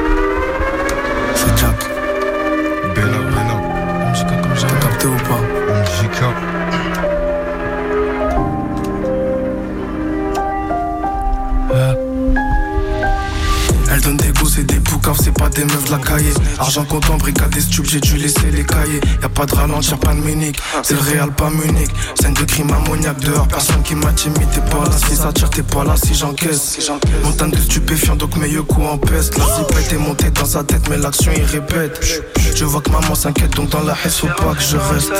Des 15.59 15.65
meufs 15.65 15.85
de 15.87 15.91
la 15.91 15.99
cahier. 15.99 16.33
Argent 16.59 16.85
comptant, 16.85 17.17
brigade 17.17 17.51
des 17.51 17.61
stupes, 17.61 17.87
j'ai 17.87 18.01
dû 18.01 18.17
laisser 18.17 18.51
les 18.53 18.65
cahiers. 18.65 19.01
Y'a 19.23 19.29
pas 19.29 19.45
de 19.47 19.55
ralentir, 19.55 19.99
pas 19.99 20.15
de 20.15 20.21
Munich. 20.21 20.59
C'est 20.83 20.95
le 20.95 21.01
Real, 21.01 21.31
pas 21.33 21.51
Munich. 21.51 21.91
Scène 22.21 22.35
de 22.35 22.45
crime 22.45 22.71
ammoniaque 22.71 23.21
dehors, 23.21 23.49
personne 23.49 23.83
qui 23.83 23.95
m'intimide. 23.95 24.49
T'es 24.53 24.61
pas 24.61 24.85
là, 24.85 24.97
si 24.97 25.17
ça 25.17 25.33
tire, 25.33 25.51
t'es 25.51 25.63
pas 25.63 25.85
là, 25.85 25.95
si 25.97 26.15
j'encaisse. 26.15 26.91
Montagne 27.25 27.51
de 27.51 27.59
stupéfiants, 27.59 28.17
donc 28.17 28.37
meilleur 28.37 28.67
coup 28.67 28.85
en 28.85 28.99
peste. 28.99 29.37
La 29.37 29.45
zip 29.45 29.79
était 29.81 29.97
montée 29.97 30.31
dans 30.31 30.45
sa 30.45 30.63
tête, 30.63 30.89
mais 30.89 30.97
l'action 30.97 31.33
il 31.37 31.45
répète. 31.45 32.23
Je 32.55 32.65
vois 32.65 32.81
que 32.81 32.91
maman 32.91 33.15
s'inquiète, 33.15 33.55
donc 33.57 33.71
dans 33.71 33.83
la 33.83 33.95
haine, 34.05 34.11
faut 34.11 34.27
pas 34.29 34.55
que 34.55 34.63
je 34.63 34.77
reste. 34.77 35.13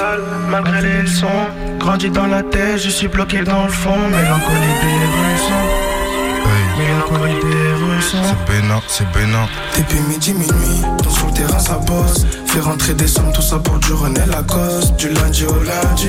Malgré 0.51 0.83
les 0.83 1.03
leçons, 1.03 1.27
grandi 1.79 2.11
dans 2.11 2.27
la 2.27 2.43
tête, 2.43 2.79
je 2.79 2.91
suis 2.91 3.09
bloqué 3.09 3.43
dans 3.43 3.65
le 3.65 3.73
fond. 3.73 3.99
Mélancolie 4.09 4.75
des 4.83 4.99
rues 5.15 5.79
Mélancolie 6.79 7.58
C'est 8.11 8.17
Bena, 8.47 8.81
c'est 8.89 9.07
Bena. 9.13 9.47
depuis 9.77 10.01
midi, 10.09 10.33
minuit, 10.33 10.83
sur 11.11 11.27
le 11.27 11.33
terrain 11.35 11.59
ça 11.59 11.75
bosse. 11.87 12.25
Faire 12.47 12.65
rentrer 12.65 12.95
des 12.95 13.07
sommes, 13.07 13.31
tout 13.35 13.43
ça 13.43 13.59
pour 13.59 13.79
du 13.79 13.93
René 13.93 14.21
Lacoste. 14.31 14.97
Du 14.97 15.11
lundi 15.11 15.45
au 15.45 15.53
lundi, 15.63 16.09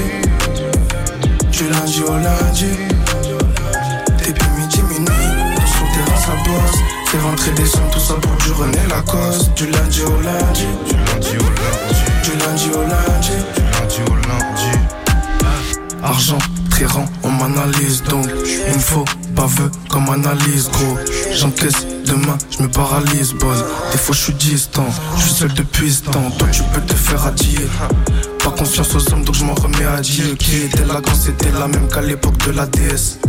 du 1.52 1.68
lundi 1.68 2.02
au 2.04 2.14
lundi. 2.14 2.68
Depuis 4.18 4.50
midi, 4.58 4.82
minuit, 4.84 5.10
sur 5.68 5.86
le 5.86 6.06
terrain 6.06 6.20
ça 6.22 6.32
bosse. 6.46 6.80
Faire 7.08 7.24
rentrer 7.26 7.52
des 7.52 7.66
sommes, 7.66 7.90
tout 7.92 8.00
ça 8.00 8.14
pour 8.14 8.32
du 8.38 8.52
René 8.54 8.80
Lacoste. 8.90 9.54
Du 9.56 9.66
lundi 9.70 10.02
au 10.04 10.22
lundi, 10.22 10.68
Du 10.88 10.96
lundi 10.96 11.36
au 11.38 11.50
lundi. 11.50 12.06
du 12.24 12.32
lundi 12.38 12.70
au 12.76 12.82
lundi. 12.82 13.36
Du 13.56 13.62
lundi 13.62 14.02
au 14.10 14.16
lundi. 14.16 14.80
Argent, 16.02 16.38
très 16.72 16.86
rend, 16.86 17.06
on 17.24 17.30
m'analyse 17.30 18.02
donc 18.04 18.26
Il 18.70 18.76
me 18.76 18.80
faut 18.80 19.04
baveux 19.32 19.70
comme 19.90 20.10
analyse 20.10 20.70
gros 20.72 20.98
J'encaisse 21.34 21.86
demain, 22.10 22.38
je 22.50 22.64
me 22.64 22.68
paralyse 22.70 23.34
boy 23.34 23.56
Des 23.92 23.98
fois 23.98 24.16
je 24.16 24.22
suis 24.22 24.34
distant, 24.34 24.86
je 25.16 25.22
suis 25.22 25.32
seul 25.32 25.54
depuis 25.54 25.92
ce 25.92 26.04
temps. 26.04 26.32
Toi 26.38 26.48
tu 26.52 26.64
peux 26.74 26.82
te 26.82 26.94
faire 26.94 27.26
adier 27.26 27.68
Pas 28.44 28.52
confiance 28.52 28.96
aux 28.96 29.14
hommes 29.14 29.24
donc 29.24 29.36
je 29.36 29.44
m'en 29.46 29.54
remets 29.54 29.86
à 29.86 30.02
Dieu 30.02 30.36
Qui 30.36 30.58
était 30.58 30.86
là 30.86 31.02
quand 31.06 31.16
c'était 31.16 31.52
la 31.52 31.68
même 31.68 31.88
qu'à 31.88 32.02
l'époque 32.02 32.38
de 32.46 32.52
la 32.52 32.66
déesse 32.66 33.20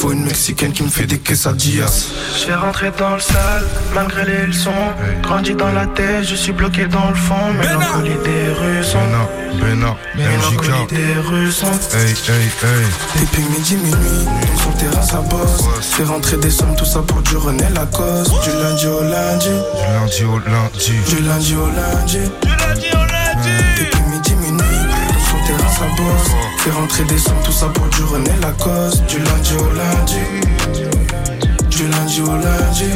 Faut 0.00 0.12
une 0.12 0.24
mexicaine 0.24 0.72
qui 0.72 0.84
me 0.84 0.88
fait 0.88 1.06
des 1.06 1.18
quesadillas. 1.18 2.06
Je 2.38 2.44
fais 2.46 2.54
rentrer 2.54 2.92
dans 2.96 3.14
le 3.14 3.20
sale, 3.20 3.64
malgré 3.94 4.24
les 4.24 4.46
leçons. 4.46 4.70
Grandi 5.22 5.54
dans 5.54 5.72
la 5.72 5.86
tête, 5.86 6.22
je 6.24 6.36
suis 6.36 6.52
bloqué 6.52 6.86
dans 6.86 7.08
le 7.08 7.16
fond. 7.16 7.52
Mélancolie 7.58 8.10
des 8.24 8.52
rues 8.52 8.84
sont 8.84 8.98
Bena, 9.60 9.96
Bena, 10.14 10.28
Mélancolie 10.30 10.86
des 10.90 11.20
rues 11.20 11.50
sont 11.50 11.66
Hey, 11.66 12.14
hey, 12.28 12.44
hey. 12.62 12.86
depuis 13.20 13.42
midi, 13.42 13.76
minuit, 13.76 14.24
donc 14.24 14.92
sur 14.92 15.02
ça 15.02 15.20
bosse. 15.22 15.64
Fait 15.80 16.04
rentrer 16.04 16.36
des 16.36 16.50
sommes, 16.50 16.76
tout 16.76 16.84
ça 16.84 17.00
pour 17.00 17.20
du 17.22 17.36
René 17.36 17.64
Lacoste. 17.74 18.30
Du 18.44 18.50
lundi 18.50 18.86
au 18.86 19.02
lundi, 19.02 19.48
Du 19.48 19.92
lundi 19.94 20.24
au 20.24 20.38
lundi. 20.38 20.92
du 21.08 21.22
lundi 21.24 21.54
au 21.56 21.66
lundi. 21.66 22.18
Sur 25.78 25.86
ça 25.86 26.02
bosse. 26.02 26.30
Fait 26.58 26.70
rentrer 26.70 27.04
des 27.04 27.18
sommes, 27.18 27.40
tout 27.44 27.52
ça 27.52 27.66
pour 27.68 27.86
du 27.88 28.02
René 28.02 28.30
Lacoste. 28.40 29.04
Du 29.06 29.18
lundi 29.18 29.54
au 29.54 29.70
lundi, 29.74 30.20
du 31.70 31.88
lundi 31.88 32.22
au 32.22 32.36
lundi. 32.36 32.90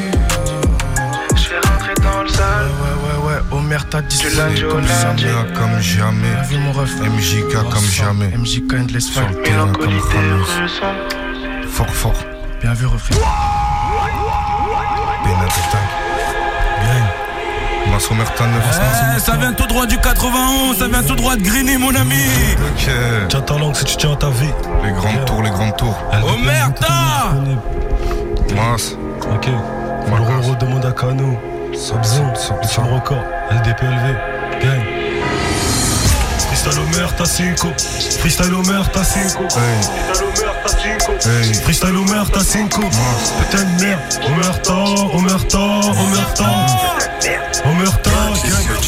J'fais 1.36 1.58
rentrer 1.68 1.94
dans 2.02 2.22
le 2.22 2.28
salle. 2.28 2.70
Ouais, 2.82 3.26
ouais, 3.26 3.34
ouais, 3.34 3.40
Omerta 3.58 4.02
Du 4.02 4.28
lundi 4.36 4.64
au 4.64 4.68
comme 4.70 4.80
lundi. 4.80 5.24
jamais. 5.24 5.52
Comme 5.54 6.44
vu, 6.48 6.58
mon 6.58 6.72
ref. 6.72 6.90
MJK 7.00 7.70
comme 7.70 7.84
jamais. 7.84 8.28
MJK 8.36 8.74
Endless 8.74 9.06
Sur 9.06 9.22
Fight. 9.22 9.36
le 9.36 9.42
terrain 9.42 9.72
comme. 9.72 9.92
Fort, 11.68 11.94
fort. 11.94 12.24
Bien 12.60 12.74
vu, 12.74 12.86
refrain. 12.86 13.14
Bena 15.24 15.44
détail. 15.44 15.70
Bien. 15.72 16.01
Masso 17.90 18.14
Mertan 18.14 18.46
9 18.46 18.62
Eh, 19.16 19.20
ça 19.20 19.36
vient 19.36 19.52
tout 19.52 19.66
droit 19.66 19.86
du 19.86 19.98
91, 19.98 20.78
ça 20.78 20.88
vient 20.88 21.02
tout 21.02 21.14
droit 21.16 21.36
de 21.36 21.42
Grigny, 21.42 21.76
mon 21.76 21.94
ami. 21.94 22.14
Ok. 22.74 22.88
Tiens 23.28 23.40
ta 23.40 23.54
langue 23.58 23.74
si 23.76 23.84
tu 23.84 23.96
tiens 23.96 24.14
ta 24.16 24.28
vie. 24.28 24.50
Les 24.84 24.92
grandes 24.92 25.24
tours, 25.26 25.42
les 25.42 25.50
grandes 25.50 25.76
tours. 25.76 25.96
Omerta 26.22 27.34
Mas. 28.54 28.96
Ok. 29.34 29.46
Le 29.46 30.16
Roro 30.16 30.54
demande 30.56 30.84
à 30.86 30.92
Cano. 30.92 31.38
Subzone, 31.74 32.32
sur 32.68 32.82
le 32.84 32.92
record, 32.94 33.22
LDPLV, 33.50 34.14
gang. 34.62 34.82
Freestyle 36.48 36.78
Homer, 36.80 37.06
t'as 37.16 37.24
5 37.24 37.58
Freestyle 38.20 38.54
Homer, 38.54 38.82
t'as 38.92 39.02
5 39.02 39.38
Freestyle 41.62 41.96
Homer, 41.96 42.22
t'as 42.30 42.44
5 42.44 42.68
Putain 42.68 43.64
de 43.64 43.82
merde, 43.82 44.00
Omerta, 44.28 44.74
Omerta, 45.14 45.80
Omerta 47.64 48.10
Omerta, 48.10 48.10
gang. 48.42 48.82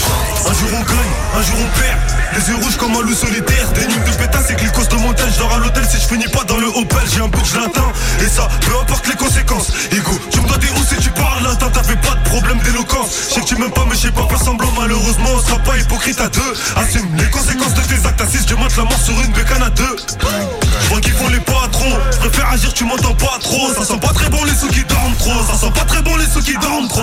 Un 0.46 0.52
jour 0.52 0.68
on 0.72 0.82
gagne, 0.82 1.14
un 1.38 1.42
jour 1.42 1.56
on 1.60 1.78
perd. 1.78 1.98
Les 2.34 2.48
yeux 2.48 2.56
rouges 2.56 2.76
comme 2.76 2.96
un 2.96 3.02
loup 3.02 3.14
solitaire. 3.14 3.70
Des 3.72 3.86
nuits 3.86 4.00
de 4.04 4.16
pétasse 4.16 4.50
et 4.50 4.54
clicos 4.54 4.86
de 4.86 4.96
montagne 4.96 5.30
Je 5.32 5.38
dors 5.38 5.52
à 5.54 5.58
l'hôtel 5.58 5.84
si 5.88 6.00
je 6.00 6.08
finis 6.08 6.26
pas 6.26 6.42
dans 6.44 6.56
le 6.58 6.66
Opel 6.66 7.06
J'ai 7.12 7.20
un 7.20 7.28
but, 7.28 7.44
je 7.44 7.60
l'atteins 7.60 7.92
Et 8.20 8.28
ça, 8.28 8.48
peu 8.60 8.76
importe 8.80 9.06
les 9.06 9.14
conséquences. 9.14 9.68
Ego, 9.92 10.18
tu 10.30 10.40
me 10.40 10.48
dois 10.48 10.58
des 10.58 10.66
hauts 10.70 10.86
si 10.88 10.96
tu 10.96 11.10
parles. 11.10 11.44
Latin 11.44 11.70
T'avais 11.70 11.96
pas 11.96 12.14
de 12.14 12.28
problème 12.28 12.58
d'éloquence. 12.64 13.28
Je 13.28 13.34
sais 13.34 13.40
que 13.42 13.46
tu 13.46 13.56
m'aimes 13.56 13.70
pas 13.70 13.84
mais 13.88 13.94
je 13.94 14.02
sais 14.02 14.10
pas 14.10 14.26
faire 14.28 14.42
semblant. 14.42 14.72
Malheureusement 14.78 15.30
on 15.36 15.38
sera 15.38 15.58
pas 15.60 15.76
hypocrite 15.78 16.20
à 16.20 16.28
deux. 16.28 16.52
Assume 16.76 17.14
les 17.16 17.30
conséquences 17.30 17.74
de 17.74 17.82
tes 17.82 18.06
actes. 18.06 18.20
Assise, 18.20 18.46
je 18.48 18.54
monte 18.56 18.76
la 18.76 18.84
mort 18.84 19.00
sur 19.00 19.14
une 19.20 19.32
bécane 19.32 19.62
à 19.62 19.70
deux. 19.70 19.96
Je 20.82 20.88
vois 20.88 21.00
qu'ils 21.00 21.12
font 21.12 21.28
les 21.28 21.40
patrons. 21.40 21.98
Je 22.10 22.18
préfère 22.18 22.50
agir, 22.50 22.72
tu 22.74 22.84
m'entends 22.84 23.14
pas 23.14 23.38
trop. 23.40 23.72
Ça 23.72 23.84
sent 23.84 24.00
pas 24.00 24.12
très 24.12 24.28
bon 24.30 24.42
les 24.44 24.54
sous 24.54 24.68
qui 24.68 24.82
dorment 24.84 25.16
trop. 25.16 25.44
Ça 25.46 25.58
sent 25.58 25.72
pas 25.72 25.84
très 25.84 26.02
bon 26.02 26.16
les 26.16 26.26
sous 26.26 26.42
qui 26.42 26.54
dorment 26.58 26.88
trop 26.88 27.02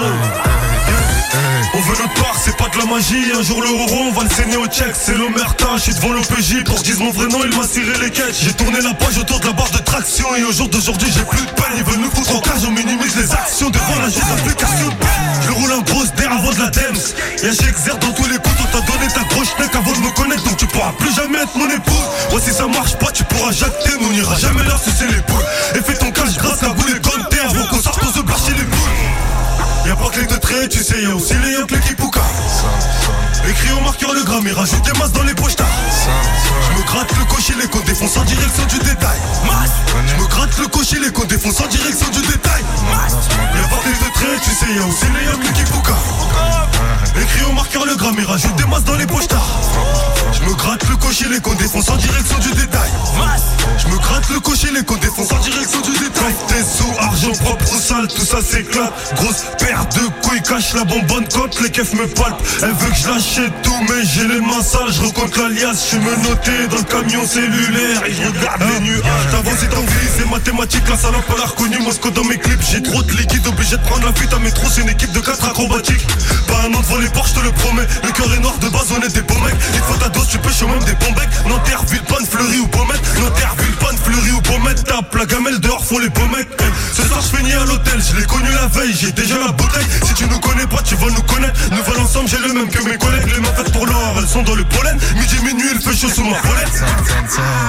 on 1.73 1.79
veut 1.81 1.97
notre 2.01 2.13
part, 2.21 2.35
c'est 2.43 2.55
pas 2.57 2.67
de 2.69 2.77
la 2.77 2.85
magie. 2.85 3.31
Un 3.37 3.41
jour 3.41 3.61
le 3.61 3.69
rond, 3.69 4.09
on 4.09 4.11
va 4.11 4.23
le 4.23 4.29
saigner 4.29 4.57
au 4.57 4.67
check. 4.67 4.93
C'est 4.93 5.15
l'omerta, 5.15 5.67
je 5.75 5.81
suis 5.81 5.93
devant 5.93 6.13
l'OPJ 6.13 6.63
Pour 6.65 6.77
que 6.79 6.83
dise 6.83 6.99
mon 6.99 7.11
vrai 7.11 7.27
nom, 7.27 7.39
il 7.43 7.55
m'a 7.55 7.67
ciré 7.67 7.93
les 8.01 8.09
quêtes. 8.09 8.35
J'ai 8.41 8.53
tourné 8.53 8.81
la 8.81 8.93
page 8.93 9.17
autour 9.17 9.39
de 9.39 9.47
la 9.47 9.53
barre 9.53 9.71
de 9.71 9.79
traction 9.79 10.27
Et 10.35 10.43
au 10.43 10.51
jour 10.51 10.67
d'aujourd'hui 10.69 11.09
j'ai 11.13 11.23
plus 11.23 11.45
de 11.45 11.51
peine. 11.51 11.75
Ils 11.77 11.83
veulent 11.83 11.99
nous 11.99 12.11
foutre 12.11 12.35
en 12.35 12.41
cage, 12.41 12.63
on 12.67 12.71
minimise 12.71 13.15
les 13.15 13.31
actions. 13.31 13.69
Devant 13.69 13.99
la 14.01 14.09
juste 14.09 14.31
application 14.37 14.89
Je 15.45 15.51
roule 15.51 15.71
un 15.71 15.81
gros 15.81 16.05
d'air 16.17 16.31
avant 16.31 16.51
de 16.51 16.59
la 16.59 16.69
dems 16.69 17.03
Y'a 17.43 17.51
j'exerce 17.51 17.99
dans 17.99 18.11
tous 18.13 18.27
les 18.27 18.37
coups 18.37 18.55
On 18.61 18.77
t'a 18.77 18.91
donné 18.91 19.07
ta 19.13 19.23
grosse 19.33 19.53
neck 19.59 19.73
avant 19.75 19.91
de 19.93 19.99
me 19.99 20.11
connaître 20.11 20.43
Donc 20.43 20.57
tu 20.57 20.67
pourras 20.67 20.91
plus 20.97 21.13
jamais 21.15 21.39
être 21.39 21.55
mon 21.55 21.69
épouse. 21.69 22.07
Ouais 22.33 22.41
si 22.41 22.53
ça 22.53 22.67
marche 22.67 22.95
pas, 22.97 23.11
tu 23.11 23.23
pourras 23.25 23.51
jacter 23.51 23.91
Mais 23.99 24.07
on 24.09 24.13
ira 24.13 24.35
jamais 24.37 24.63
là 24.63 24.75
sucer 24.83 25.07
les 25.07 25.21
poules 25.21 25.45
Et 25.75 25.81
fais 25.81 25.97
ton 25.97 26.11
cash 26.11 26.37
grâce 26.37 26.63
à 26.63 26.69
vous 26.69 26.80
aussi 30.81 31.33
les 31.43 31.53
Yankees 31.53 31.79
qui 31.87 31.93
pouka. 31.93 32.21
Écrit 33.47 33.71
au 33.71 33.81
marqueur 33.81 34.13
le 34.13 34.23
gramme 34.23 34.47
et 34.47 34.51
rajoute 34.51 34.81
des 34.81 34.97
masses 34.97 35.11
dans 35.11 35.21
les 35.23 35.35
poches 35.35 35.53
Je 35.55 36.79
me 36.79 36.83
gratte 36.87 37.11
le 37.19 37.25
cocher, 37.25 37.53
les 37.61 37.67
comptes 37.67 37.85
défonce 37.85 38.17
en 38.17 38.23
direction 38.23 38.65
du 38.65 38.79
détail. 38.79 39.19
Je 40.07 40.21
me 40.21 40.27
gratte 40.27 40.57
le 40.57 40.67
cocher, 40.67 40.99
les 40.99 41.11
comptes 41.11 41.27
défonce 41.27 41.61
en 41.61 41.67
direction 41.67 42.09
du 42.09 42.21
détail. 42.21 42.63
Y'a 42.81 43.67
pas 43.67 43.81
deux 43.85 44.11
traits, 44.13 44.41
tu 44.43 44.49
sais, 44.49 44.73
y'a 44.73 44.85
aussi 44.87 45.05
Yankees 45.05 45.53
qui 45.53 45.71
pouka. 45.71 45.93
Écrit 47.21 47.43
au 47.43 47.51
marqueur 47.53 47.85
le 47.85 47.95
gramme 47.95 48.19
et 48.19 48.23
rajoute 48.23 48.55
des 48.55 48.65
masses 48.65 48.83
dans 48.83 48.95
les 48.95 49.05
poches 49.05 49.27
cocher, 51.11 51.27
les 51.29 51.97
direction 51.97 52.37
du 52.39 52.51
détail. 52.51 52.89
Je 53.77 53.87
me 53.87 53.97
gratte 53.97 54.29
le 54.29 54.39
cocher, 54.39 54.69
les 54.73 54.83
comptes 54.83 55.01
défonce 55.01 55.31
en 55.31 55.39
direction 55.39 55.81
du 55.81 55.91
détail. 55.91 56.33
Tes 56.47 56.63
sous, 56.63 56.99
argent 56.99 57.33
propre 57.43 57.65
ou 57.73 57.79
sale, 57.79 58.07
tout 58.07 58.25
ça 58.25 58.41
s'éclate. 58.41 58.93
Grosse 59.15 59.43
paire 59.59 59.85
de 59.95 60.07
couilles, 60.21 60.41
cache 60.41 60.73
la 60.73 60.85
bonbonne 60.85 61.27
cote, 61.27 61.59
les 61.61 61.69
keufs 61.69 61.93
me 61.93 62.07
palpent. 62.07 62.41
Elle 62.61 62.71
veut 62.71 62.89
que 62.89 62.95
je 62.95 63.07
l'achète 63.09 63.61
tout, 63.61 63.75
mais 63.89 64.05
j'ai 64.05 64.27
les 64.27 64.39
mains 64.39 64.63
sales. 64.63 64.91
Je 64.91 65.01
recompte 65.01 65.35
l'alias, 65.37 65.89
je 65.91 65.97
me 65.97 66.15
noté 66.29 66.67
dans 66.69 66.77
le 66.77 66.83
camion 66.83 67.27
cellulaire. 67.27 68.05
Et 68.07 68.13
je 68.13 68.27
regarde 68.27 68.61
les 68.61 68.79
nuages. 68.79 69.27
T'avances 69.31 69.63
et 69.63 69.67
t'envies, 69.67 70.09
c'est 70.17 70.29
mathématique, 70.29 70.87
la 70.87 70.97
salope 70.97 71.25
elle 71.35 71.43
a 71.43 71.45
reconnu 71.45 71.77
Moscou 71.79 72.11
dans 72.11 72.23
mes 72.23 72.37
clips. 72.37 72.61
J'ai 72.71 72.81
trop 72.81 73.03
de 73.03 73.11
liquide, 73.11 73.45
obligé 73.47 73.75
de 73.75 73.83
prendre 73.83 74.05
la 74.05 74.13
fuite 74.13 74.33
à 74.33 74.39
métro. 74.39 74.67
C'est 74.69 74.81
une 74.81 74.89
équipe 74.89 75.11
de 75.11 75.19
4 75.19 75.43
acrobatiques. 75.45 76.07
Pas 76.47 76.67
un 76.67 76.73
an 76.73 76.81
devant 76.81 76.97
les 76.97 77.09
portes, 77.09 77.29
je 77.35 77.39
te 77.39 77.43
le 77.43 77.51
promets. 77.51 77.87
Le 78.03 78.11
cœur 78.11 78.33
est 78.33 78.39
noir 78.39 78.57
de 78.59 78.69
base, 78.69 78.87
on 78.95 79.01
est 79.01 79.13
des 79.13 79.21
beaux 79.21 79.39
mecs. 79.39 79.55
Il 79.73 79.81
faut 79.81 79.97
ta 79.97 80.09
dose, 80.09 80.27
tu 80.29 80.37
pêches 80.37 80.63
même 80.63 80.83
des 80.83 80.95
bons 81.01 81.13
becs. 81.13 81.43
Nanterre, 81.47 81.83
Villepin, 81.87 82.25
Fleury 82.25 82.59
ou 82.59 82.67
Baumette. 82.67 83.01
Nanterre, 83.19 83.55
Villepin, 83.57 83.80
Fleury 84.11 84.31
ou 84.31 84.41
Baumette. 84.41 84.83
Tape 84.83 85.15
la 85.15 85.25
gamelle 85.25 85.59
dehors, 85.59 85.83
faut 85.83 85.99
les 85.99 86.09
beaux 86.09 86.27
mecs. 86.27 86.49
Ce 86.93 87.03
soir, 87.03 87.21
je 87.21 87.37
finis 87.37 87.53
à 87.53 87.63
l'hôtel, 87.65 88.01
je 88.01 88.19
l'ai 88.19 88.25
connu 88.25 88.49
la 88.51 88.67
veille, 88.67 88.93
j'ai 88.99 89.11
déjà 89.11 89.37
la 89.37 89.51
bouteille. 89.51 89.85
Si 90.03 90.13
tu 90.13 90.25
nous 90.27 90.39
connais 90.39 90.67
pas, 90.67 90.81
tu 90.81 90.95
vas 90.95 91.07
nous 91.07 91.21
connaître. 91.23 91.59
Nous 91.71 91.83
valons 91.83 92.03
ensemble, 92.03 92.27
j'ai 92.27 92.37
le 92.37 92.53
même 92.53 92.69
que 92.69 92.83
mes 92.83 92.97
collègues. 92.97 93.31
Les 93.33 93.39
mains 93.39 93.53
faites 93.55 93.71
pour 93.71 93.85
l'or, 93.85 94.15
elles 94.17 94.27
sont 94.27 94.43
dans 94.43 94.55
le 94.55 94.65
pollen. 94.65 94.97
Midi, 95.15 95.37
minuit, 95.43 95.69
il 95.73 95.81
fait 95.81 95.95
chaud 95.95 96.13
sous 96.13 96.23
ma 96.23 96.39
volette. 96.41 96.83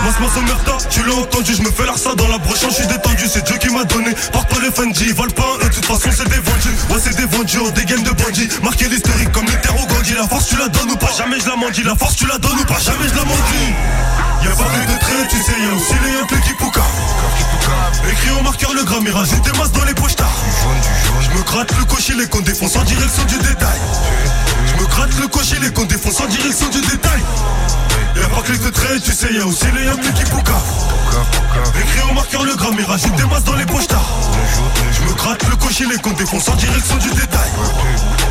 Moi, 0.05 0.31
mon 0.35 0.43
merda, 0.43 0.79
tu 0.91 1.03
l'as 1.05 1.15
entendu, 1.15 1.55
je 1.55 1.63
me 1.63 1.71
fais 1.71 1.87
ça 1.97 2.15
dans 2.15 2.29
la 2.29 2.39
broche, 2.39 2.61
je 2.69 2.75
suis 2.75 2.87
détendu, 2.87 3.25
c'est 3.29 3.45
Dieu 3.45 3.57
qui 3.59 3.69
m'a 3.71 3.85
donné. 3.85 4.15
Porte 4.33 4.49
pas 4.49 4.61
les 4.61 4.71
Fendi, 4.71 5.05
ils 5.07 5.15
volent 5.15 5.33
pas 5.33 5.65
de 5.65 5.69
toute 5.69 5.85
façon, 5.85 6.11
c'est 6.11 6.29
des 6.29 6.41
vendus. 6.41 6.75
Ouais, 6.91 6.99
c'est 7.03 7.17
des 7.17 7.27
vendus, 7.27 7.59
on 7.59 7.71
des 7.71 7.85
games 7.85 8.03
de 8.03 8.11
bandits. 8.11 8.49
Marqué 8.63 8.89
l'historique 8.89 9.31
comme 9.33 9.47
Luther 9.47 9.75
ou 9.77 9.87
Gandhi. 9.87 10.15
La 10.15 10.27
force, 10.27 10.47
tu 10.49 10.57
la 10.57 10.69
donnes 10.69 10.91
ou 10.91 10.97
pas, 10.97 11.13
jamais 11.17 11.39
je 11.39 11.49
la 11.49 11.57
mendie. 11.57 11.83
La 11.83 11.95
force, 11.95 12.17
tu 12.17 12.27
la 12.27 12.39
donnes 12.39 12.59
ou 12.59 12.65
pas, 12.65 12.81
jamais 12.81 13.09
je 13.09 13.15
la 13.15 13.25
mendie. 13.25 14.12
Y'a 14.45 14.51
pas 14.51 14.65
que 14.65 14.93
de 14.93 14.99
traits, 14.99 15.29
tu 15.29 15.37
sais, 15.37 15.53
y'a 15.61 15.75
aussi 15.75 15.95
les 16.05 16.13
Yankees 16.15 16.47
qui 16.47 16.55
pouka. 16.55 16.83
Écrit 18.11 18.31
au 18.39 18.43
marqueur 18.43 18.73
le 18.75 18.83
et 18.83 19.11
rajoute 19.11 19.43
des 19.43 19.59
masses 19.59 19.73
dans 19.73 19.85
les 19.85 19.95
poches 19.95 20.17
Je 21.21 21.39
me 21.39 21.43
gratte 21.45 21.73
le 21.79 21.85
cocher, 21.85 22.15
les 22.15 22.27
comptes 22.27 22.45
défonce 22.45 22.77
en 22.77 22.83
direction 22.83 23.25
du 23.25 23.39
détail. 23.39 23.79
Je 24.67 24.83
me 24.83 24.87
gratte 24.89 25.19
le 25.21 25.29
cocher, 25.29 25.57
les 25.61 25.73
comptes 25.73 25.89
défonce 25.89 26.21
en 26.21 26.27
direction 26.27 26.69
du 26.69 26.81
détail. 26.81 27.21
Y'a 28.17 28.29
pas 28.29 28.43
que 28.43 28.53
les 28.53 28.59
deux 28.59 28.71
traits, 28.71 29.03
tu 29.03 29.13
sais, 29.13 29.33
y'a 29.33 29.45
aussi 29.45 29.67
les 29.75 29.85
Yankees 29.87 30.13
qui 30.15 30.25
pouka. 30.31 30.53
Écrit 31.81 32.11
au 32.11 32.15
marqueur 32.15 32.45
le 32.45 32.55
gramme 32.57 32.79
et 32.79 32.85
rajoute 32.85 33.15
des 33.17 33.25
masses 33.25 33.45
dans 33.45 33.55
les 33.55 33.67
poches 33.67 33.85
Je 33.89 35.03
me 35.09 35.15
gratte 35.15 35.43
le 35.49 35.57
cocher, 35.57 35.85
les 35.91 35.99
comptes 35.99 36.17
défonce 36.19 36.49
en 36.49 36.55
direction 36.55 36.97
du 36.97 37.11
détail. 37.11 37.51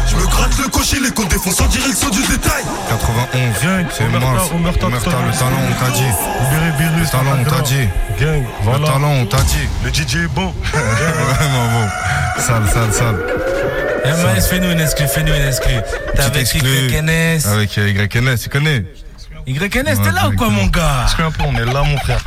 Je 0.10 0.16
me 0.16 0.26
gratte 0.28 0.58
le 0.58 0.68
cocher, 0.70 0.98
les 1.00 1.12
comptes 1.12 1.30
défonce 1.30 1.60
en 1.62 1.68
direction 1.68 2.10
du 2.10 2.22
détail. 2.22 2.64
91, 2.90 3.86
c'est 3.92 4.04
mince. 4.10 4.52
Omerta, 4.54 4.86
Omerta, 4.88 5.10
le 5.10 5.38
talent, 5.38 5.62
on 5.70 5.86
t'a 5.86 5.92
dit. 5.92 6.04
Libéré 6.04 6.72
virus, 6.78 7.12
Le 7.12 7.18
talent, 7.18 7.38
on 7.40 7.44
t'a 7.50 7.62
dit. 7.62 7.88
Gang, 8.20 8.42
Le 8.42 8.46
voilà. 8.64 8.88
talent, 8.88 9.12
on 9.22 9.26
t'a 9.26 9.42
dit. 9.42 9.68
Le 9.84 9.90
DJ 9.94 10.26
est 10.26 10.28
bon. 10.28 10.54
Vraiment 10.74 11.68
bon. 11.72 12.42
Sale, 12.42 12.64
sale, 12.74 12.94
sale. 12.94 13.16
Eh, 14.04 14.10
Maës, 14.10 14.48
fais-nous 14.48 14.72
une 14.72 14.80
exclue, 14.80 15.08
fais-nous 15.08 15.34
une 15.34 15.48
exclue. 15.48 15.80
T'es 16.16 16.22
avec. 16.24 16.54
YNS. 16.56 17.48
Avec 17.48 17.78
euh, 17.78 17.90
YNS, 17.90 18.38
tu 18.42 18.50
connais? 18.50 18.84
YNS, 19.48 20.02
t'es 20.04 20.12
là 20.12 20.30
ou 20.30 20.36
quoi, 20.36 20.50
mon 20.50 20.66
gars 20.68 21.04
Excuse 21.04 21.26
un 21.26 21.32
peu, 21.32 21.44
on 21.46 21.56
est 21.56 21.66
là, 21.66 21.82
mon 21.84 21.98
frère. 21.98 22.24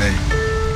Hey, 0.00 0.12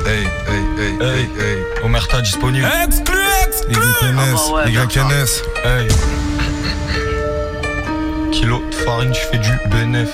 hey, 0.05 0.27
hey, 0.47 0.63
hey, 0.77 0.93
hey, 1.01 1.29
hey. 1.39 1.57
Omerta 1.83 2.21
disponible. 2.21 2.67
Exclu, 2.85 3.17
exclu 3.47 3.75
YNS, 3.75 4.67
YNS. 4.67 5.43
Hey. 5.63 5.87
Kilo 8.31 8.61
de 8.69 8.75
farine, 8.75 9.13
je 9.13 9.19
fais 9.19 9.37
du 9.37 9.51
BNF. 9.69 10.09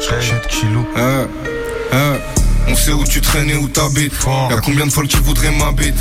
J'achète 0.00 0.46
kilo. 0.48 0.86
Hein, 0.96 1.26
hein, 1.92 2.16
on 2.68 2.74
sait 2.74 2.92
où 2.92 3.04
tu 3.04 3.20
traînes 3.20 3.50
et 3.50 3.56
où 3.56 3.68
t'habites. 3.68 4.12
Y'a 4.50 4.60
combien 4.60 4.86
de 4.86 4.92
folles 4.92 5.08
qui 5.08 5.18
voudraient 5.18 5.50
m'habiter 5.50 5.94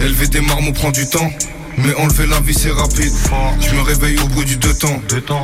Élever 0.00 0.28
des 0.28 0.40
marmots 0.40 0.72
prend 0.72 0.90
du 0.90 1.06
temps. 1.08 1.30
Mais 1.78 1.94
enlever 1.96 2.26
la 2.26 2.40
vie 2.40 2.54
c'est 2.54 2.70
rapide. 2.70 3.12
Je 3.60 3.74
me 3.74 3.82
réveille 3.82 4.18
au 4.18 4.28
bruit 4.28 4.46
du 4.46 4.56
deux 4.56 4.74
temps. 4.74 5.00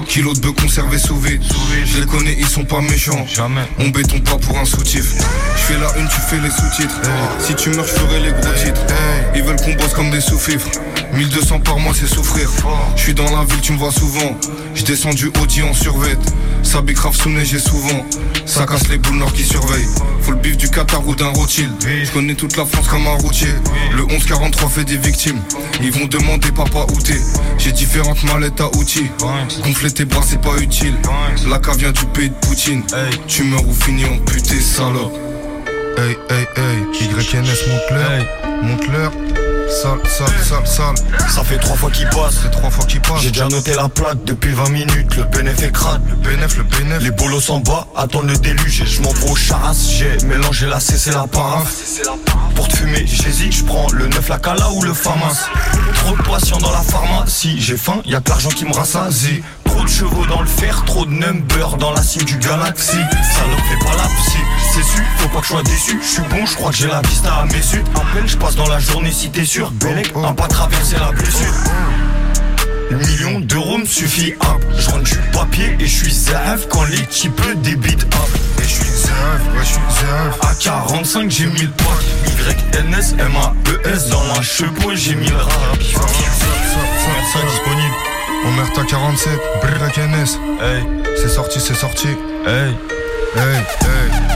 Kilo 0.08 0.32
de 0.32 0.40
bœufs 0.40 0.52
conservés 0.52 0.98
sous 0.98 1.16
vide? 1.16 1.42
Je 1.84 2.00
les 2.00 2.06
connais 2.06 2.36
ils 2.38 2.46
sont 2.46 2.64
pas 2.64 2.80
méchants. 2.80 3.26
Jamais. 3.26 3.62
On 3.78 3.88
béton 3.88 4.20
pas 4.20 4.36
pour 4.36 4.58
un 4.58 4.64
soutif. 4.64 5.14
Je 5.56 5.62
fais 5.62 5.78
la 5.78 5.98
une 5.98 6.08
tu 6.08 6.20
fais 6.28 6.40
les 6.40 6.50
sous-titres. 6.50 7.00
Si 7.38 7.54
tu 7.54 7.70
meurs 7.70 7.86
je 7.86 7.92
ferai 7.92 8.20
les 8.20 8.32
gros 8.32 8.52
titres. 8.54 8.80
Ils 9.34 9.42
veulent 9.42 9.56
qu'on 9.56 9.74
bosse 9.74 9.94
comme 9.94 10.10
des 10.10 10.20
sous-fifres. 10.20 10.70
1200 11.14 11.60
par 11.60 11.78
mois 11.78 11.92
c'est 11.94 12.06
souffrir. 12.06 12.50
Je 12.96 13.02
suis 13.02 13.14
dans 13.14 13.24
la 13.24 13.44
ville 13.44 13.60
tu 13.60 13.72
me 13.72 13.78
vois 13.78 13.92
souvent. 13.92 14.36
Je 14.74 14.84
descends 14.84 15.12
du 15.12 15.26
Audi 15.40 15.62
en 15.62 15.74
survêt. 15.74 16.16
Sabi 16.62 16.94
grave 16.94 17.14
sous 17.14 17.28
neige 17.28 17.58
souvent. 17.58 18.06
Ça 18.46 18.66
casse 18.66 18.88
les 18.88 18.98
boules 18.98 19.16
nord 19.18 19.32
qui 19.32 19.44
surveillent. 19.44 19.88
Faut 20.22 20.32
le 20.32 20.38
bif 20.38 20.56
du 20.56 20.68
Qatar 20.68 21.06
ou 21.06 21.14
d'un 21.14 21.28
Rothschild. 21.28 21.72
Je 21.82 22.10
connais 22.10 22.34
toute 22.34 22.56
la 22.56 22.64
France 22.64 22.88
comme 22.88 23.06
un 23.06 23.16
routier. 23.16 23.48
Le 23.94 24.04
1143 24.06 24.68
fait 24.68 24.84
des 24.84 24.96
victimes. 24.96 25.40
Ils 25.82 25.92
vont 25.92 26.06
demander 26.22 26.52
papa 26.52 26.86
où 26.92 27.00
t'es? 27.00 27.20
J'ai 27.58 27.72
différentes 27.72 28.22
mallettes 28.24 28.60
à 28.60 28.68
outils. 28.76 29.10
Gonfler 29.64 29.90
tes 29.90 30.04
bras 30.04 30.22
c'est 30.24 30.40
pas 30.40 30.56
utile. 30.60 30.94
La 31.48 31.58
cave 31.58 31.78
vient 31.78 31.92
du 31.92 32.04
pays 32.06 32.30
de 32.30 32.34
Poutine. 32.46 32.82
Tu 33.26 33.44
meurs 33.44 33.66
ou 33.66 33.72
finis 33.72 34.06
en 34.06 34.18
puté 34.18 34.60
salope. 34.60 35.12
Hey, 35.98 36.16
hey, 36.30 36.46
hey. 36.56 36.82
YNS, 37.02 37.68
monte-leur. 37.68 38.62
Monte-leur. 38.62 39.12
Sale, 39.72 40.00
sale, 40.06 40.28
sale, 40.44 40.66
sale. 40.66 40.94
Ça 41.30 41.42
fait 41.42 41.56
trois 41.56 41.76
fois 41.76 41.90
qu'il 41.90 42.06
passe. 42.10 42.40
C'est 42.42 42.50
trois 42.50 42.68
fois 42.70 42.84
qu'il 42.84 43.00
passe. 43.00 43.22
J'ai 43.22 43.30
déjà 43.30 43.48
noté 43.48 43.74
la 43.74 43.88
plaque 43.88 44.22
depuis 44.24 44.52
20 44.52 44.68
minutes. 44.68 45.16
Le 45.16 45.24
bénéf 45.24 45.62
est 45.62 45.72
crade. 45.72 46.02
Le 46.08 46.16
bénéf, 46.16 46.58
le 46.58 46.64
bénéf. 46.64 47.02
Les 47.02 47.10
bolos 47.10 47.50
en 47.50 47.60
bas 47.60 47.86
attendent 47.96 48.28
le 48.28 48.36
déluge. 48.36 48.82
Et 48.82 48.86
je 48.86 49.00
m'en 49.00 49.12
vais 49.12 49.30
au 49.30 49.34
charas. 49.34 49.74
J'ai 49.74 50.18
mélangé 50.26 50.66
la 50.66 50.78
C, 50.78 50.98
c'est 50.98 51.14
la 51.14 51.26
paraf. 51.26 51.72
Pour 52.54 52.68
te 52.68 52.76
fumer, 52.76 53.06
j'hésite. 53.06 53.52
Je 53.54 53.64
prends 53.64 53.86
le 53.92 54.08
9, 54.08 54.28
la 54.28 54.38
cala 54.38 54.70
ou 54.72 54.82
le 54.82 54.92
famas. 54.92 55.48
Trop 55.94 56.16
de 56.16 56.22
patients 56.22 56.58
dans 56.58 56.70
la 56.72 56.82
pharmacie. 56.82 57.56
J'ai 57.58 57.78
faim, 57.78 58.02
y 58.04 58.14
a 58.14 58.20
que 58.20 58.28
l'argent 58.28 58.50
qui 58.50 58.66
me 58.66 58.74
rassasie. 58.74 59.42
Trop 59.64 59.84
de 59.84 59.88
chevaux 59.88 60.26
dans 60.26 60.42
le 60.42 60.46
fer, 60.46 60.84
trop 60.84 61.06
de 61.06 61.12
number 61.12 61.76
dans 61.78 61.92
la 61.92 62.02
cime 62.02 62.24
du 62.24 62.36
galaxie. 62.36 62.92
Salope, 62.92 63.60
fais 63.70 63.84
pas 63.84 63.96
la 63.96 64.02
psy. 64.02 64.38
C'est 64.74 64.82
su, 64.82 65.02
faut 65.18 65.28
pas 65.28 65.40
que 65.40 65.46
je 65.46 65.52
sois 65.52 65.62
déçu. 65.62 65.98
Je 66.02 66.06
suis 66.06 66.22
bon, 66.30 66.44
je 66.44 66.54
crois 66.56 66.70
que 66.70 66.76
j'ai 66.76 66.88
la 66.88 67.00
vista 67.02 67.32
à 67.34 67.44
mes 67.46 67.62
sud. 67.62 67.84
Appelle, 67.94 68.26
je 68.26 68.36
passe 68.36 68.54
dans 68.54 68.68
la 68.68 68.78
journée 68.78 69.12
si 69.12 69.30
t'es 69.30 69.44
sûr. 69.46 69.61
Bellec, 69.70 70.12
un 70.16 70.32
pas 70.32 70.48
traverser 70.48 70.96
la 70.98 71.12
blessure. 71.12 71.52
Le 72.90 72.96
million 72.98 73.40
d'euros 73.40 73.78
me 73.78 73.84
suffit 73.86 74.34
hop. 74.40 74.62
Je 74.76 74.90
rentre 74.90 75.04
du 75.04 75.16
papier 75.32 75.76
et 75.78 75.86
je 75.86 76.04
suis 76.04 76.12
zaf 76.12 76.68
quand 76.68 76.84
les 76.84 77.04
types 77.06 77.40
débitent 77.62 78.04
hop. 78.04 78.28
Et 78.58 78.62
je 78.62 78.68
suis 78.68 78.84
zaf, 78.84 79.40
ouais, 79.54 79.60
je 79.60 79.66
suis 79.66 79.80
zaf. 80.00 80.50
À 80.50 80.54
45 80.54 81.30
j'ai 81.30 81.46
mis 81.46 81.62
le 81.62 81.68
pote 81.70 82.04
YNS 82.74 83.14
M-A-E-S 83.18 84.08
dans 84.08 84.24
ma 84.24 84.42
chevaux 84.42 84.94
j'ai 84.94 85.14
mis 85.14 85.28
le 85.28 85.36
rap 85.36 85.78
Ça, 85.80 87.38
disponible. 87.50 87.94
Omerta 88.46 88.82
47, 88.84 89.32
Brirak 89.62 89.98
NS. 89.98 90.38
Hey, 90.60 90.82
C'est 91.16 91.28
sorti, 91.28 91.60
c'est 91.60 91.74
sorti. 91.74 92.08
hey, 92.46 92.74
Hey, 93.36 93.62
hey. 93.80 94.31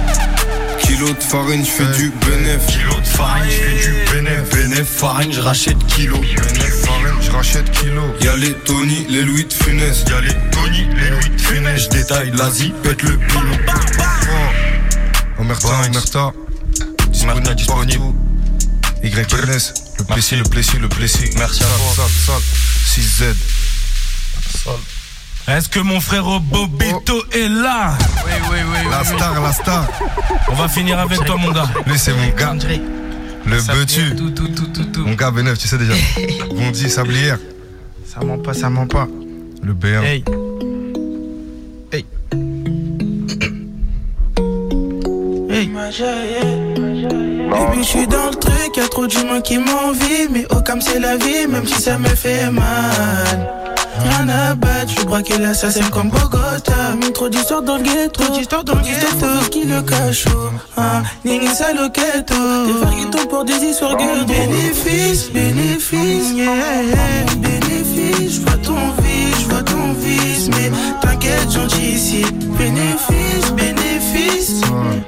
Kilo 0.96 1.12
de 1.12 1.20
farine, 1.22 1.62
je 1.62 1.70
fais 1.70 1.82
Ouais. 1.84 1.96
du 1.98 2.10
bénéf. 2.24 2.66
kilo 2.68 2.98
de 2.98 3.06
farine, 3.06 3.44
je 3.50 3.56
fais 3.56 3.90
du 3.90 4.12
bénéf 4.12 4.50
Bénéf 4.50 4.88
farine, 4.88 5.30
je 5.30 5.40
rachète 5.42 5.86
kilo 5.88 6.16
Bénéf 6.16 6.74
farine, 6.86 7.14
je 7.20 7.30
rachète 7.32 7.70
kilo. 7.70 8.02
Y'a 8.22 8.34
les 8.36 8.54
Tony, 8.64 9.06
les 9.10 9.20
Louis 9.20 9.44
de 9.44 9.52
Funès. 9.52 10.04
Y'a 10.08 10.22
les 10.22 10.32
Tony, 10.52 10.86
les 10.94 11.10
Louis 11.10 11.28
de 11.36 11.38
Funès, 11.38 11.82
je 11.82 11.88
détaille 11.90 12.30
l'Asie, 12.34 12.72
pète 12.82 13.02
le 13.02 13.18
pilon 13.18 13.58
Oh. 15.38 15.40
Omerta. 15.42 15.68
Omerta. 15.86 16.32
Omerta 17.24 17.54
disponible. 17.54 18.14
YNS, 19.02 19.74
le. 19.98 20.04
Plessis, 20.04 20.36
le 20.36 20.44
Plessis, 20.44 20.78
le 20.78 20.88
Plessis. 20.88 21.30
Merci 21.36 21.62
à 21.62 21.66
toi. 21.66 22.08
sale, 22.26 23.34
sale. 24.64 24.72
6Z. 25.46 25.56
Est-ce 25.56 25.68
que 25.68 25.80
mon 25.80 26.00
frère 26.00 26.24
Bobito 26.40 27.22
est 27.32 27.48
là? 27.48 27.96
Oui, 28.24 28.32
oui, 28.50 28.58
oui. 28.72 28.90
La 28.90 29.04
star, 29.04 29.40
la 29.40 29.52
star. 29.52 29.88
On 30.50 30.54
va 30.54 30.68
finir 30.68 30.98
avec 30.98 31.24
toi, 31.24 31.36
mon 31.36 31.52
gars. 31.52 31.68
Lui, 31.86 31.98
c'est 31.98 32.12
mon 32.12 32.28
gars. 32.36 32.54
Le 33.46 33.56
vient 33.58 34.16
Tout, 34.16 34.30
tout, 34.30 34.48
tout, 34.48 34.66
tout, 34.66 34.84
tout. 34.84 35.06
Mon 35.06 35.14
gars 35.14 35.30
Benef, 35.30 35.58
tu 35.58 35.68
sais 35.68 35.78
déjà. 35.78 35.92
Bondi, 36.50 36.90
Sablière. 36.90 37.38
Ça 38.04 38.24
ment 38.24 38.38
pas, 38.38 38.54
ça 38.54 38.70
ment 38.70 38.86
pas. 38.86 39.06
Le 39.62 39.72
B1. 39.72 40.02
Hey. 40.02 40.24
Hey. 41.92 42.04
Hey. 45.48 45.66
Baby, 47.48 47.78
je 47.78 47.82
suis 47.84 48.06
dans 48.08 48.30
le 48.30 48.34
truc, 48.34 48.76
y'a 48.76 48.88
trop 48.88 49.06
d'humains 49.06 49.40
qui 49.40 49.58
m'envient. 49.58 50.28
Mais 50.32 50.44
oh, 50.50 50.56
comme 50.66 50.80
c'est 50.80 50.98
la 50.98 51.16
vie, 51.16 51.46
même 51.48 51.66
si 51.66 51.80
ça 51.80 51.98
me 51.98 52.08
fait 52.08 52.50
mal. 52.50 53.65
Rien 54.08 54.28
à 54.28 54.54
battre, 54.54 54.92
je 54.96 55.04
crois 55.04 55.22
comme 55.90 56.10
Bogota. 56.10 56.72
Trop 57.12 57.28
d'histoires 57.28 57.62
dans 57.62 57.76
le 57.76 57.82
ghetto, 57.82 58.22
trop 58.22 58.32
d'histoires 58.32 58.64
dans 58.64 58.74
le 58.74 58.82
ghetto. 58.82 59.26
Qui 59.50 59.64
le 59.64 59.82
cache, 59.82 60.26
hein, 60.76 61.02
Nini 61.24 61.48
Saloquetto. 61.48 62.34
Des 62.66 62.72
farguettos 62.80 63.26
pour 63.28 63.44
des 63.44 63.54
histoires 63.54 63.96
gueules. 63.96 64.26
Bénéfice, 64.26 65.30
bénéfice, 65.32 66.32
yeah. 66.34 66.50
Bénéfice, 67.38 68.36
je 68.36 68.40
vois 68.42 68.58
ton 68.58 68.74
vice, 69.02 69.40
je 69.40 69.48
vois 69.48 69.62
ton 69.62 69.92
vice. 69.98 70.48
Mais 70.50 70.70
t'inquiète, 71.00 71.50
gentil. 71.50 72.24
Bénéfice, 72.58 73.52
bénéfice. 73.56 74.60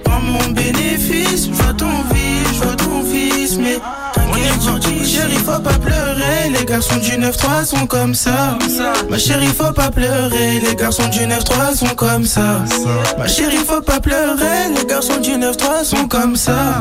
Prends 0.05 0.21
mon 0.21 0.51
bénéfice, 0.51 1.47
je 1.47 1.53
vois 1.53 1.73
ton 1.75 1.87
vice, 2.13 2.49
je 2.55 2.63
vois 2.65 2.77
ton 2.77 3.03
vice. 3.03 3.59
Mais 3.59 3.79
t'inquiète, 4.15 4.28
gentil 4.61 5.05
chérie, 5.05 5.35
faut 5.35 5.61
pas 5.61 5.79
pleurer. 5.79 6.51
Les 6.51 6.65
garçons 6.65 6.97
du 6.97 7.13
9-3 7.13 7.65
sont 7.65 7.87
comme 7.87 8.15
ça. 8.15 8.59
Ma 9.09 9.19
chérie, 9.19 9.47
faut 9.47 9.73
pas 9.73 9.91
pleurer. 9.91 10.61
Les 10.61 10.75
garçons 10.75 11.09
du 11.09 11.21
9-3 11.21 11.75
sont 11.77 11.95
comme 11.95 12.25
ça. 12.25 12.63
Ma 13.19 13.27
chérie, 13.27 13.65
faut 13.67 13.81
pas 13.81 14.01
pleurer. 14.01 14.69
Les 14.77 14.85
garçons 14.87 15.21
du 15.21 15.33
9-3 15.33 15.85
sont 15.85 16.09
comme 16.09 16.37
ça. 16.37 16.79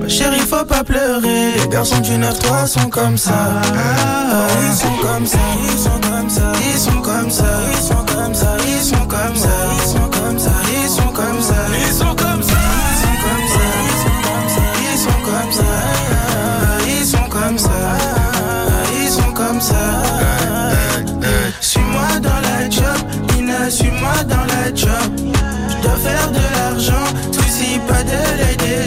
Ma 0.00 0.08
chérie, 0.08 0.40
faut 0.40 0.64
pas 0.64 0.84
pleurer. 0.84 1.52
Les 1.62 1.68
garçons 1.68 2.00
du 2.00 2.12
9-3 2.12 2.66
sont 2.66 2.88
comme 2.90 3.16
ça. 3.16 3.32
Ah. 3.32 4.46
Ils 4.68 4.76
sont 4.76 4.96
comme 5.02 5.26
ça. 5.26 5.38
Ils 5.62 5.78
sont 5.78 6.00
comme 6.00 6.30
ça. 6.30 6.52
Ils 6.72 6.78
sont 6.78 7.02
comme 7.02 7.30
ça. 7.30 7.44
Ils 7.72 7.82
sont 7.82 8.04
comme 8.04 8.34
ça. 8.34 8.56
Ils 8.66 8.84
sont 8.84 9.06
comme 9.06 9.36
ça. 9.36 9.50
Ils 9.72 9.88
sont 9.88 10.08
comme 10.10 10.38
ça. 10.38 10.50
Ils 10.72 10.88
sont 10.88 11.12
comme 11.12 11.40
ça. 11.40 12.09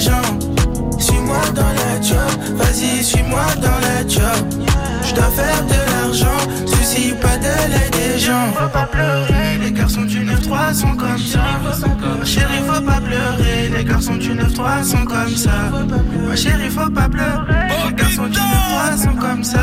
Suis-moi 0.04 1.38
dans 1.56 1.62
la 1.62 2.02
job, 2.02 2.58
vas-y, 2.58 3.04
suis-moi 3.04 3.46
dans 3.62 3.80
la 3.88 4.02
job. 4.06 4.66
Je 5.02 5.14
dois 5.14 5.30
faire 5.30 5.66
de 5.66 5.93
l'argent, 6.14 6.38
soucie 6.66 7.14
pas 7.22 7.38
de 7.38 7.44
l'aide 7.72 7.92
des 7.92 8.20
gens. 8.20 8.52
Faut 8.58 8.70
pas 8.70 8.86
pleurer, 8.86 9.58
les 9.62 9.72
garçons 9.72 10.04
du 10.04 10.20
9-3 10.20 10.74
sont 10.74 10.96
comme 10.96 11.18
ça. 11.18 11.40
Ma 12.20 12.26
chérie, 12.26 12.62
faut 12.68 12.82
pas 12.82 13.02
pleurer, 13.02 13.70
les 13.76 13.84
garçons 13.84 14.16
du 14.16 14.34
9-3 14.34 14.84
sont 14.84 15.06
comme 15.06 15.36
ça. 15.36 15.52
Ma 16.28 16.36
chérie, 16.36 16.70
faut 16.70 16.90
pas 16.90 17.10
pleurer, 17.10 17.68
les 17.88 17.94
garçons 17.94 18.28
du 18.28 18.40
9-3 18.40 19.04
sont 19.04 19.16
comme 19.20 19.44
ça. 19.44 19.60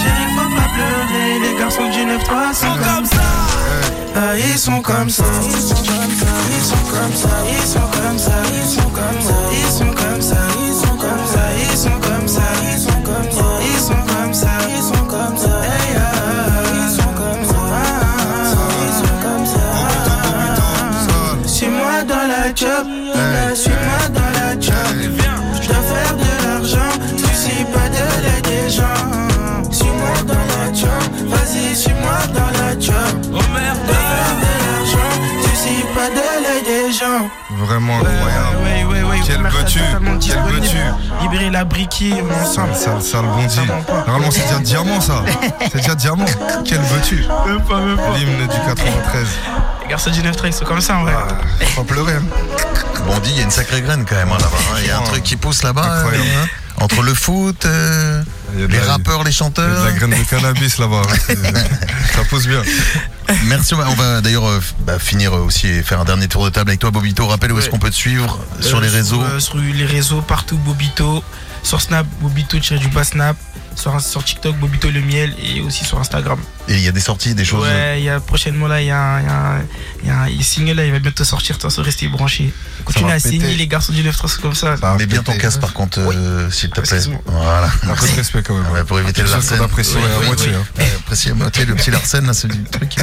Chérie, 0.00 0.30
faut 0.36 0.50
pas 0.56 0.68
pleurer, 0.74 1.38
les 1.40 1.58
garçons 1.58 1.90
du 1.90 2.00
9-3 2.00 2.54
sont 2.54 2.76
comme 2.84 3.06
ça. 3.06 3.22
Ah, 4.14 4.36
ils 4.36 4.58
sont 4.58 4.82
comme 4.82 5.08
ça, 5.08 5.24
ils 5.42 5.52
sont 5.52 5.74
comme 5.74 6.12
ça, 6.20 6.26
ils 6.50 6.64
sont 6.64 6.84
comme 6.90 7.14
ça, 7.14 7.30
ils 7.48 7.66
sont 7.66 7.80
comme 7.80 8.18
ça, 8.18 8.32
ils 8.52 8.68
sont 8.68 8.90
comme 8.90 9.20
ça, 9.20 9.34
ils 9.52 9.72
sont 9.72 9.86
comme 9.86 10.20
ça, 10.20 10.36
ils 10.60 10.74
sont 10.74 10.96
comme 10.98 11.26
ça, 11.26 11.40
ils 11.56 11.76
sont 11.78 11.88
comme 11.88 12.28
ça, 12.28 12.42
ils 12.70 12.78
sont 12.78 13.00
comme 13.02 13.30
ça, 13.32 13.51
Vraiment 37.50 37.98
incroyable. 37.98 38.56
Ouais, 38.62 38.84
ouais, 38.84 39.02
ouais. 39.02 39.16
Quel 39.26 39.36
totalement 39.36 40.10
Quel 40.10 40.18
disponible. 40.18 40.52
veux-tu 40.60 40.76
Libérer 41.22 41.50
la 41.50 41.64
briquille, 41.64 42.22
mon 42.22 42.44
sang. 42.46 42.66
Sale, 42.74 43.02
sale, 43.02 43.26
bondi. 43.26 43.54
Ça 43.56 43.62
ment 43.64 43.82
pas. 43.82 44.04
Normalement, 44.06 44.30
c'est 44.30 44.42
déjà 44.42 44.58
diamant, 44.60 45.00
ça. 45.00 45.22
C'est 45.70 45.76
déjà 45.76 45.94
diamant. 45.94 46.24
Quel 46.64 46.80
veux-tu 46.80 47.16
Même 47.46 47.62
pas, 47.62 47.78
même 47.80 47.96
pas. 47.96 48.16
L'hymne 48.16 48.38
du 48.46 48.56
93. 48.66 49.26
Les 49.82 49.88
garçons 49.88 50.10
du 50.10 50.22
9 50.22 50.34
ils 50.44 50.52
sont 50.52 50.64
comme 50.64 50.80
ça 50.80 50.96
en 50.96 51.02
vrai. 51.02 51.12
Ah, 51.14 51.34
faut 51.66 51.82
pas 51.82 51.92
pleurer. 51.94 52.14
hein. 52.14 52.22
Bondy, 53.06 53.30
il 53.32 53.36
y 53.38 53.40
a 53.40 53.44
une 53.44 53.50
sacrée 53.50 53.82
graine 53.82 54.06
quand 54.08 54.14
même 54.16 54.30
hein, 54.32 54.38
là-bas. 54.40 54.56
hein. 54.72 54.76
Il 54.80 54.86
y 54.86 54.90
a 54.90 54.98
un 54.98 55.02
truc 55.02 55.22
qui 55.22 55.36
pousse 55.36 55.62
là-bas. 55.62 55.82
Incroyable. 55.98 56.24
euh, 56.36 56.46
entre 56.78 57.02
le 57.02 57.14
foot, 57.14 57.64
euh, 57.66 58.22
les 58.56 58.66
la- 58.66 58.84
rappeurs, 58.84 59.22
les 59.24 59.30
Il 59.30 59.34
y 59.34 59.36
a 59.36 59.38
chanteurs. 59.38 59.80
de 59.80 59.86
la 59.86 59.92
graine 59.92 60.10
de 60.10 60.28
cannabis 60.28 60.78
là-bas. 60.78 61.02
Ça 62.14 62.24
pousse 62.28 62.46
bien. 62.46 62.62
Merci. 63.44 63.74
On 63.74 63.94
va 63.94 64.20
d'ailleurs 64.20 64.46
euh, 64.46 64.60
bah, 64.80 64.98
finir 64.98 65.32
euh, 65.34 65.40
aussi 65.40 65.68
et 65.68 65.82
faire 65.82 66.00
un 66.00 66.04
dernier 66.04 66.28
tour 66.28 66.44
de 66.44 66.50
table 66.50 66.70
avec 66.70 66.80
toi, 66.80 66.90
Bobito. 66.90 67.26
Rappelle 67.26 67.52
où 67.52 67.58
est-ce 67.58 67.70
qu'on 67.70 67.78
peut 67.78 67.90
te 67.90 67.94
suivre 67.94 68.38
sur 68.60 68.78
Euh, 68.78 68.80
les 68.80 68.88
réseaux. 68.88 69.22
euh, 69.22 69.38
Sur 69.40 69.56
les 69.56 69.86
réseaux, 69.86 70.20
partout, 70.22 70.58
Bobito. 70.58 71.22
Sur 71.62 71.80
Snap, 71.80 72.06
Bobito, 72.20 72.58
du 72.58 72.88
bas 72.88 73.04
Snap. 73.04 73.36
Sur, 73.76 74.00
sur 74.00 74.24
TikTok, 74.24 74.56
Bobito 74.56 74.90
le 74.90 75.00
miel. 75.00 75.34
Et 75.42 75.60
aussi 75.60 75.84
sur 75.84 75.98
Instagram. 76.00 76.38
Et 76.68 76.74
il 76.74 76.80
y 76.82 76.88
a 76.88 76.92
des 76.92 77.00
sorties, 77.00 77.34
des 77.34 77.44
choses. 77.44 77.64
euh, 77.66 77.92
Ouais, 77.94 78.00
il 78.00 78.04
y 78.04 78.08
a 78.08 78.20
prochainement 78.20 78.68
là, 78.68 78.80
il 78.80 78.86
y 78.86 78.90
a 78.90 79.00
un, 79.00 79.20
y 79.22 79.26
a 79.26 79.32
un- 79.56 79.60
il 80.02 80.08
y 80.08 80.10
a 80.10 80.20
un 80.20 80.28
il 80.28 80.34
y 80.34 80.38
a 80.38 80.40
un 80.40 80.44
single 80.44 80.72
là, 80.74 80.84
il 80.86 80.92
va 80.92 80.98
bientôt 81.00 81.24
sortir. 81.24 81.56
Façon, 81.58 81.82
restez 81.82 82.06
branchés. 82.08 82.52
Continuez 82.84 83.08
va 83.10 83.14
à 83.16 83.18
signer 83.18 83.54
les 83.54 83.66
garçons 83.66 83.92
du 83.92 84.02
9 84.04 84.16
comme 84.40 84.54
ça. 84.54 84.76
Ça 84.76 84.94
Mets 84.98 85.06
bien 85.06 85.22
ton 85.22 85.36
casque 85.36 85.60
par 85.60 85.72
contre, 85.72 85.98
euh, 86.00 86.50
s'il 86.50 86.70
te 86.70 86.80
plaît. 86.80 87.00
Voilà. 87.26 87.68
Un 87.84 87.94
peu 87.94 88.06
de 88.08 88.12
respect 88.16 88.42
quand 88.42 88.54
même. 88.58 88.70
Ouais, 88.72 88.84
pour 88.84 88.98
éviter 89.00 89.22
le 89.22 89.28
Attention, 89.32 89.56
d'apprécier 89.58 89.96
Oui, 89.96 90.02
à 90.04 90.18
oui, 90.20 90.26
moitié. 90.26 90.48
oui. 90.50 90.54
hein. 90.56 90.64
Ouais, 90.78 90.92
apprécier 90.98 91.30
à 91.30 91.34
moitié 91.34 91.64
le 91.64 91.74
petit 91.74 91.90
Larsen, 91.92 92.26
là, 92.26 92.32
c'est 92.34 92.48
du 92.48 92.62
truc. 92.64 92.94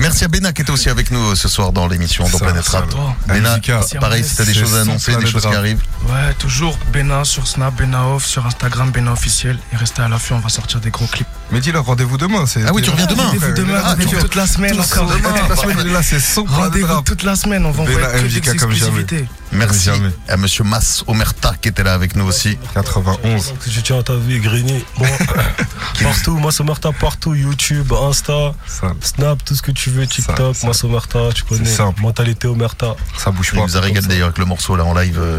Merci 0.00 0.24
à 0.24 0.28
Béna 0.28 0.52
qui 0.52 0.62
était 0.62 0.70
aussi 0.70 0.88
avec 0.88 1.10
nous 1.10 1.30
euh, 1.30 1.34
ce 1.34 1.48
soir 1.48 1.72
dans 1.72 1.86
l'émission 1.88 2.28
dans 2.28 2.38
Planète 2.38 2.66
Rap. 2.68 2.86
Musica. 3.28 3.80
pareil, 4.00 4.24
si 4.24 4.36
t'as 4.36 4.44
des 4.44 4.54
choses 4.54 4.76
à 4.76 4.82
annoncer, 4.82 5.16
des 5.16 5.26
choses 5.26 5.42
qui 5.46 5.54
arrivent. 5.54 5.82
Ouais, 6.08 6.34
toujours 6.38 6.78
Bena 6.92 7.24
sur 7.24 7.46
Snap, 7.46 7.74
Bena 7.76 8.06
Off, 8.08 8.26
sur 8.26 8.44
Instagram, 8.46 8.90
Bena 8.90 9.12
Officiel. 9.12 9.58
Et 9.72 9.76
restez 9.76 10.01
à 10.02 10.08
l'affût, 10.08 10.32
on 10.34 10.38
va 10.40 10.48
sortir 10.48 10.80
des 10.80 10.90
gros 10.90 11.06
clips. 11.06 11.26
Mais 11.50 11.60
dis 11.60 11.72
leur 11.72 11.84
rendez-vous 11.84 12.16
demain. 12.18 12.46
c'est- 12.46 12.64
Ah 12.66 12.70
oui, 12.72 12.82
tu 12.82 12.90
reviens 12.90 13.06
demain. 13.06 13.24
Rendez-vous 13.24 13.52
demain, 13.54 13.74
Ah, 13.84 13.94
tu 13.96 14.04
rendez-vous 14.04 14.20
toute 14.22 14.34
la 14.34 14.46
semaine 14.46 14.76
Tous 14.76 14.92
encore. 14.92 15.06
demain, 15.06 15.30
toute 15.32 15.48
la 15.48 15.56
semaine, 15.56 15.76
il 15.80 15.86
est 15.88 15.92
là, 15.92 16.02
c'est 16.02 16.20
son 16.20 16.44
Planète 16.44 16.64
Rendez-vous 16.64 17.00
toute 17.02 17.22
la 17.22 17.36
semaine, 17.36 17.64
on 17.66 17.70
va 17.70 17.82
envoyer 17.82 17.98
des 17.98 18.22
MJK 18.22 18.44
comme 18.58 18.72
jamais. 18.72 18.74
exclusivités. 19.00 19.28
Merci 19.52 19.90
à 20.28 20.36
monsieur 20.38 20.64
Mas 20.64 21.04
Omerta 21.06 21.52
qui 21.60 21.68
était 21.68 21.82
là 21.82 21.92
avec 21.92 22.16
nous 22.16 22.24
aussi. 22.24 22.56
91. 22.74 23.52
Que 23.62 23.70
je 23.70 23.80
tiens 23.80 23.98
à 23.98 24.02
ta 24.02 24.14
vie, 24.16 24.40
Grigny. 24.40 24.82
Bon, 24.98 25.04
partout, 26.02 26.38
Massomerta, 26.38 26.90
partout, 26.92 27.34
YouTube, 27.34 27.92
Insta, 27.92 28.52
Snap, 29.00 29.44
tout 29.44 29.54
ce 29.54 29.62
que 29.62 29.70
tu 29.72 29.90
veux, 29.90 30.06
TikTok, 30.06 30.56
ça. 30.56 30.66
Massomerta, 30.66 31.18
tu 31.34 31.42
connais. 31.44 31.68
Mentalité 32.00 32.48
Omerta. 32.48 32.94
ça 33.18 33.30
bouge 33.30 33.50
Il 33.52 33.58
pas. 33.58 33.66
nous 33.66 33.76
a 33.76 33.80
régalé 33.80 34.06
d'ailleurs 34.06 34.26
avec 34.28 34.38
le 34.38 34.44
morceau 34.46 34.76
là 34.76 34.84
en 34.84 34.94
live 34.94 35.18
euh, 35.18 35.38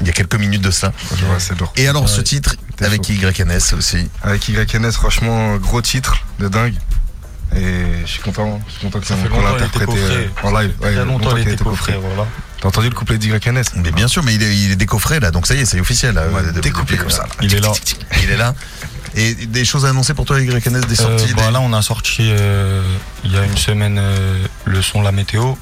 il 0.00 0.06
y 0.06 0.10
a 0.10 0.12
quelques 0.12 0.34
minutes 0.36 0.62
de 0.62 0.70
ça. 0.70 0.92
Ouais. 1.12 1.56
Et 1.76 1.88
alors 1.88 2.08
ce 2.08 2.20
titre, 2.20 2.56
Avec 2.80 3.06
chaud. 3.06 3.12
YNS 3.12 3.74
aussi. 3.76 4.08
Avec 4.22 4.48
YNS, 4.48 4.92
franchement, 4.92 5.56
gros 5.56 5.82
titre 5.82 6.16
de 6.38 6.48
dingue. 6.48 6.74
Et 7.56 7.82
je 8.04 8.06
suis 8.06 8.22
content, 8.22 8.60
je 8.68 8.72
suis 8.74 8.80
content 8.82 9.00
que 9.00 9.06
Ça 9.06 9.14
qu'on 9.16 9.22
fait 9.22 9.28
qu'on 9.28 9.36
longtemps 9.40 9.48
l'a 9.56 9.62
a 9.62 9.64
interprété 9.66 9.92
euh, 9.96 10.26
en 10.44 10.50
live. 10.60 10.72
Ça 10.80 10.86
fait 10.88 10.94
longtemps 10.94 11.04
longtemps 11.04 11.28
qu'il 11.30 11.38
a 11.38 11.42
qu'il 11.42 11.52
été 11.54 11.64
coffré, 11.64 11.98
voilà. 12.00 12.26
T'as 12.60 12.68
entendu 12.68 12.88
le 12.90 12.94
couplet 12.94 13.18
d'YNS 13.18 13.62
Mais 13.76 13.90
bien 13.90 14.06
sûr, 14.06 14.22
mais 14.22 14.34
il 14.34 14.42
est, 14.42 14.56
il 14.56 14.70
est 14.70 14.76
décoffré 14.76 15.18
là, 15.18 15.30
donc 15.32 15.48
ça 15.48 15.54
y 15.54 15.60
est, 15.60 15.64
c'est 15.64 15.80
officiel. 15.80 16.14
Là, 16.14 16.26
De- 16.52 16.60
découpé 16.60 16.96
comme 16.96 17.10
ça, 17.10 17.24
là. 17.24 17.28
Il 17.42 17.52
est 17.52 17.58
là. 17.60 17.72
Il 18.22 18.30
est 18.30 18.36
là. 18.36 18.54
Et 19.16 19.34
des 19.34 19.64
choses 19.64 19.84
à 19.84 19.88
annoncer 19.88 20.14
pour 20.14 20.26
toi, 20.26 20.38
YNS, 20.40 20.60
des 20.60 20.74
Euh, 20.74 20.94
sorties 20.94 21.34
bah 21.34 21.46
des- 21.46 21.52
là, 21.52 21.60
on 21.60 21.72
a 21.72 21.82
sorti 21.82 22.28
euh, 22.30 22.84
il 23.24 23.32
y 23.32 23.36
a 23.36 23.44
une 23.44 23.56
semaine 23.56 23.98
euh, 23.98 24.44
le 24.66 24.80
son 24.82 25.02
La 25.02 25.10
Météo. 25.10 25.54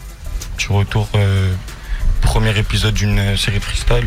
Tu 0.59 0.71
retour, 0.73 1.09
euh, 1.15 1.51
premier 2.21 2.57
épisode 2.59 2.93
d'une 2.93 3.19
euh, 3.19 3.37
série 3.39 3.61
freestyle. 3.61 4.07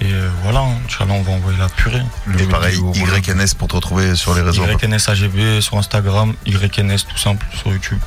Et 0.00 0.12
euh, 0.12 0.30
voilà, 0.42 0.64
Inch'Allah, 0.86 1.12
on 1.12 1.22
va 1.22 1.32
envoyer 1.32 1.58
la 1.58 1.68
purée. 1.68 2.02
Et 2.38 2.44
pareil, 2.44 2.78
YNS 2.78 3.54
pour 3.58 3.68
te 3.68 3.76
retrouver 3.76 4.16
sur 4.16 4.34
les 4.34 4.40
réseaux. 4.40 4.64
YNS 4.64 5.08
AGB 5.08 5.60
sur 5.60 5.76
Instagram, 5.76 6.34
YNS 6.46 7.04
tout 7.08 7.18
simple 7.18 7.46
sur 7.54 7.70
YouTube. 7.70 7.98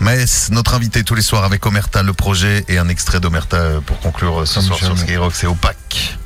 Maës, 0.00 0.50
notre 0.50 0.74
invité 0.74 1.02
tous 1.04 1.14
les 1.14 1.22
soirs 1.22 1.44
avec 1.44 1.64
Omerta, 1.64 2.02
le 2.02 2.12
projet 2.12 2.64
et 2.68 2.78
un 2.78 2.88
extrait 2.88 3.20
d'Omerta 3.20 3.56
euh, 3.56 3.80
pour 3.80 3.98
conclure 4.00 4.42
euh, 4.42 4.46
ce 4.46 4.56
Comme 4.56 4.64
soir 4.64 4.78
sur. 4.78 4.98
Skyrock, 4.98 5.34
c'est 5.34 5.46
opaque. 5.46 6.18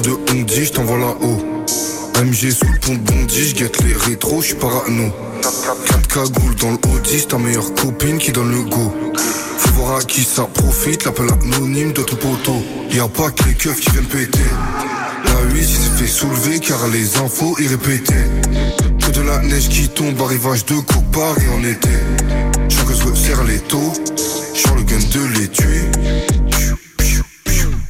De 0.00 0.12
ondi, 0.30 0.64
je 0.64 0.72
t'envoie 0.72 0.98
là-haut. 0.98 1.40
MG 2.22 2.50
sous 2.50 2.66
le 2.66 2.78
pont 2.80 2.94
de 2.94 2.98
Bondy, 2.98 3.48
je 3.48 3.54
guette 3.54 3.82
les 3.82 3.94
rétros, 3.94 4.42
je 4.42 4.48
suis 4.48 4.56
parano. 4.56 5.10
4 5.86 6.08
cagoules 6.08 6.54
dans 6.56 6.70
le 6.70 6.78
Audi, 6.94 7.20
c'est 7.20 7.28
ta 7.28 7.38
meilleure 7.38 7.72
copine 7.74 8.18
qui 8.18 8.32
donne 8.32 8.50
le 8.50 8.62
go. 8.62 8.94
Faut 9.58 9.70
voir 9.72 9.96
à 9.96 10.00
qui 10.02 10.22
ça 10.22 10.42
profite, 10.42 11.04
l'appel 11.04 11.26
anonyme 11.30 11.92
de 11.92 12.02
ton 12.02 12.16
poteau. 12.16 12.62
Y'a 12.90 13.08
pas 13.08 13.30
que 13.30 13.48
les 13.48 13.54
keufs 13.54 13.80
qui 13.80 13.90
viennent 13.90 14.04
péter. 14.06 14.38
La 15.24 15.54
8 15.54 15.60
il 15.60 15.66
s'est 15.66 15.96
fait 15.96 16.06
soulever 16.06 16.58
car 16.60 16.86
les 16.88 17.16
infos 17.16 17.56
y 17.58 17.66
répétaient. 17.66 18.28
Que 18.98 19.10
de 19.10 19.22
la 19.22 19.38
neige 19.42 19.68
qui 19.68 19.88
tombe, 19.88 20.20
arrivage 20.20 20.64
de 20.66 20.74
coupe 20.74 21.10
Paris 21.12 21.46
en 21.58 21.64
été. 21.64 21.88
J'sens 22.68 22.84
que 22.84 22.94
se 22.94 23.04
resserre 23.04 23.44
les 23.44 23.58
taux, 23.58 23.92
j'sens 24.54 24.76
le 24.76 24.82
gun 24.82 24.98
de 24.98 25.38
les 25.38 25.48
tuer. 25.48 25.90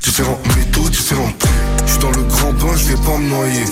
Différents 0.02 0.40
métaux, 0.56 0.88
différents 0.88 1.32
prix. 1.38 1.49
Je 2.76 2.84
vais 2.86 3.02
pas 3.02 3.18
me 3.18 3.28
noyer. 3.28 3.64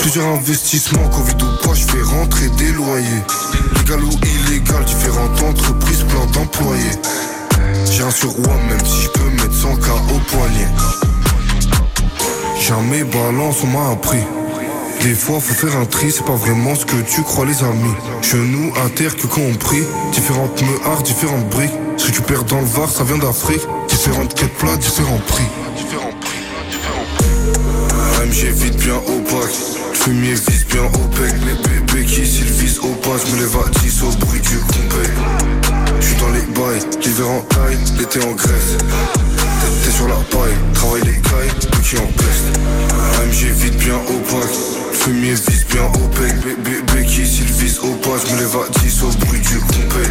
Plusieurs 0.00 0.26
investissements, 0.26 1.08
Covid 1.08 1.34
ou 1.42 1.66
pas, 1.66 1.74
je 1.74 1.84
fais 1.84 2.02
rentrer 2.02 2.48
des 2.50 2.72
loyers. 2.72 3.22
Légal 3.76 4.02
ou 4.04 4.10
illégal, 4.24 4.84
différentes 4.84 5.42
entreprises, 5.42 6.04
plein 6.04 6.26
d'employés. 6.32 6.92
J'ai 7.90 8.02
un 8.02 8.10
sur 8.10 8.30
roi, 8.30 8.54
même 8.68 8.84
si 8.84 9.02
je 9.02 9.08
peux 9.08 9.30
mettre 9.30 9.54
100 9.54 9.76
k 9.76 9.88
au 10.14 10.18
poignet. 10.30 10.68
Jamais 12.60 13.04
balance, 13.04 13.56
on 13.62 13.66
m'a 13.66 13.90
appris. 13.90 14.24
Des 15.02 15.14
fois 15.14 15.40
faut 15.40 15.54
faire 15.54 15.76
un 15.78 15.84
tri, 15.84 16.10
c'est 16.10 16.24
pas 16.24 16.34
vraiment 16.34 16.74
ce 16.74 16.84
que 16.84 16.96
tu 17.02 17.22
crois 17.22 17.46
les 17.46 17.62
amis. 17.62 17.94
Genoux 18.22 18.72
à 18.84 18.88
terre 18.90 19.14
que 19.16 19.26
compris, 19.26 19.82
différentes 20.12 20.62
meuhards, 20.62 21.02
différentes 21.02 21.48
briques. 21.50 21.74
Ce 21.96 22.06
que 22.06 22.12
tu 22.12 22.22
perds 22.22 22.44
dans 22.44 22.60
le 22.60 22.66
Var, 22.66 22.90
ça 22.90 23.04
vient 23.04 23.18
d'Afrique. 23.18 23.66
Différentes 23.88 24.34
quêtes 24.34 24.54
plats, 24.54 24.76
différents 24.76 25.20
prix. 25.26 25.44
AMG 28.26 28.52
vite 28.54 28.76
bien 28.78 28.96
opaque, 28.96 29.54
le 29.90 29.94
fumier 29.94 30.34
vise 30.34 30.66
bien 30.66 30.82
OPEC. 30.82 31.32
Les 31.46 31.68
bébés 31.68 32.04
qui 32.04 32.26
s'ils 32.26 32.44
visent 32.44 32.78
au 32.80 32.88
pas, 32.88 33.16
je 33.24 33.32
me 33.32 33.40
lève 33.40 33.56
à 33.64 33.68
10 33.80 34.02
au 34.02 34.10
bruit 34.26 34.40
du 34.40 34.58
compé. 34.58 35.08
Je 36.00 36.06
suis 36.06 36.16
dans 36.16 36.30
les 36.30 36.40
bails, 36.40 36.82
l'hiver 37.04 37.28
en 37.28 37.40
taille, 37.42 37.78
l'été 37.98 38.24
en 38.24 38.32
Grèce. 38.32 38.78
T'es 39.84 39.90
sur 39.92 40.08
la 40.08 40.16
paille, 40.16 40.56
travaille 40.74 41.02
les 41.02 41.20
cailles, 41.20 41.52
nous 41.72 41.80
qui 41.82 41.96
en 41.98 42.06
peste. 42.06 42.58
AMG 43.20 43.52
vite 43.62 43.76
bien 43.76 43.94
opaque, 43.94 44.56
le 44.90 44.96
fumier 44.96 45.34
vise 45.34 45.66
bien 45.70 45.84
OPEC. 45.84 46.34
Bébé 46.64 47.06
qui 47.06 47.26
s'ils 47.26 47.44
visent 47.44 47.78
au 47.78 47.94
pas, 47.94 48.18
je 48.26 48.34
me 48.34 48.40
lève 48.40 48.56
à 48.56 48.80
10 48.80 49.02
au 49.04 49.24
bruit 49.24 49.40
du 49.40 49.58
compé. 49.60 50.10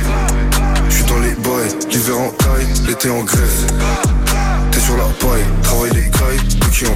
Je 0.90 0.96
suis 0.96 1.06
dans 1.06 1.20
les 1.20 1.36
bails, 1.36 1.76
l'hiver 1.92 2.18
en 2.18 2.30
taille, 2.30 2.68
l'été 2.88 3.10
en 3.10 3.24
Grèce. 3.24 3.66
Sur 4.86 4.98
la 4.98 5.06
paille, 5.06 5.44
travaille 5.64 5.90
les 5.96 6.12
cailles, 6.12 6.60
nous 6.62 6.70
qui 6.70 6.86
en. 6.86 6.96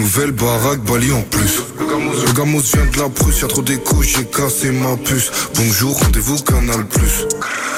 Nouvelle 0.00 0.32
baraque, 0.32 0.80
Bali 0.80 1.12
en 1.12 1.22
plus. 1.22 1.62
Le 1.78 2.32
gamos 2.32 2.60
vient 2.60 2.84
de 2.84 2.98
la 2.98 3.08
Prusse, 3.08 3.42
y'a 3.42 3.46
trop 3.46 3.62
d'écho, 3.62 4.02
j'ai 4.02 4.24
cassé 4.24 4.72
ma 4.72 4.96
puce. 4.96 5.30
Bonjour, 5.54 5.96
rendez-vous 6.00 6.38
Canal 6.42 6.84
Plus. 6.86 7.28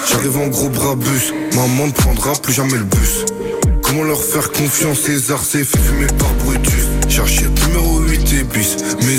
J'arrive 0.09 0.39
en 0.39 0.47
gros 0.47 0.71
brabus, 0.71 1.35
maman 1.57 1.89
ne 1.89 1.93
prendra 1.93 2.33
plus 2.33 2.55
jamais 2.55 2.79
le 2.79 2.85
bus. 2.85 3.27
Comment 3.83 4.05
leur 4.05 4.23
faire 4.23 4.51
confiance, 4.51 5.01
César 5.01 5.45
s'est 5.45 5.65
fait 5.65 5.79
fumer 5.79 6.07
par 6.19 6.33
Brutus. 6.45 6.94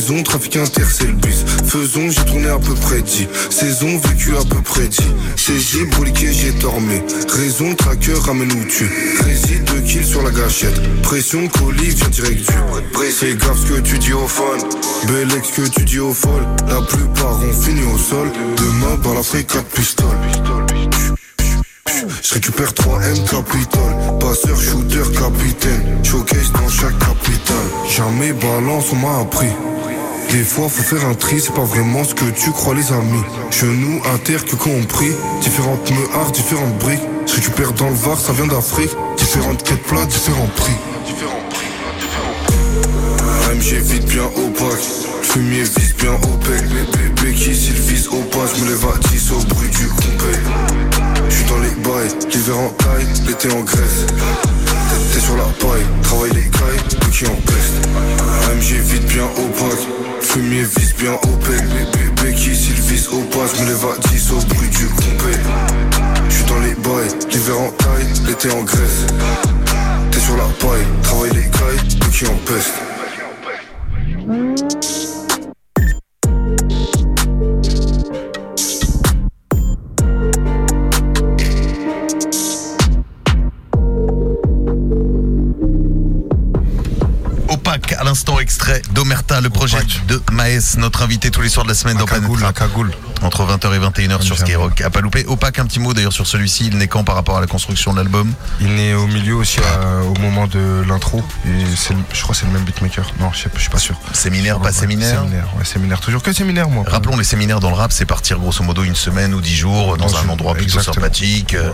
Bis, 0.06 0.12
maison, 0.12 0.24
trafic 0.24 0.58
inter, 0.58 0.84
c'est 0.92 1.08
le 1.08 1.14
bis. 1.14 1.46
Faisons, 1.66 2.10
j'ai 2.10 2.26
tourné 2.26 2.48
à 2.48 2.60
peu 2.60 2.74
près 2.74 3.02
10, 3.02 3.28
saison, 3.50 3.98
vécu 3.98 4.36
à 4.36 4.44
peu 4.44 4.62
près 4.62 4.88
10. 4.88 5.02
Saisi, 5.36 5.86
broliqué, 5.86 6.32
j'ai 6.32 6.52
dormi. 6.54 7.02
Raison, 7.30 7.74
tracker, 7.76 8.14
ramène 8.26 8.52
où 8.52 8.66
tu. 8.66 8.90
Réside 9.24 9.64
de 9.66 9.80
kill 9.82 10.06
sur 10.06 10.22
la 10.24 10.32
gâchette. 10.32 10.80
Pression, 11.02 11.48
colis, 11.48 11.90
vient 11.96 12.10
direct 12.10 12.38
du. 12.38 13.12
Fais 13.12 13.36
gaffe 13.36 13.60
ce 13.60 13.74
que 13.74 13.80
tu 13.82 13.98
dis 14.00 14.14
au 14.14 14.28
fun. 14.28 14.44
Bel 15.08 15.32
ex 15.38 15.50
que 15.52 15.68
tu 15.70 15.86
dis 15.86 16.00
au 16.00 16.14
folle. 16.14 16.46
La 16.68 16.82
plupart 16.82 17.40
ont 17.40 17.62
fini 17.62 17.82
au 17.84 17.98
sol. 17.98 18.32
Demain, 18.58 18.98
par 19.04 19.14
la 19.14 19.24
frais 19.24 19.44
4 19.44 19.64
pistoles. 19.66 20.06
Je 22.22 22.34
récupère 22.34 22.72
3M 22.72 23.24
Capitol 23.30 24.20
Passeur, 24.20 24.60
shooter, 24.60 25.04
capitaine 25.14 26.04
Showcase 26.04 26.52
dans 26.52 26.70
chaque 26.70 26.98
capitale 27.00 27.56
Jamais 27.90 28.34
balance, 28.34 28.86
on 28.92 28.96
m'a 28.96 29.22
appris 29.22 29.48
Des 30.32 30.44
fois 30.44 30.68
faut 30.70 30.84
faire 30.84 31.08
un 31.08 31.14
tri, 31.14 31.40
c'est 31.40 31.54
pas 31.54 31.64
vraiment 31.64 32.04
ce 32.04 32.14
que 32.14 32.26
tu 32.26 32.52
crois 32.52 32.76
les 32.76 32.92
amis. 32.92 33.24
Genoux 33.52 34.02
terre 34.24 34.46
que 34.46 34.56
compris. 34.56 35.12
Différentes 35.42 35.92
meuhards, 35.92 36.32
différentes 36.32 36.78
briques. 36.78 37.02
Ce 37.26 37.36
que 37.36 37.42
tu 37.42 37.52
perds 37.52 37.74
dans 37.74 37.90
le 37.90 37.96
Var, 37.96 38.20
ça 38.20 38.34
vient 38.34 38.48
d'Afrique. 38.48 38.92
Différentes 39.18 39.64
quêtes 39.64 39.84
plats, 39.84 40.06
différents 40.06 40.50
prix. 40.56 40.74
AMG 43.50 43.82
vite 43.82 44.06
bien 44.06 44.26
opaque 44.26 45.06
fumier 45.36 45.64
vise 45.64 45.96
bien 45.96 46.14
OPEC 46.14 46.62
Les 46.62 46.98
bébés 46.98 47.34
qui 47.34 47.56
s'ils 47.56 47.74
visent 47.74 48.08
au 48.08 48.24
Je 48.32 48.64
me 48.64 48.70
lève 48.70 48.86
à 48.86 48.98
10 49.10 49.32
au 49.32 49.40
bruit 49.54 49.70
du 49.70 49.88
compé 49.88 50.40
Je 51.30 51.36
suis 51.36 51.46
dans 51.46 51.60
les 51.60 51.76
bails, 51.84 52.30
l'hiver 52.32 52.58
en 52.58 52.70
taille, 52.70 53.08
l'été 53.28 53.52
en 53.52 53.62
Grèce 53.62 54.06
T'es 55.14 55.20
sur 55.20 55.36
la 55.38 55.44
paille, 55.44 55.86
travaille 56.04 56.32
les 56.32 56.50
cailles, 56.50 57.00
nous 57.04 57.12
qui 57.12 57.26
en 57.26 57.36
peste. 57.36 57.88
AMG 58.50 58.82
vite 58.84 59.06
bien 59.06 59.26
opaque 59.26 60.06
fumier 60.36 60.64
vise 60.64 60.94
bien 60.96 61.14
OPEC 61.14 61.62
Les 61.62 61.86
bébés 61.98 62.34
qui 62.36 62.56
s'ils 62.56 62.74
visent 62.74 63.08
au 63.10 63.22
pas 63.22 63.46
Je 63.54 63.62
me 63.62 63.68
lève 63.70 63.86
à 63.86 64.08
10 64.10 64.32
au 64.32 64.54
bruit 64.54 64.70
du 64.70 64.88
compé 64.88 65.38
Je 66.30 66.36
suis 66.36 66.46
dans 66.46 66.60
les 66.60 66.76
bails, 66.76 67.16
l'hiver 67.32 67.60
en 67.60 67.72
taille, 67.72 68.08
l'été 68.28 68.52
en 68.52 68.64
Grèce 68.64 69.06
T'es 70.12 70.20
sur 70.20 70.36
la 70.36 70.44
paille, 70.44 70.86
travaille 71.04 71.32
les 71.32 71.50
cailles, 71.50 72.00
nous 72.02 72.10
qui 72.10 72.26
en 72.28 72.38
peste 72.46 72.74
À 87.98 88.04
l'instant 88.06 88.40
extrait 88.40 88.82
d'Omerta, 88.94 89.42
le 89.42 89.50
projet 89.50 89.78
de 90.08 90.22
Maës, 90.32 90.78
notre 90.78 91.02
invité 91.04 91.30
tous 91.30 91.42
les 91.42 91.50
soirs 91.50 91.66
de 91.66 91.70
la 91.70 91.76
semaine 91.76 91.98
dans 91.98 92.06
Rap. 92.06 92.24
Entre 93.22 93.44
20h 93.44 93.74
et 93.76 93.80
21h 93.80 94.22
sur 94.22 94.38
Skyrock. 94.38 94.80
À 94.82 94.90
pas 94.90 95.02
louper. 95.02 95.26
Opaque, 95.28 95.60
un 95.60 95.66
petit 95.66 95.80
mot 95.80 95.94
d'ailleurs 95.94 96.14
sur 96.14 96.26
celui-ci. 96.28 96.68
Il 96.68 96.78
n'est 96.78 96.88
quand 96.88 97.04
par 97.04 97.16
rapport 97.16 97.38
à 97.38 97.42
la 97.42 97.48
construction 97.48 97.92
de 97.92 97.98
l'album 97.98 98.32
Il 98.62 98.76
naît 98.76 98.94
au 98.94 99.08
milieu 99.08 99.36
aussi 99.36 99.60
à- 99.60 100.04
au 100.04 100.14
moment 100.20 100.48
de 100.48 100.84
l'intro. 100.88 101.22
Je 101.46 102.22
crois 102.22 102.34
que 102.34 102.40
c'est 102.40 102.46
le 102.46 102.52
même 102.54 102.64
beatmaker. 102.64 103.12
Non, 103.20 103.32
je, 103.34 103.44
sais 103.44 103.50
je 103.56 103.60
suis 103.62 103.70
pas 103.70 103.78
sûr. 103.80 103.96
Séminaire, 104.14 104.60
pas 104.60 104.68
Ouais, 104.68 104.72
séminaire 104.74 105.20
Séminaire, 105.22 105.48
ouais, 105.58 105.66
séminaire. 105.66 106.00
Toujours 106.00 106.24
que 106.24 106.32
séminaire, 106.34 106.70
moi. 106.70 106.84
Rappelons 106.88 107.18
les 107.18 107.24
séminaires 107.26 107.60
dans 107.60 107.70
le 107.70 107.76
rap, 107.76 107.92
c'est 107.92 108.06
partir 108.06 108.38
grosso 108.40 108.64
modo 108.64 108.84
une 108.84 108.96
semaine 108.96 109.34
ou 109.34 109.42
dix 109.42 109.56
jours 109.56 109.98
dans 109.98 110.06
Dans 110.06 110.18
un 110.18 110.30
endroit 110.30 110.54
plutôt 110.54 110.78
exactement. 110.78 110.94
sympathique. 110.96 111.54
euh, 111.56 111.72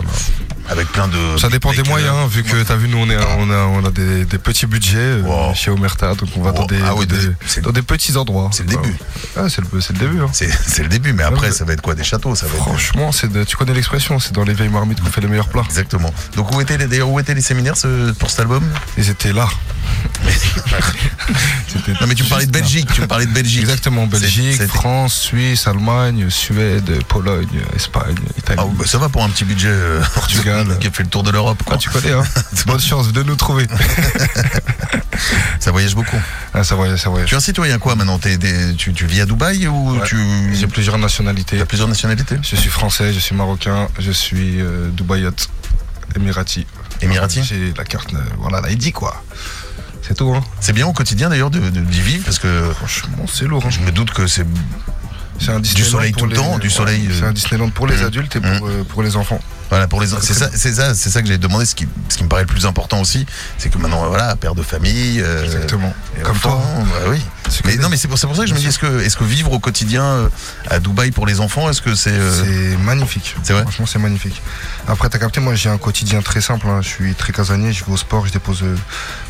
Avec 0.68 0.88
plein 0.88 1.08
de. 1.08 1.36
Ça 1.38 1.48
dépend 1.48 1.72
des 1.72 1.82
moyens, 1.82 2.14
euh, 2.24 2.26
vu 2.28 2.42
que 2.44 2.62
t'as 2.62 2.76
vu, 2.76 2.88
nous 2.88 2.98
on, 2.98 3.10
est, 3.10 3.16
on 3.38 3.50
a, 3.50 3.56
on 3.64 3.84
a 3.84 3.90
des, 3.90 4.24
des 4.24 4.38
petits 4.38 4.66
budgets 4.66 4.96
euh, 4.98 5.52
chez 5.54 5.70
Omerta, 5.70 6.14
donc 6.14 6.28
on 6.36 6.42
va 6.42 6.52
dans, 6.52 6.66
des, 6.66 6.78
Ah 6.84 6.94
oui, 6.94 7.06
dans 7.06 7.16
des- 7.16 7.32
c'est- 7.46 7.60
dans 7.60 7.72
des 7.72 7.82
petits 7.82 8.16
endroits. 8.16 8.48
C'est 8.52 8.62
le 8.62 8.70
début. 8.70 8.96
Ah, 9.36 9.48
c'est 9.48 9.60
le, 9.60 9.98
début. 9.98 10.20
Hein. 10.22 10.28
C'est 10.32 10.82
le 10.82 10.88
début, 10.88 11.12
mais 11.12 11.24
après, 11.24 11.52
ça 11.52 11.64
va 11.64 11.72
être 11.72 11.82
quoi 11.82 11.94
Des 11.94 12.04
châteaux 12.04 12.34
ça 12.34 12.46
va 12.46 12.52
être... 12.54 12.62
Franchement, 12.62 13.10
tu 13.46 13.56
connais 13.56 13.74
l'expression, 13.74 14.18
c'est 14.20 14.32
dans 14.32 14.44
les 14.44 14.54
vieilles 14.54 14.68
marmites 14.68 15.00
qu'on 15.00 15.10
fait 15.10 15.20
les 15.20 15.26
meilleurs 15.28 15.48
plats. 15.48 15.64
Exactement. 15.66 16.12
Donc, 16.36 16.54
où 16.54 16.60
étaient 16.60 16.78
les, 16.78 16.86
d'ailleurs, 16.86 17.08
où 17.10 17.18
étaient 17.20 17.34
les 17.34 17.42
séminaires 17.42 17.76
ce- 17.76 18.12
pour 18.12 18.30
cet 18.30 18.40
album? 18.40 18.62
Ils 18.96 19.10
étaient 19.10 19.32
là. 19.32 19.48
Non, 22.00 22.06
mais 22.06 22.14
tu 22.14 22.22
me 22.24 22.28
parlais 22.28 22.46
de 22.46 22.50
Belgique, 22.52 22.88
tu 22.94 23.00
me 23.00 23.06
parlais 23.06 23.26
de 23.26 23.32
Belgique. 23.32 23.60
Exactement, 23.62 24.06
Belgique, 24.06 24.62
France, 24.66 25.14
Suisse, 25.14 25.66
Allemagne, 25.66 26.28
Suède, 26.30 27.02
Pologne, 27.08 27.60
Espagne, 27.74 28.14
Italie. 28.38 28.60
Ah, 28.62 28.66
bah, 28.72 28.84
ça 28.86 28.98
va 28.98 29.08
pour 29.08 29.22
un 29.24 29.28
petit 29.30 29.44
budget 29.44 29.68
euh, 29.70 30.00
Qui 30.80 30.88
a 30.88 30.90
fait 30.90 31.02
le 31.02 31.08
tour 31.08 31.22
de 31.22 31.30
l'Europe. 31.30 31.62
quoi. 31.64 31.74
Ah, 31.76 31.78
tu 31.78 31.90
connais, 31.90 32.12
hein 32.12 32.24
Bonne 32.66 32.80
chance 32.80 33.12
de 33.12 33.22
nous 33.22 33.36
trouver. 33.36 33.66
Ça 35.60 35.70
voyage 35.70 35.94
beaucoup. 35.94 36.16
Ah, 36.54 36.64
ça 36.64 36.74
voyage, 36.74 36.98
ça 37.00 37.10
voyage. 37.10 37.28
Tu 37.28 37.34
es 37.34 37.38
un 37.38 37.40
citoyen 37.40 37.78
quoi 37.78 37.94
maintenant? 37.94 38.18
Des- 38.18 38.74
tu, 38.76 38.92
tu 38.92 39.06
vis 39.06 39.20
à 39.20 39.26
Dubaï 39.26 39.66
ou 39.68 39.92
Ouais. 39.98 40.06
tu. 40.06 40.16
J'ai 40.54 40.66
plusieurs 40.66 40.98
nationalités. 40.98 41.58
T'as 41.58 41.64
plusieurs 41.66 41.88
nationalités? 41.88 42.36
Je 42.42 42.56
suis 42.56 42.70
français, 42.70 43.12
je 43.12 43.18
suis 43.18 43.34
marocain, 43.34 43.88
je 43.98 44.10
suis 44.10 44.60
euh, 44.60 44.88
dubaïote, 44.90 45.48
émirati. 46.16 46.66
Émirati? 47.00 47.42
J'ai 47.44 47.72
la 47.76 47.84
carte, 47.84 48.12
euh, 48.14 48.18
voilà, 48.38 48.60
la 48.60 48.70
ID 48.70 48.92
quoi. 48.92 49.22
C'est 50.02 50.14
tout, 50.16 50.34
hein. 50.34 50.42
C'est 50.60 50.72
bien 50.72 50.86
au 50.86 50.92
quotidien 50.92 51.28
d'ailleurs 51.28 51.50
de- 51.50 51.60
de- 51.60 51.80
d'y 51.80 52.00
vivre 52.00 52.24
parce 52.24 52.38
que. 52.40 52.72
Franchement, 52.74 53.24
c'est 53.32 53.44
lourd. 53.46 53.62
hein. 53.64 53.70
Je 53.70 53.80
me 53.80 53.92
doute 53.92 54.10
que 54.12 54.26
c'est. 54.26 54.46
C'est 55.38 55.50
un 55.50 55.56
Du 55.60 55.62
Disneyland 55.62 55.90
soleil 55.90 56.12
pour 56.12 56.22
tout 56.22 56.26
le 56.28 56.32
les- 56.34 56.36
temps, 56.36 56.58
du 56.58 56.68
ouais, 56.68 56.72
soleil, 56.72 57.06
euh, 57.08 57.14
C'est 57.18 57.24
un 57.26 57.32
Disneyland 57.32 57.70
pour 57.70 57.86
les 57.86 57.96
mm, 57.96 58.04
adultes 58.04 58.36
et 58.36 58.40
pour, 58.40 58.66
euh, 58.68 58.84
pour 58.88 59.02
les 59.02 59.16
enfants. 59.16 59.40
Voilà, 59.72 59.88
pour 59.88 60.02
les. 60.02 60.06
C'est 60.06 60.34
ça, 60.34 60.50
c'est 60.54 60.74
ça, 60.74 60.94
c'est 60.94 61.08
ça 61.08 61.22
que 61.22 61.28
j'ai 61.28 61.38
demandé. 61.38 61.64
Ce 61.64 61.74
qui, 61.74 61.88
ce 62.10 62.18
qui 62.18 62.24
me 62.24 62.28
paraît 62.28 62.42
le 62.42 62.46
plus 62.46 62.66
important 62.66 63.00
aussi, 63.00 63.24
c'est 63.56 63.70
que 63.70 63.78
maintenant, 63.78 64.06
voilà, 64.06 64.36
père 64.36 64.54
de 64.54 64.62
famille. 64.62 65.22
euh, 65.22 65.44
Exactement. 65.44 65.94
Comme 66.22 66.32
enfant, 66.36 66.60
toi. 66.60 66.84
bah 66.84 67.06
oui. 67.08 67.22
Mais 67.64 67.76
non, 67.76 67.88
mais 67.88 67.96
c'est 67.96 68.06
pour, 68.06 68.18
c'est 68.18 68.26
pour 68.26 68.36
ça 68.36 68.42
que 68.42 68.48
je 68.48 68.54
me 68.54 68.58
dis, 68.58 68.66
est-ce 68.66 68.78
que, 68.78 69.00
est-ce 69.00 69.16
que 69.16 69.24
vivre 69.24 69.50
au 69.52 69.58
quotidien 69.58 70.04
euh, 70.04 70.28
à 70.70 70.78
Dubaï 70.78 71.10
pour 71.10 71.24
les 71.26 71.40
enfants, 71.40 71.70
est-ce 71.70 71.80
que 71.80 71.94
c'est. 71.94 72.10
euh, 72.12 72.44
C'est 72.44 72.76
magnifique. 72.84 73.34
C'est 73.42 73.54
vrai 73.54 73.62
Franchement, 73.62 73.86
c'est 73.86 73.98
magnifique. 73.98 74.42
Après, 74.88 75.08
t'as 75.08 75.18
capté, 75.18 75.40
moi 75.40 75.54
j'ai 75.54 75.70
un 75.70 75.78
quotidien 75.78 76.20
très 76.20 76.42
simple. 76.42 76.66
hein. 76.68 76.80
Je 76.82 76.88
suis 76.88 77.14
très 77.14 77.32
casanier, 77.32 77.72
je 77.72 77.82
vais 77.86 77.92
au 77.92 77.96
sport, 77.96 78.26
je 78.26 78.32
dépose 78.32 78.62
euh, 78.62 78.76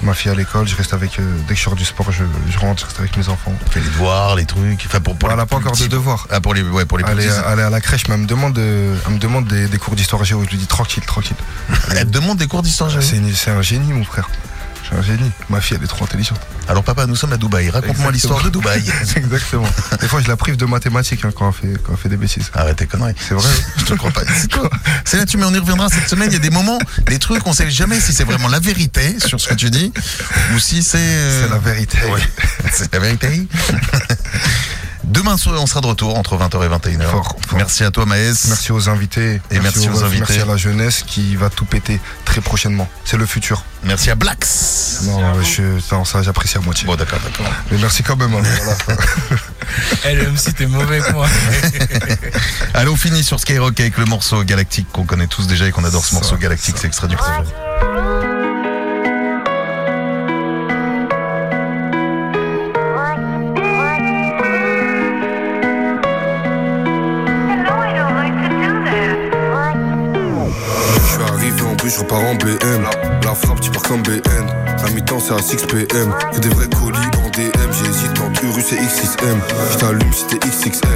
ma 0.03 0.12
fille 0.14 0.30
à 0.32 0.34
l'école, 0.34 0.66
je 0.66 0.74
reste 0.74 0.93
avec. 0.93 1.18
dès 1.47 1.55
que 1.55 1.59
je 1.59 1.64
sors 1.64 1.76
du 1.76 1.84
sport, 1.84 2.11
je, 2.11 2.24
je 2.51 2.59
rentre, 2.59 2.80
je 2.82 2.86
reste 2.86 2.99
avec 2.99 3.16
mes 3.16 3.28
enfants. 3.28 3.55
tu 3.66 3.72
fais 3.74 3.80
les 3.80 3.86
devoirs, 3.86 4.34
les 4.34 4.45
trucs. 4.47 4.82
Enfin, 4.86 5.01
pour, 5.01 5.14
pour 5.16 5.28
elle 5.30 5.36
les 5.36 5.43
n'a 5.43 5.47
pas 5.47 5.57
encore 5.57 5.76
de 5.76 5.86
devoirs. 5.86 6.26
Ah, 6.30 6.40
pour 6.40 6.53
les, 6.55 6.62
ouais, 6.62 6.84
pour 6.84 6.99
les 6.99 7.05
Elle 7.09 7.16
petits. 7.16 7.28
elle 7.53 7.59
est 7.61 7.62
à 7.62 7.70
la 7.70 7.80
crèche, 7.80 8.09
mais 8.09 8.14
elle 8.16 8.22
me 8.22 8.26
demande, 8.26 8.59
elle 8.59 9.12
me 9.14 9.18
demande 9.18 9.47
des, 9.47 9.68
des 9.68 9.78
cours 9.78 9.95
d'histoire 9.95 10.24
Je 10.45 10.51
lui 10.51 10.59
dis 10.59 10.66
tranquille, 10.66 11.05
tranquille. 11.05 11.37
Elle 11.91 12.07
te 12.07 12.12
demande 12.12 12.39
des 12.39 12.47
cours 12.47 12.62
d'histoire 12.62 12.91
C'est 13.01 13.51
un 13.51 13.62
génie, 13.62 13.93
mon 13.93 14.05
frère. 14.05 14.28
C'est 14.89 14.97
un 14.99 15.03
génie. 15.03 15.30
Ma 15.49 15.61
fille, 15.61 15.76
elle 15.78 15.85
est 15.85 15.89
trop 15.89 16.05
intelligente. 16.05 16.41
Alors, 16.68 16.83
papa, 16.83 17.07
nous 17.07 17.16
sommes 17.16 17.33
à 17.33 17.37
Dubaï. 17.37 17.70
Raconte-moi 17.70 18.11
l'histoire 18.12 18.43
de 18.43 18.51
Dubaï. 18.51 18.83
Exactement. 19.16 19.66
Des 20.01 20.09
fois, 20.09 20.20
je 20.20 20.28
la 20.28 20.37
prive 20.37 20.57
de 20.57 20.64
mathématiques 20.66 21.24
hein, 21.24 21.30
quand, 21.35 21.49
elle 21.49 21.70
fait, 21.70 21.83
quand 21.83 21.93
elle 21.93 21.99
fait 21.99 22.09
des 22.09 22.16
bêtises. 22.16 22.51
Arrête 22.53 22.76
tes 22.76 22.87
conneries. 22.87 23.14
C'est 23.18 23.35
vrai. 23.35 23.49
Je 23.78 23.85
te 23.85 23.95
crois 23.95 24.11
pas. 24.11 24.22
C'est 25.05 25.16
là, 25.16 25.24
tu 25.24 25.39
mais 25.39 25.45
on 25.45 25.55
y 25.55 25.59
reviendra 25.59 25.89
cette 25.89 26.09
semaine. 26.09 26.28
Il 26.30 26.35
y 26.35 26.37
a 26.37 26.41
des 26.41 26.51
moments, 26.51 26.78
des 27.07 27.18
trucs, 27.18 27.47
on 27.47 27.53
sait 27.53 27.70
jamais 27.70 28.01
si 28.01 28.12
c'est 28.12 28.24
vraiment 28.24 28.49
la 28.49 28.59
vérité 28.61 29.16
sur 29.24 29.41
ce 29.41 29.49
que 29.49 29.55
tu 29.55 29.70
dis 29.70 29.93
ou 30.55 30.59
si 30.59 30.83
c'est. 30.83 30.99
euh, 30.99 31.45
C'est 31.45 31.51
la 31.51 31.59
vérité. 31.59 31.99
Ouais, 32.11 32.20
c'est 32.72 32.93
la 32.93 32.99
vérité. 33.01 33.47
Demain 35.05 35.36
soir, 35.36 35.61
on 35.61 35.66
sera 35.66 35.80
de 35.80 35.86
retour 35.86 36.16
entre 36.16 36.36
20h 36.36 36.64
et 36.64 36.68
21h. 36.68 37.03
Fort, 37.11 37.36
fort. 37.46 37.57
Merci 37.59 37.82
à 37.84 37.90
toi, 37.90 38.07
Maës. 38.07 38.46
Merci 38.48 38.72
aux 38.72 38.88
invités. 38.88 39.40
Et 39.50 39.59
merci 39.61 39.88
aux 39.88 40.05
invités. 40.05 40.20
Merci 40.28 40.40
à 40.40 40.44
la 40.46 40.57
jeunesse 40.57 41.03
qui 41.07 41.34
va 41.36 41.50
tout 41.50 41.64
péter 41.64 42.00
très 42.24 42.40
prochainement. 42.40 42.88
C'est 43.05 43.16
le 43.16 43.26
futur. 43.26 43.64
Merci 43.84 44.11
à 44.11 44.14
Blacks. 44.14 44.46
Non, 45.03 45.42
je, 45.42 45.62
non, 45.92 46.05
ça, 46.05 46.22
j'apprécie 46.22 46.57
à 46.57 46.61
moitié. 46.61 46.86
Bon, 46.86 46.94
d'accord, 46.94 47.18
d'accord. 47.24 47.53
Mais 47.70 47.78
merci 47.78 48.03
quand 48.03 48.16
même. 48.16 48.32
hein, 48.34 48.42
voilà. 48.86 49.00
Eh, 50.05 50.14
le 50.14 50.30
MC, 50.30 50.55
t'es 50.55 50.66
mauvais 50.66 51.00
moi. 51.12 51.26
Allez, 52.74 52.90
on 52.90 52.96
finit 52.96 53.24
sur 53.24 53.40
Skyrock 53.40 53.78
avec 53.80 53.96
le 53.96 54.05
morceau 54.05 54.42
Galactique 54.44 54.86
qu'on 54.92 55.05
connaît 55.05 55.28
tous 55.28 55.46
déjà 55.46 55.66
et 55.66 55.70
qu'on 55.72 55.84
adore 55.84 56.05
ce 56.05 56.14
morceau 56.14 56.36
Galactique. 56.36 56.76
C'est 56.78 56.88
extrait 56.88 57.09
du 57.09 57.16
projet. 57.16 57.32
En 72.18 72.34
BM. 72.34 72.84
La 73.24 73.34
frappe, 73.34 73.60
tu 73.60 73.70
pars 73.70 73.82
comme 73.82 74.02
BN. 74.02 74.46
La 74.82 74.90
mi-temps, 74.90 75.20
c'est 75.20 75.34
à 75.34 75.38
6 75.38 75.56
PM. 75.66 76.12
Que 76.32 76.40
des 76.40 76.48
vrais 76.48 76.68
colis 76.68 76.98
en 77.24 77.30
DM. 77.30 77.72
J'hésite 77.72 78.20
entre 78.20 78.44
Urus 78.44 78.72
et 78.72 78.76
X6M. 78.76 79.38
Je 79.70 80.16
si 80.16 80.26
t'es 80.26 80.38
XXL. 80.38 80.88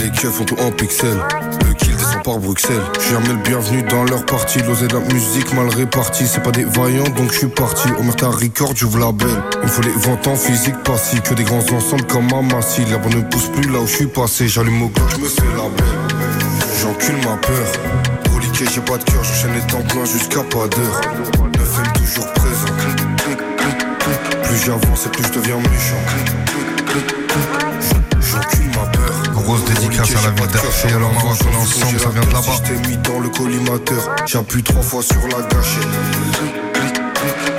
Les 0.00 0.10
keufs 0.10 0.32
font 0.32 0.44
tout 0.44 0.56
en 0.60 0.70
pixels. 0.70 1.20
Le 1.66 1.74
kill 1.74 1.96
descend 1.96 2.22
par 2.22 2.38
Bruxelles. 2.38 2.82
Je 2.96 3.00
suis 3.00 3.12
jamais 3.12 3.28
le 3.28 3.42
bienvenu 3.42 3.82
dans 3.82 4.04
leur 4.04 4.24
partie. 4.24 4.60
L'osé 4.60 4.86
de 4.86 4.94
la 4.94 5.00
musique 5.00 5.52
mal 5.52 5.68
répartie. 5.68 6.26
C'est 6.26 6.42
pas 6.42 6.50
des 6.50 6.64
vaillants, 6.64 7.08
donc 7.16 7.32
je 7.32 7.38
suis 7.38 7.48
parti. 7.48 7.88
Omerta 7.98 8.28
Record, 8.28 8.72
j'ouvre 8.74 8.98
la 8.98 9.12
belle. 9.12 9.42
Il 9.56 9.62
me 9.62 9.68
faut 9.68 9.82
les 9.82 9.90
ventes 9.90 10.26
en 10.26 10.36
physique 10.36 10.82
passif. 10.84 11.22
Que 11.22 11.34
des 11.34 11.44
grands 11.44 11.64
ensembles 11.72 12.06
comme 12.06 12.32
Amassi. 12.32 12.84
La 12.90 12.98
bonne 12.98 13.14
ne 13.14 13.22
pousse 13.22 13.48
plus 13.48 13.70
là 13.70 13.80
où 13.80 13.86
je 13.86 13.96
suis 13.96 14.06
passé. 14.06 14.48
J'allume 14.48 14.82
au 14.82 14.88
glock, 14.88 15.10
je 15.10 15.18
me 15.18 15.28
fais 15.28 15.42
la 15.56 15.68
belle. 15.68 16.16
J'encule 16.80 17.16
ma 17.16 17.36
peur. 17.36 18.13
Reliqué, 18.54 18.72
j'ai 18.72 18.80
pas 18.82 18.98
de 18.98 19.04
cœur, 19.04 19.24
j'enchaîne 19.24 19.54
les 19.54 19.60
temps 19.62 19.82
pleins 19.82 20.04
jusqu'à 20.04 20.42
pas 20.44 20.68
d'heure. 20.68 21.00
Aime 21.54 21.92
toujours 21.94 22.32
présent. 22.34 22.74
Plus 24.44 24.64
j'avance 24.64 25.06
et 25.06 25.08
plus 25.08 25.24
je 25.24 25.32
deviens 25.32 25.56
méchant. 25.56 26.02
J'encule 28.20 28.68
ma 28.68 28.86
peur. 28.90 29.32
Grosse 29.32 29.64
dédicace 29.64 30.10
à 30.10 30.28
la 30.28 30.30
ville 30.30 30.46
d'Arché. 30.46 30.88
Alors, 30.88 31.12
maman, 31.12 31.30
on 31.30 31.52
est 31.52 31.56
ensemble, 31.56 31.98
ça 31.98 32.08
vient 32.10 32.20
de 32.20 32.32
là-bas. 32.32 32.88
Mis 32.88 32.96
dans 32.98 33.18
le 33.18 33.28
collimateur, 33.28 34.14
j'appuie 34.26 34.62
trois 34.62 34.82
fois 34.82 35.02
sur 35.02 35.22
la 35.22 35.42
gâchette. 35.48 35.88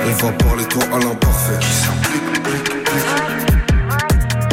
On 0.06 0.26
va 0.26 0.32
parler 0.32 0.64
toi 0.64 0.82
à 0.94 0.98
l'imparfait. 0.98 1.60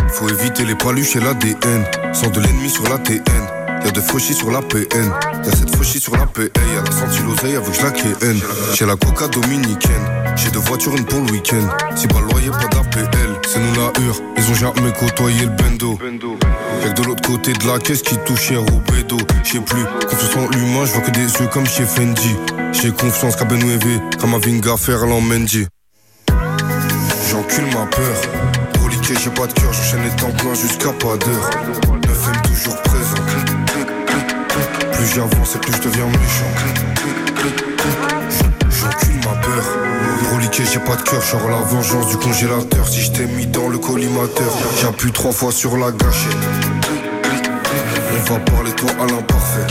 Faut 0.10 0.30
éviter 0.30 0.66
les 0.66 0.76
paluches 0.76 1.16
et 1.16 1.22
l'ADN. 1.22 1.86
Sans 2.12 2.30
de 2.30 2.42
l'ennemi 2.42 2.70
sur 2.70 2.88
la 2.90 2.98
TN. 2.98 3.53
Y'a 3.86 3.92
de 3.92 4.02
fauchis 4.02 4.34
sur 4.34 4.52
la 4.52 4.62
PN. 4.62 5.12
Y'a 5.46 5.52
cette 5.52 5.76
fauchis 5.76 6.00
sur 6.00 6.16
la 6.16 6.26
PA. 6.26 6.42
Y'a 6.42 6.82
la 6.84 6.92
senti 6.92 7.20
l'oseille 7.24 7.56
avec 7.56 7.82
la 7.82 7.92
KN. 7.92 8.40
J'ai 8.74 8.86
la 8.86 8.96
coca 8.96 9.28
dominicaine. 9.28 10.06
J'ai 10.36 10.52
deux 10.52 10.60
voitures, 10.60 10.96
une 10.96 11.06
pour 11.06 11.20
le 11.22 11.32
week-end. 11.32 11.68
Si 11.96 12.08
pas 12.08 12.20
le 12.20 12.28
loyer, 12.28 12.50
pas 12.50 12.68
d'APL. 12.68 13.10
C'est 13.48 13.60
nous 13.60 13.74
la 13.76 13.92
hure. 14.02 14.16
Ils 14.38 14.52
ont 14.52 14.56
jamais 14.56 14.94
côtoyé 15.00 15.42
le 15.42 15.50
bendo. 15.50 16.00
Y'a 16.84 16.90
que 16.90 17.02
de 17.02 17.08
l'autre 17.08 17.28
côté 17.28 17.54
de 17.54 17.68
la 17.68 17.80
caisse 17.80 18.02
qui 18.02 18.18
touche 18.26 18.52
au 18.52 18.92
bédo. 18.92 19.18
J'sais 19.44 19.60
plus, 19.60 19.84
confiance 20.10 20.36
en 20.36 20.50
l'humain, 20.50 20.86
je 20.86 20.92
vois 20.94 21.02
que 21.02 21.12
des 21.12 21.22
yeux 21.22 21.48
comme 21.52 21.66
chez 21.66 21.86
Fendi. 21.86 22.36
J'ai 22.72 22.92
confiance 22.92 23.36
qu'à 23.36 23.46
Benouévé, 23.46 24.00
comme 24.20 24.34
à 24.34 24.40
Vinga 24.40 24.78
Ferland 24.78 25.22
Mendy. 25.22 25.68
J'encule 27.30 27.66
ma 27.66 27.86
peur. 27.86 28.16
Reliqué, 28.84 29.14
j'ai 29.22 29.30
pas 29.30 29.48
de 29.48 29.54
cœur, 29.54 29.72
j'enchaîne 29.74 30.04
les 30.04 30.16
temps 30.16 30.32
pleins 30.32 30.54
jusqu'à 30.54 30.92
pas 30.94 31.18
d'heure. 31.18 31.50
Neuf 32.06 32.28
aime 32.28 32.42
toujours 32.44 32.82
présent. 32.82 32.93
Plus 35.04 35.16
j'avance 35.16 35.56
et 35.56 35.60
plus 35.60 35.74
je 35.74 35.82
deviens 35.82 36.06
méchant. 36.06 36.54
J'encule 38.70 39.16
ma 39.18 39.36
peur. 39.42 39.66
Reliqué, 40.34 40.64
j'ai 40.72 40.80
pas 40.80 40.96
de 40.96 41.02
cœur, 41.02 41.22
genre 41.22 41.50
la 41.50 41.58
vengeance 41.58 42.08
du 42.08 42.16
congélateur. 42.16 42.88
Si 42.88 43.02
je 43.02 43.12
t'ai 43.12 43.26
mis 43.26 43.46
dans 43.46 43.68
le 43.68 43.80
collimateur, 43.80 44.58
j'appuie 44.82 45.12
trois 45.12 45.34
fois 45.34 45.52
sur 45.52 45.76
la 45.76 45.92
gâchette. 45.92 46.38
On 48.16 48.34
va 48.34 48.40
parler 48.40 48.72
toi 48.72 48.92
à 48.92 49.06
l'imparfait. 49.08 49.68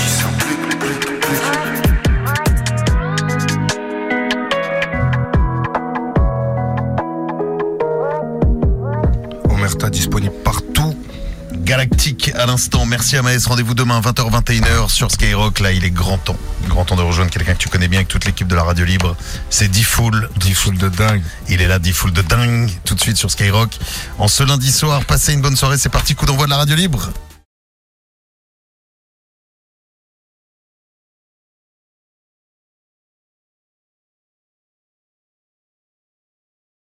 Galactique 11.73 12.31
à 12.35 12.45
l'instant. 12.45 12.85
Merci 12.85 13.17
à 13.17 13.23
Maës. 13.23 13.47
Rendez-vous 13.47 13.73
demain 13.73 13.99
20h-21h 14.03 14.91
sur 14.91 15.11
Skyrock. 15.11 15.59
Là, 15.61 15.73
il 15.73 15.87
est 15.87 15.91
grand 15.91 16.19
temps. 16.19 16.37
Grand 16.69 16.85
temps 16.85 16.97
de 16.97 17.01
rejoindre 17.01 17.31
quelqu'un 17.31 17.55
que 17.55 17.59
tu 17.59 17.71
connais 17.71 17.89
bien 17.89 18.01
avec 18.01 18.09
toute 18.09 18.27
l'équipe 18.27 18.47
de 18.47 18.55
la 18.55 18.63
radio 18.63 18.85
libre. 18.85 19.17
C'est 19.49 19.69
D-Fool. 19.69 20.29
D-Fool 20.37 20.77
de 20.77 20.91
dingue. 20.91 21.23
Il 21.49 21.63
est 21.63 21.67
là, 21.67 21.79
D-Fool 21.79 22.13
de 22.13 22.21
dingue. 22.21 22.71
Tout 22.85 22.95
de 22.95 23.01
suite 23.01 23.17
sur 23.17 23.31
Skyrock. 23.31 23.79
En 24.19 24.29
ce 24.29 24.43
lundi 24.43 24.71
soir, 24.71 25.03
passez 25.07 25.33
une 25.33 25.41
bonne 25.41 25.57
soirée. 25.57 25.79
C'est 25.79 25.89
parti. 25.89 26.15
Coup 26.15 26.27
d'envoi 26.27 26.45
de 26.45 26.51
la 26.51 26.59
radio 26.59 26.77
libre. 26.77 27.11